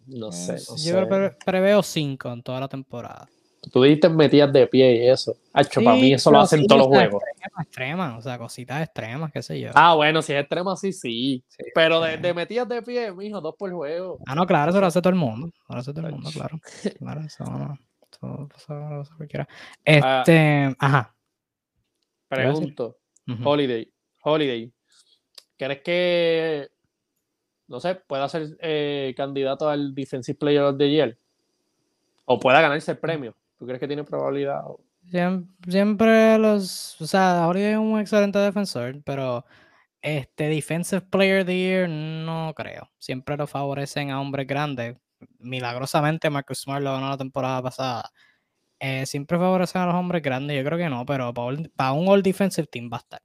No 0.06 0.32
sé, 0.32 0.58
no 0.68 0.76
yo 0.76 1.30
preveo 1.44 1.82
5 1.82 2.32
en 2.32 2.42
toda 2.42 2.60
la 2.60 2.68
temporada. 2.68 3.28
Tú 3.72 3.82
dijiste 3.82 4.08
metidas 4.08 4.52
de 4.52 4.66
pie 4.66 5.04
y 5.04 5.08
eso. 5.08 5.36
Hacho, 5.52 5.82
para 5.82 5.96
mí 5.96 6.12
eso 6.12 6.30
lo 6.30 6.40
hacen 6.40 6.66
todos 6.66 6.82
los 6.82 6.88
juegos. 6.88 7.22
Extremas, 7.60 8.18
o 8.18 8.22
sea, 8.22 8.38
cositas 8.38 8.82
extremas, 8.82 9.32
qué 9.32 9.42
sé 9.42 9.60
yo. 9.60 9.70
Ah, 9.74 9.94
bueno, 9.94 10.22
si 10.22 10.32
es 10.32 10.40
extrema, 10.40 10.76
sí, 10.76 10.92
sí. 10.92 11.44
Pero 11.74 12.00
de, 12.00 12.16
de, 12.16 12.34
metidas 12.34 12.68
de 12.68 12.82
pie, 12.82 13.12
mijo, 13.12 13.40
dos 13.40 13.54
por 13.58 13.72
juego. 13.72 14.18
Ah, 14.26 14.34
no, 14.34 14.46
claro, 14.46 14.70
eso 14.70 14.80
lo 14.80 14.86
hace 14.86 15.00
todo 15.00 15.10
el 15.10 15.18
mundo. 15.18 15.50
Lo 15.68 15.76
hace 15.76 15.92
todo 15.92 16.06
el 16.06 16.12
mundo, 16.12 16.30
claro. 16.32 16.60
Claro, 16.98 17.20
eso 17.22 17.44
no. 17.44 17.78
Todo, 18.20 18.48
eso, 18.56 19.02
eso 19.02 19.14
cualquiera. 19.16 19.48
Ah. 19.84 20.22
Este, 20.24 20.76
ajá. 20.78 21.14
Pregunto, 22.28 22.98
Holiday, 23.44 23.92
Holiday, 24.22 24.72
¿crees 25.56 25.80
que, 25.82 26.68
no 27.68 27.80
sé, 27.80 27.94
pueda 27.94 28.28
ser 28.28 28.56
eh, 28.60 29.14
candidato 29.16 29.68
al 29.68 29.94
Defensive 29.94 30.36
Player 30.36 30.62
of 30.62 30.78
the 30.78 30.90
Year? 30.90 31.18
¿O 32.24 32.40
pueda 32.40 32.60
ganarse 32.60 32.92
el 32.92 32.98
premio? 32.98 33.36
¿Tú 33.58 33.66
crees 33.66 33.80
que 33.80 33.86
tiene 33.86 34.04
probabilidad? 34.04 34.62
Siempre, 35.68 36.38
los, 36.38 37.00
o 37.00 37.06
sea, 37.06 37.46
Holiday 37.46 37.72
es 37.72 37.78
un 37.78 37.98
excelente 37.98 38.38
defensor, 38.38 39.02
pero 39.04 39.44
este 40.02 40.48
Defensive 40.48 41.02
Player 41.02 41.40
of 41.40 41.46
the 41.46 41.56
Year 41.56 41.88
no 41.88 42.52
creo. 42.54 42.90
Siempre 42.98 43.36
lo 43.36 43.46
favorecen 43.46 44.10
a 44.10 44.20
hombres 44.20 44.46
grandes. 44.46 44.96
Milagrosamente 45.38 46.28
Marcus 46.28 46.60
Smart 46.60 46.82
lo 46.82 46.92
ganó 46.92 47.08
la 47.08 47.16
temporada 47.16 47.62
pasada. 47.62 48.10
Eh, 48.78 49.06
siempre 49.06 49.38
favorecen 49.38 49.82
a 49.82 49.86
los 49.86 49.94
hombres 49.94 50.22
grandes, 50.22 50.56
yo 50.56 50.64
creo 50.64 50.76
que 50.76 50.90
no, 50.90 51.06
pero 51.06 51.32
para 51.32 51.92
un 51.92 52.08
All 52.08 52.22
Defensive 52.22 52.66
Team 52.66 52.90
va 52.92 52.98
a 52.98 53.00
estar 53.00 53.22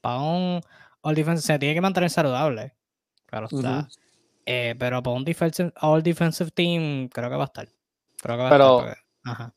para 0.00 0.18
un 0.18 0.60
All 1.02 1.14
Defensive 1.14 1.54
se 1.54 1.58
tiene 1.58 1.74
que 1.74 1.80
mantener 1.80 2.10
saludable. 2.10 2.74
Claro 3.26 3.46
está. 3.50 3.88
Eh, 4.44 4.74
pero 4.78 5.02
para 5.02 5.16
un 5.16 5.24
defensive, 5.24 5.72
All 5.80 6.02
Defensive 6.02 6.50
Team 6.50 7.08
creo 7.08 7.30
que 7.30 7.36
va 7.36 7.44
a 7.44 7.46
estar. 7.46 7.68
Creo 8.20 8.36
que 8.36 8.42
va 8.42 8.50
pero, 8.50 8.80
a 8.80 9.30
estar. 9.32 9.54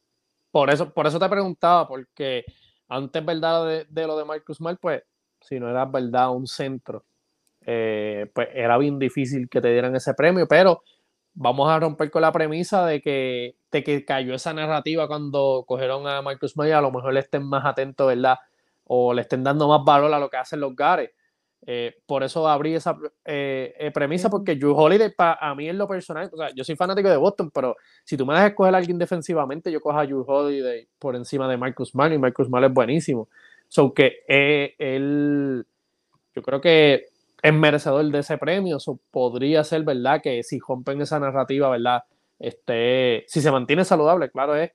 Por 0.53 0.69
eso, 0.69 0.93
por 0.93 1.07
eso 1.07 1.17
te 1.17 1.27
preguntaba, 1.27 1.87
porque 1.87 2.45
antes, 2.87 3.25
¿verdad? 3.25 3.85
De, 3.89 4.07
lo 4.07 4.15
de 4.15 4.23
Marcus 4.23 4.57
Smart, 4.57 4.77
pues, 4.79 5.01
si 5.41 5.59
no 5.59 5.67
era 5.67 5.85
verdad 5.85 6.29
un 6.31 6.45
centro, 6.45 7.05
eh, 7.65 8.29
pues 8.35 8.49
era 8.53 8.77
bien 8.77 8.99
difícil 8.99 9.49
que 9.49 9.61
te 9.61 9.71
dieran 9.71 9.95
ese 9.95 10.13
premio, 10.13 10.47
pero 10.47 10.83
vamos 11.33 11.67
a 11.71 11.79
romper 11.79 12.11
con 12.11 12.21
la 12.21 12.31
premisa 12.31 12.85
de 12.85 13.01
que, 13.01 13.55
de 13.71 13.83
que 13.83 14.05
cayó 14.05 14.35
esa 14.35 14.53
narrativa 14.53 15.07
cuando 15.07 15.63
cogieron 15.67 16.07
a 16.07 16.21
Marcus 16.21 16.51
Smart 16.51 16.71
a 16.71 16.81
lo 16.81 16.91
mejor 16.91 17.17
estén 17.17 17.43
más 17.43 17.65
atentos, 17.65 18.05
¿verdad? 18.07 18.37
o 18.85 19.11
le 19.13 19.21
estén 19.21 19.43
dando 19.43 19.67
más 19.67 19.83
valor 19.83 20.13
a 20.13 20.19
lo 20.19 20.29
que 20.29 20.37
hacen 20.37 20.59
los 20.59 20.75
Gares. 20.75 21.09
Eh, 21.65 21.95
por 22.05 22.23
eso 22.23 22.47
abrí 22.47 22.75
esa 22.75 22.97
eh, 23.23 23.73
eh, 23.79 23.91
premisa, 23.91 24.29
porque 24.29 24.55
Drew 24.55 24.75
Holiday, 24.75 25.13
a 25.17 25.55
mí 25.55 25.69
en 25.69 25.77
lo 25.77 25.87
personal, 25.87 26.29
o 26.33 26.37
sea, 26.37 26.49
yo 26.53 26.63
soy 26.63 26.75
fanático 26.75 27.09
de 27.09 27.15
Boston, 27.15 27.51
pero 27.53 27.77
si 28.03 28.17
tú 28.17 28.25
me 28.25 28.33
dejas 28.33 28.49
escoger 28.49 28.75
a 28.75 28.77
alguien 28.77 28.97
defensivamente, 28.97 29.71
yo 29.71 29.79
cojo 29.79 29.97
a 29.97 30.05
Drew 30.05 30.25
Holiday 30.27 30.87
por 30.99 31.15
encima 31.15 31.47
de 31.47 31.57
Marcus 31.57 31.91
Smart, 31.91 32.13
y 32.13 32.17
Marcus 32.17 32.47
Smart 32.47 32.65
es 32.65 32.73
buenísimo. 32.73 33.29
So 33.69 33.93
que 33.93 34.23
él, 34.27 35.65
yo 36.35 36.41
creo 36.41 36.59
que 36.59 37.05
es 37.41 37.53
merecedor 37.53 38.05
de 38.05 38.19
ese 38.19 38.37
premio, 38.37 38.79
so, 38.79 38.99
podría 39.09 39.63
ser, 39.63 39.83
¿verdad? 39.83 40.21
Que 40.21 40.43
si 40.43 40.59
rompen 40.59 41.01
esa 41.01 41.19
narrativa, 41.19 41.69
¿verdad? 41.69 42.03
Este, 42.39 43.23
si 43.27 43.41
se 43.41 43.51
mantiene 43.51 43.85
saludable, 43.85 44.29
claro 44.29 44.55
es, 44.55 44.71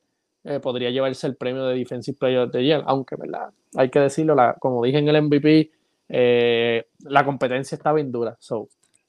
podría 0.63 0.91
llevarse 0.91 1.27
el 1.27 1.37
premio 1.37 1.67
de 1.67 1.77
Defensive 1.77 2.17
Player 2.19 2.39
of 2.39 2.51
the 2.51 2.65
Year, 2.65 2.83
aunque, 2.87 3.17
¿verdad? 3.17 3.51
Hay 3.77 3.91
que 3.91 4.01
decirlo, 4.01 4.35
la, 4.35 4.55
como 4.55 4.83
dije 4.83 4.97
en 4.97 5.09
el 5.09 5.23
MVP, 5.23 5.71
eh, 6.09 6.87
la 7.01 7.25
competencia 7.25 7.77
está 7.77 7.93
bien 7.93 8.11
dura. 8.11 8.37
So, 8.41 8.69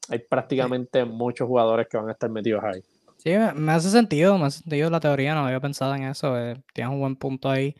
hay 0.09 0.19
prácticamente 0.19 1.05
muchos 1.05 1.47
jugadores 1.47 1.87
que 1.87 1.97
van 1.97 2.09
a 2.09 2.13
estar 2.13 2.29
metidos 2.29 2.63
ahí. 2.63 2.81
Sí, 3.17 3.31
me 3.55 3.73
hace 3.73 3.89
sentido, 3.89 4.37
me 4.37 4.45
hace 4.45 4.61
sentido 4.61 4.89
la 4.89 4.99
teoría, 4.99 5.35
no 5.35 5.45
había 5.45 5.59
pensado 5.59 5.93
en 5.95 6.03
eso, 6.03 6.37
eh, 6.39 6.61
tienes 6.73 6.93
un 6.93 7.01
buen 7.01 7.15
punto 7.17 7.49
ahí. 7.49 7.75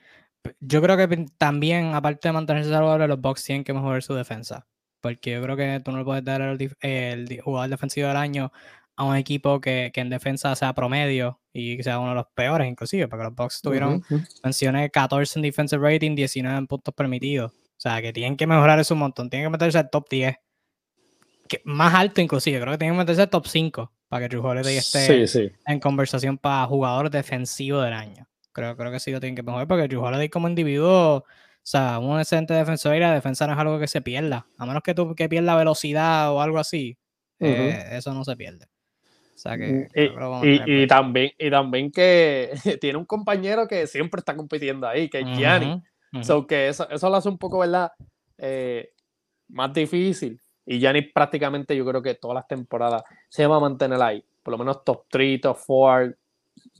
Yo 0.60 0.82
creo 0.82 0.98
que 0.98 1.26
también, 1.38 1.94
aparte 1.94 2.28
de 2.28 2.34
mantenerse 2.34 2.70
saludable, 2.70 3.08
los 3.08 3.22
Bucks 3.22 3.46
tienen 3.46 3.64
que 3.64 3.74
mejorar 3.74 4.04
su 4.04 4.14
defensa, 4.14 4.68
porque 5.02 5.32
yo 5.32 5.42
creo 5.42 5.56
que 5.56 5.82
tú 5.84 5.92
no 5.92 6.00
le 6.00 6.04
puedes 6.04 6.26
dar 6.26 6.42
el, 6.42 6.76
el 6.82 7.42
jugador 7.42 7.70
defensivo 7.70 8.08
del 8.10 8.18
año 8.18 8.52
a 8.98 9.06
un 9.06 9.16
equipo 9.16 9.62
que, 9.62 9.92
que, 9.94 10.02
en 10.02 10.10
defensa 10.10 10.54
sea 10.56 10.74
promedio 10.74 11.40
y 11.54 11.78
que 11.78 11.84
sea 11.84 12.00
uno 12.00 12.10
de 12.10 12.16
los 12.16 12.28
peores, 12.36 12.68
inclusive, 12.68 13.08
porque 13.08 13.24
los 13.24 13.36
Bucks 13.36 13.62
tuvieron, 13.62 14.04
mencioné 14.44 14.90
14 14.90 15.40
en 15.40 15.44
defensive 15.44 15.82
rating, 15.82 16.16
19 16.16 16.58
en 16.58 16.68
puntos 16.68 16.94
permitidos. 16.94 17.54
O 17.80 17.82
sea, 17.82 18.02
que 18.02 18.12
tienen 18.12 18.36
que 18.36 18.46
mejorar 18.46 18.78
eso 18.78 18.94
un 18.94 19.00
montón, 19.00 19.30
tienen 19.30 19.48
que 19.48 19.52
meterse 19.52 19.78
al 19.78 19.90
top 19.90 20.10
10. 20.10 20.36
Que, 21.48 21.62
más 21.64 21.94
alto, 21.94 22.20
inclusive, 22.20 22.60
creo 22.60 22.74
que 22.74 22.78
tienen 22.78 22.96
que 22.96 23.00
meterse 23.00 23.22
al 23.22 23.30
top 23.30 23.48
5 23.48 23.94
para 24.10 24.28
que 24.28 24.36
Drew 24.36 24.46
Holiday 24.46 24.76
esté 24.76 25.26
en 25.66 25.80
conversación 25.80 26.38
para 26.38 26.66
jugador 26.66 27.10
defensivo 27.10 27.80
del 27.80 27.94
año. 27.94 28.28
Creo, 28.52 28.76
creo 28.76 28.92
que 28.92 29.00
sí 29.00 29.12
lo 29.12 29.22
tienen 29.22 29.38
que 29.38 29.44
mejorar 29.44 29.66
porque 29.66 29.88
Drew 29.88 30.04
Holiday 30.04 30.28
como 30.28 30.50
individuo, 30.50 31.20
o 31.20 31.26
sea, 31.64 32.00
un 32.00 32.20
excelente 32.20 32.54
defensor 32.54 32.98
y 32.98 33.00
la 33.00 33.14
defensa 33.14 33.48
no 33.48 33.54
es 33.54 33.60
algo 33.60 33.80
que 33.80 33.88
se 33.88 34.02
pierda. 34.02 34.46
A 34.58 34.66
menos 34.66 34.84
que 34.84 34.94
tú 34.94 35.16
que 35.16 35.30
pierda 35.30 35.56
velocidad 35.56 36.34
o 36.34 36.42
algo 36.42 36.60
así, 36.60 36.98
eh, 37.40 37.82
eso 37.94 38.14
no 38.14 38.26
se 38.26 38.36
pierde. 38.36 38.66
Mm, 39.46 39.86
y, 40.68 40.88
también, 40.88 41.32
y 41.38 41.50
también 41.50 41.92
que 41.92 42.52
tiene 42.82 42.98
un 42.98 43.06
compañero 43.06 43.68
que 43.68 43.88
siempre 43.88 44.20
está 44.20 44.36
compitiendo 44.36 44.88
ahí, 44.88 45.10
que 45.10 45.20
es 45.20 45.26
Gianni. 45.38 45.82
Que 46.48 46.68
eso, 46.70 46.90
eso 46.90 47.10
lo 47.10 47.16
hace 47.16 47.30
un 47.30 47.38
poco, 47.38 47.60
¿verdad? 47.60 47.92
Eh, 48.38 48.92
más 49.50 49.74
difícil. 49.74 50.40
Y 50.66 50.80
Giannis 50.80 51.12
prácticamente 51.14 51.76
yo 51.76 51.86
creo 51.86 52.02
que 52.02 52.16
todas 52.16 52.36
las 52.36 52.48
temporadas 52.48 53.04
se 53.28 53.48
va 53.48 53.58
a 53.58 53.60
mantener 53.60 54.02
ahí, 54.02 54.24
por 54.44 54.52
lo 54.52 54.58
menos 54.60 54.84
top 54.84 55.06
3, 55.10 55.42
top 55.42 55.58
4. 55.66 56.14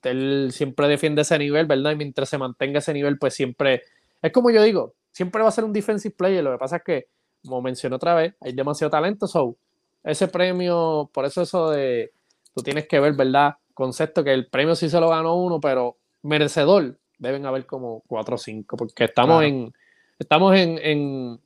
Él 0.04 0.50
siempre 0.52 0.88
defiende 0.88 1.24
ese 1.24 1.38
nivel, 1.40 1.66
¿verdad? 1.66 1.92
Y 1.92 1.96
mientras 1.96 2.30
se 2.30 2.38
mantenga 2.38 2.80
ese 2.80 2.94
nivel, 2.94 3.18
pues 3.18 3.34
siempre, 3.34 3.84
es 4.22 4.32
como 4.32 4.52
yo 4.52 4.62
digo, 4.62 4.94
siempre 5.12 5.42
va 5.42 5.50
a 5.50 5.52
ser 5.52 5.64
un 5.64 5.74
defensive 5.74 6.14
player. 6.16 6.44
Lo 6.44 6.52
que 6.52 6.58
pasa 6.58 6.78
es 6.78 6.84
que, 6.84 7.08
como 7.44 7.62
mencioné 7.62 7.96
otra 7.96 8.14
vez, 8.16 8.36
hay 8.42 8.54
demasiado 8.54 8.92
talento, 8.92 9.28
so 9.28 9.58
ese 10.04 10.28
premio, 10.28 11.10
por 11.14 11.26
eso 11.26 11.42
eso 11.42 11.72
de, 11.72 12.14
tú 12.54 12.62
tienes 12.62 12.88
que 12.88 13.00
ver, 13.00 13.14
¿verdad? 13.14 13.56
Concepto 13.74 14.24
que 14.24 14.34
el 14.34 14.48
premio 14.48 14.76
sí 14.76 14.90
se 14.90 15.00
lo 15.00 15.10
ganó 15.10 15.36
uno, 15.36 15.60
pero 15.60 15.98
merecedor 16.22 16.98
deben 17.20 17.46
haber 17.46 17.66
como 17.66 18.02
cuatro 18.08 18.36
o 18.36 18.38
cinco, 18.38 18.76
porque 18.76 19.04
estamos 19.04 19.44
en, 19.44 19.72
estamos 20.18 20.56
en, 20.58 20.80
en, 20.80 21.40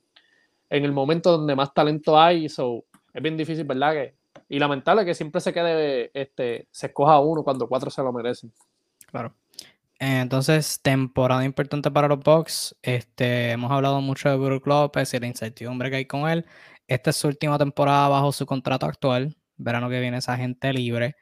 en, 0.70 0.84
el 0.84 0.92
momento 0.92 1.32
donde 1.32 1.54
más 1.54 1.74
talento 1.74 2.18
hay, 2.18 2.48
so 2.48 2.84
es 3.12 3.22
bien 3.22 3.36
difícil, 3.36 3.64
¿verdad? 3.64 3.92
Que, 3.92 4.14
y 4.48 4.58
lamentable 4.58 5.04
que 5.04 5.14
siempre 5.14 5.40
se 5.40 5.52
quede, 5.52 6.10
este, 6.14 6.68
se 6.70 6.86
escoja 6.86 7.20
uno 7.20 7.42
cuando 7.42 7.68
cuatro 7.68 7.90
se 7.90 8.02
lo 8.02 8.12
merecen. 8.12 8.52
Claro. 9.06 9.34
Entonces, 9.98 10.80
temporada 10.82 11.44
importante 11.44 11.90
para 11.90 12.08
los 12.08 12.20
Bucks. 12.20 12.76
Este, 12.82 13.52
hemos 13.52 13.70
hablado 13.70 14.00
mucho 14.00 14.28
de 14.28 14.36
Brook 14.36 14.66
López 14.66 15.14
y 15.14 15.20
la 15.20 15.26
incertidumbre 15.26 15.88
que 15.90 15.96
hay 15.96 16.06
con 16.06 16.28
él. 16.28 16.44
Esta 16.88 17.10
es 17.10 17.16
su 17.16 17.28
última 17.28 17.58
temporada 17.58 18.08
bajo 18.08 18.32
su 18.32 18.44
contrato 18.44 18.86
actual. 18.86 19.36
Verano 19.56 19.88
que 19.88 20.00
viene 20.00 20.18
es 20.18 20.28
agente 20.28 20.72
libre. 20.72 21.16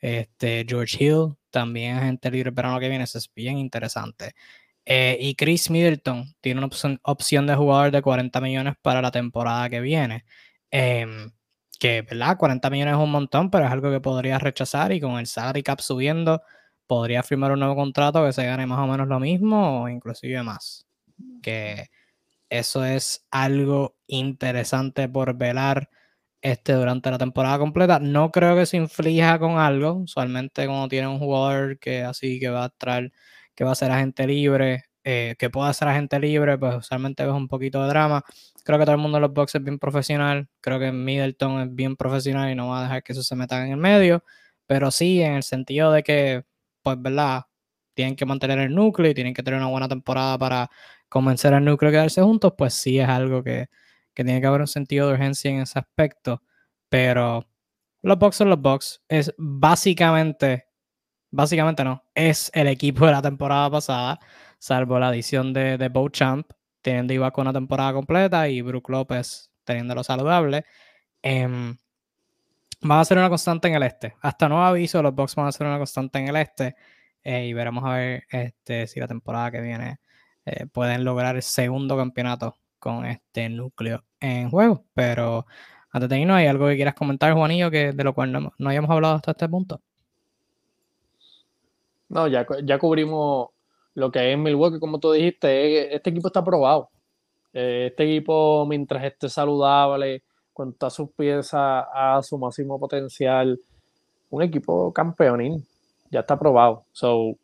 Este, 0.00 0.64
George 0.68 1.02
Hill 1.02 1.37
también 1.50 1.96
agente 1.96 2.30
libre 2.30 2.50
verano 2.50 2.80
que 2.80 2.88
viene. 2.88 3.04
Eso 3.04 3.18
es 3.18 3.30
bien 3.34 3.58
interesante. 3.58 4.34
Eh, 4.84 5.18
y 5.20 5.34
Chris 5.34 5.70
Middleton 5.70 6.34
tiene 6.40 6.58
una 6.64 6.70
opción, 7.02 7.46
de 7.46 7.54
jugador 7.54 7.90
de 7.90 8.02
40 8.02 8.40
millones 8.40 8.74
para 8.82 9.02
la 9.02 9.10
temporada 9.10 9.68
que 9.68 9.80
viene. 9.80 10.24
Em, 10.70 11.30
que, 11.78 12.02
¿verdad? 12.02 12.36
40 12.38 12.70
millones 12.70 12.94
es 12.94 13.00
un 13.00 13.10
montón, 13.10 13.50
pero 13.50 13.66
es 13.66 13.70
algo 13.72 13.90
que 13.90 14.00
podría 14.00 14.38
rechazar 14.38 14.92
y 14.92 15.00
con 15.00 15.18
el 15.18 15.26
salary 15.26 15.62
cap 15.62 15.80
subiendo, 15.80 16.42
podría 16.86 17.22
firmar 17.22 17.52
un 17.52 17.60
nuevo 17.60 17.76
contrato 17.76 18.24
que 18.24 18.32
se 18.32 18.44
gane 18.46 18.66
más 18.66 18.78
o 18.80 18.86
menos 18.86 19.08
lo 19.08 19.20
mismo 19.20 19.82
o 19.82 19.88
inclusive 19.88 20.42
más. 20.42 20.86
Que 21.42 21.90
eso 22.50 22.84
es 22.84 23.26
algo 23.30 23.96
interesante 24.06 25.08
por 25.08 25.36
velar 25.36 25.90
este, 26.42 26.72
durante 26.74 27.10
la 27.10 27.18
temporada 27.18 27.58
completa. 27.58 27.98
No 27.98 28.30
creo 28.30 28.56
que 28.56 28.66
se 28.66 28.76
inflija 28.76 29.38
con 29.38 29.58
algo. 29.58 29.94
Usualmente 29.94 30.66
cuando 30.66 30.88
tiene 30.88 31.08
un 31.08 31.18
jugador 31.18 31.78
que 31.78 32.02
así 32.02 32.38
que 32.40 32.48
va 32.48 32.64
a 32.64 32.68
traer, 32.70 33.12
que 33.54 33.64
va 33.64 33.72
a 33.72 33.74
ser 33.74 33.90
agente 33.90 34.26
libre, 34.26 34.84
eh, 35.04 35.34
que 35.38 35.50
pueda 35.50 35.72
ser 35.72 35.88
agente 35.88 36.18
libre, 36.20 36.58
pues 36.58 36.76
usualmente 36.76 37.24
ves 37.24 37.34
un 37.34 37.48
poquito 37.48 37.82
de 37.82 37.88
drama. 37.88 38.22
Creo 38.64 38.78
que 38.78 38.84
todo 38.84 38.94
el 38.96 39.00
mundo 39.00 39.18
en 39.18 39.22
los 39.22 39.32
boxes 39.32 39.60
es 39.60 39.64
bien 39.64 39.78
profesional. 39.78 40.48
Creo 40.60 40.78
que 40.78 40.92
Middleton 40.92 41.60
es 41.62 41.74
bien 41.74 41.96
profesional 41.96 42.50
y 42.50 42.54
no 42.54 42.68
va 42.68 42.80
a 42.80 42.82
dejar 42.84 43.02
que 43.02 43.12
eso 43.12 43.22
se 43.22 43.34
meta 43.36 43.64
en 43.64 43.72
el 43.72 43.78
medio. 43.78 44.22
Pero 44.66 44.90
sí, 44.90 45.22
en 45.22 45.34
el 45.34 45.42
sentido 45.42 45.92
de 45.92 46.02
que, 46.02 46.44
pues, 46.82 47.00
¿verdad? 47.00 47.44
Tienen 47.94 48.16
que 48.16 48.26
mantener 48.26 48.58
el 48.60 48.74
núcleo 48.74 49.10
y 49.10 49.14
tienen 49.14 49.34
que 49.34 49.42
tener 49.42 49.58
una 49.58 49.68
buena 49.70 49.88
temporada 49.88 50.38
para 50.38 50.70
convencer 51.08 51.54
al 51.54 51.64
núcleo 51.64 51.88
a 51.90 51.92
quedarse 51.92 52.22
juntos, 52.22 52.52
pues 52.56 52.74
sí 52.74 52.98
es 52.98 53.08
algo 53.08 53.42
que, 53.42 53.68
tiene 54.24 54.40
que 54.40 54.46
haber 54.46 54.60
un 54.60 54.66
sentido 54.66 55.08
de 55.08 55.14
urgencia 55.14 55.50
en 55.50 55.60
ese 55.60 55.78
aspecto. 55.78 56.42
Pero 56.88 57.46
los 58.02 58.18
Bucks 58.18 58.36
son 58.36 58.50
los 58.50 58.60
Bucks. 58.60 59.02
Es 59.08 59.34
básicamente, 59.38 60.66
básicamente 61.30 61.84
no, 61.84 62.04
es 62.14 62.50
el 62.54 62.68
equipo 62.68 63.06
de 63.06 63.12
la 63.12 63.22
temporada 63.22 63.70
pasada, 63.70 64.18
salvo 64.58 64.98
la 64.98 65.08
adición 65.08 65.52
de, 65.52 65.78
de 65.78 66.10
Champ, 66.12 66.50
teniendo 66.82 67.12
iba 67.12 67.30
con 67.30 67.42
una 67.42 67.52
temporada 67.52 67.92
completa 67.92 68.48
y 68.48 68.62
Brook 68.62 68.88
López 68.90 69.50
teniéndolo 69.64 70.02
saludable. 70.04 70.64
Eh, 71.22 71.76
van 72.80 73.00
a 73.00 73.04
ser 73.04 73.18
una 73.18 73.28
constante 73.28 73.68
en 73.68 73.74
el 73.74 73.82
este. 73.82 74.14
Hasta 74.20 74.48
nuevo 74.48 74.64
aviso, 74.64 75.02
los 75.02 75.14
Bucks 75.14 75.34
van 75.34 75.46
a 75.48 75.52
ser 75.52 75.66
una 75.66 75.78
constante 75.78 76.18
en 76.18 76.28
el 76.28 76.36
este. 76.36 76.76
Eh, 77.24 77.46
y 77.46 77.52
veremos 77.52 77.84
a 77.84 77.94
ver 77.94 78.24
este, 78.30 78.86
si 78.86 79.00
la 79.00 79.08
temporada 79.08 79.50
que 79.50 79.60
viene 79.60 80.00
eh, 80.44 80.66
pueden 80.66 81.04
lograr 81.04 81.36
el 81.36 81.42
segundo 81.42 81.96
campeonato 81.96 82.56
con 82.78 83.04
este 83.06 83.48
núcleo 83.48 84.04
en 84.20 84.50
juego. 84.50 84.84
Pero 84.94 85.46
antes 85.90 86.08
de 86.08 86.20
irnos, 86.20 86.36
¿hay 86.36 86.46
algo 86.46 86.68
que 86.68 86.76
quieras 86.76 86.94
comentar, 86.94 87.32
Juanillo, 87.34 87.70
que, 87.70 87.92
de 87.92 88.04
lo 88.04 88.14
cual 88.14 88.32
no, 88.32 88.68
hayamos 88.68 88.90
hablado 88.90 89.16
hasta 89.16 89.32
este 89.32 89.48
punto? 89.48 89.80
No, 92.08 92.26
ya, 92.26 92.46
ya 92.64 92.78
cubrimos 92.78 93.48
lo 93.94 94.10
que 94.10 94.32
es 94.32 94.38
Milwaukee, 94.38 94.78
como 94.78 94.98
tú 94.98 95.12
dijiste, 95.12 95.94
este 95.94 96.10
equipo 96.10 96.28
está 96.28 96.42
probado. 96.42 96.90
Eh, 97.52 97.88
este 97.90 98.04
equipo, 98.04 98.66
mientras 98.66 99.04
esté 99.04 99.28
saludable, 99.28 100.22
todas 100.78 100.94
sus 100.94 101.10
piezas 101.10 101.84
a 101.92 102.20
su 102.22 102.38
máximo 102.38 102.80
potencial, 102.80 103.60
un 104.30 104.42
equipo 104.42 104.92
campeonil, 104.92 105.64
ya 106.10 106.20
está 106.20 106.38
probado. 106.38 106.84
So, 106.92 107.36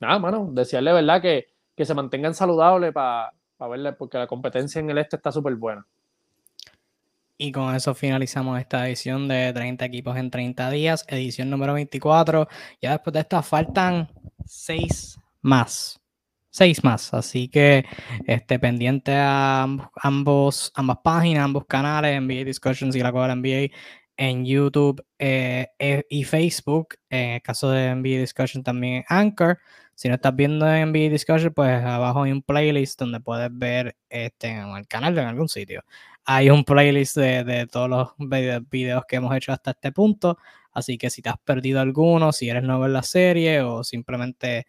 nada, 0.00 0.18
mano, 0.18 0.48
decirle 0.50 0.92
verdad 0.92 1.22
que 1.22 1.54
que 1.76 1.84
se 1.84 1.94
mantengan 1.94 2.34
saludables 2.34 2.92
para 2.92 3.32
verle, 3.58 3.92
porque 3.92 4.18
la 4.18 4.26
competencia 4.26 4.80
en 4.80 4.90
el 4.90 4.98
este 4.98 5.16
está 5.16 5.32
súper 5.32 5.54
buena. 5.56 5.86
Y 7.36 7.50
con 7.50 7.74
eso 7.74 7.94
finalizamos 7.94 8.60
esta 8.60 8.86
edición 8.86 9.26
de 9.26 9.52
30 9.52 9.84
equipos 9.84 10.16
en 10.16 10.30
30 10.30 10.70
días, 10.70 11.04
edición 11.08 11.50
número 11.50 11.74
24. 11.74 12.46
Ya 12.80 12.92
después 12.92 13.12
de 13.12 13.20
esta 13.20 13.42
faltan 13.42 14.08
6 14.44 15.18
más. 15.42 16.00
6 16.50 16.84
más. 16.84 17.12
Así 17.12 17.48
que 17.48 17.84
esté 18.26 18.60
pendiente 18.60 19.12
a 19.16 19.66
ambos, 19.96 20.70
ambas 20.76 20.98
páginas, 21.02 21.44
ambos 21.44 21.64
canales, 21.66 22.20
NBA 22.22 22.44
Discussions 22.44 22.94
y 22.94 23.00
la 23.00 23.10
Copa 23.10 23.34
NBA 23.34 23.70
en 24.16 24.44
YouTube 24.44 25.04
eh, 25.18 25.68
eh, 25.78 26.04
y 26.08 26.24
Facebook. 26.24 26.96
En 27.10 27.30
el 27.32 27.42
caso 27.42 27.70
de 27.70 27.94
NBA 27.94 28.20
Discussion 28.20 28.62
también 28.62 29.04
Anchor. 29.08 29.58
Si 29.94 30.08
no 30.08 30.14
estás 30.14 30.34
viendo 30.34 30.68
en 30.68 30.90
NBA 30.90 31.10
Discussion, 31.10 31.52
pues 31.54 31.82
abajo 31.84 32.24
hay 32.24 32.32
un 32.32 32.42
playlist 32.42 32.98
donde 32.98 33.20
puedes 33.20 33.48
ver 33.52 33.96
este, 34.08 34.48
en 34.48 34.76
el 34.76 34.86
canal 34.88 35.16
en 35.18 35.26
algún 35.26 35.48
sitio. 35.48 35.84
Hay 36.24 36.50
un 36.50 36.64
playlist 36.64 37.16
de, 37.16 37.68
todos 37.70 37.88
los 37.88 38.08
videos 38.70 39.04
que 39.06 39.16
hemos 39.16 39.34
hecho 39.36 39.52
hasta 39.52 39.72
este 39.72 39.92
punto. 39.92 40.38
Así 40.72 40.98
que 40.98 41.10
si 41.10 41.22
te 41.22 41.28
has 41.28 41.38
perdido 41.38 41.80
alguno, 41.80 42.32
si 42.32 42.48
eres 42.48 42.64
nuevo 42.64 42.86
en 42.86 42.92
la 42.92 43.02
serie 43.02 43.60
o 43.62 43.84
simplemente 43.84 44.66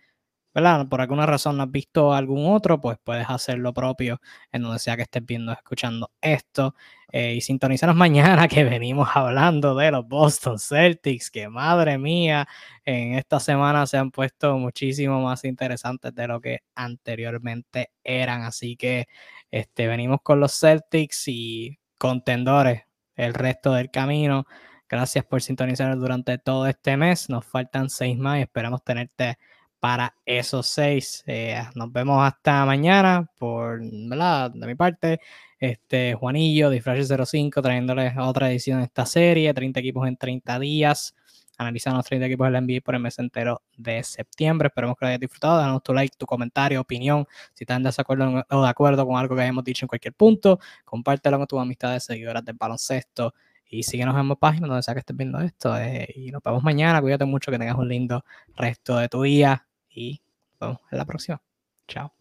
¿verdad? 0.56 0.88
Por 0.88 1.02
alguna 1.02 1.26
razón 1.26 1.58
no 1.58 1.64
has 1.64 1.72
visto 1.72 2.14
algún 2.14 2.52
otro, 2.52 2.80
pues 2.80 2.98
puedes 3.04 3.30
hacer 3.30 3.60
lo 3.60 3.74
propio 3.74 4.22
en 4.54 4.64
donde 4.64 4.80
sea 4.80 4.96
que 4.96 5.02
estés 5.04 5.26
viendo, 5.26 5.52
escuchando 5.52 6.12
esto. 6.22 6.76
Eh, 7.12 7.36
y 7.36 7.42
sintonizaros 7.42 7.96
mañana 7.96 8.48
que 8.48 8.64
venimos 8.64 9.10
hablando 9.14 9.76
de 9.76 9.92
los 9.92 10.08
Boston 10.08 10.58
Celtics, 10.58 11.30
que 11.30 11.50
madre 11.50 11.98
mía, 11.98 12.48
en 12.86 13.16
esta 13.16 13.40
semana 13.42 13.86
se 13.86 13.98
han 13.98 14.12
puesto 14.12 14.58
muchísimo 14.58 15.22
más 15.22 15.44
interesantes 15.44 16.16
de 16.16 16.28
lo 16.28 16.40
que 16.40 16.60
anteriormente 16.74 17.92
eran. 18.04 18.44
Así 18.44 18.78
que 18.78 19.08
este, 19.52 19.88
venimos 19.88 20.20
con 20.24 20.40
los 20.40 20.58
Celtics 20.58 21.28
y 21.28 21.78
contendores 22.00 22.84
el 23.16 23.34
resto 23.34 23.74
del 23.74 23.92
camino. 23.92 24.46
Gracias 24.88 25.26
por 25.26 25.42
sintonizarnos 25.42 26.00
durante 26.00 26.38
todo 26.38 26.68
este 26.68 26.96
mes. 26.96 27.30
Nos 27.30 27.46
faltan 27.46 27.90
seis 27.90 28.18
más 28.18 28.40
y 28.40 28.42
esperamos 28.44 28.84
tenerte 28.84 29.38
para 29.86 30.16
esos 30.26 30.66
seis. 30.66 31.24
Eh, 31.28 31.62
nos 31.76 31.92
vemos 31.94 32.20
hasta 32.26 32.66
mañana 32.66 33.30
por, 33.38 33.80
¿verdad? 33.84 34.50
De 34.50 34.66
mi 34.66 34.74
parte, 34.74 35.20
este 35.60 36.16
Juanillo, 36.16 36.72
Disfrash 36.72 37.06
05, 37.24 37.62
trayéndoles 37.62 38.14
otra 38.18 38.50
edición 38.50 38.80
de 38.80 38.86
esta 38.86 39.06
serie, 39.06 39.54
30 39.54 39.80
equipos 39.80 40.08
en 40.08 40.18
30 40.18 40.58
días, 40.58 41.16
analizando 41.60 41.98
los 41.98 42.06
30 42.08 42.26
equipos 42.26 42.52
del 42.52 42.64
NBA 42.64 42.82
por 42.84 42.96
el 42.96 43.02
mes 43.02 43.20
entero 43.20 43.62
de 43.78 44.02
septiembre. 44.02 44.70
Esperemos 44.70 44.98
que 44.98 45.06
lo 45.06 45.10
hayas 45.10 45.20
disfrutado. 45.20 45.60
Danos 45.60 45.84
tu 45.84 45.94
like, 45.94 46.18
tu 46.18 46.26
comentario, 46.26 46.82
opinión, 46.82 47.28
si 47.54 47.66
están 47.66 47.84
de 47.84 47.90
desacuerdo 47.90 48.44
o 48.50 48.64
de 48.64 48.70
acuerdo 48.70 49.06
con 49.06 49.18
algo 49.18 49.36
que 49.36 49.44
hayamos 49.44 49.64
dicho 49.64 49.86
en 49.86 49.88
cualquier 49.88 50.16
punto. 50.16 50.60
Compártelo 50.84 51.38
con 51.38 51.46
tus 51.46 51.62
amistades, 51.62 52.06
seguidoras 52.06 52.44
del 52.44 52.56
baloncesto 52.60 53.36
y 53.70 53.84
síguenos 53.84 54.20
en 54.20 54.26
más 54.26 54.38
páginas 54.40 54.68
donde 54.68 54.82
sea 54.82 54.96
que 54.96 55.02
estés 55.02 55.16
viendo 55.16 55.40
esto. 55.42 55.78
Eh, 55.78 56.08
y 56.16 56.32
nos 56.32 56.42
vemos 56.42 56.64
mañana. 56.64 57.00
Cuídate 57.02 57.26
mucho, 57.26 57.52
que 57.52 57.60
tengas 57.60 57.78
un 57.78 57.88
lindo 57.88 58.26
resto 58.56 58.98
de 58.98 59.10
tu 59.10 59.22
día 59.22 59.68
y 59.96 60.22
vamos 60.60 60.80
en 60.92 60.98
la 60.98 61.06
próxima. 61.06 61.42
Chao. 61.88 62.15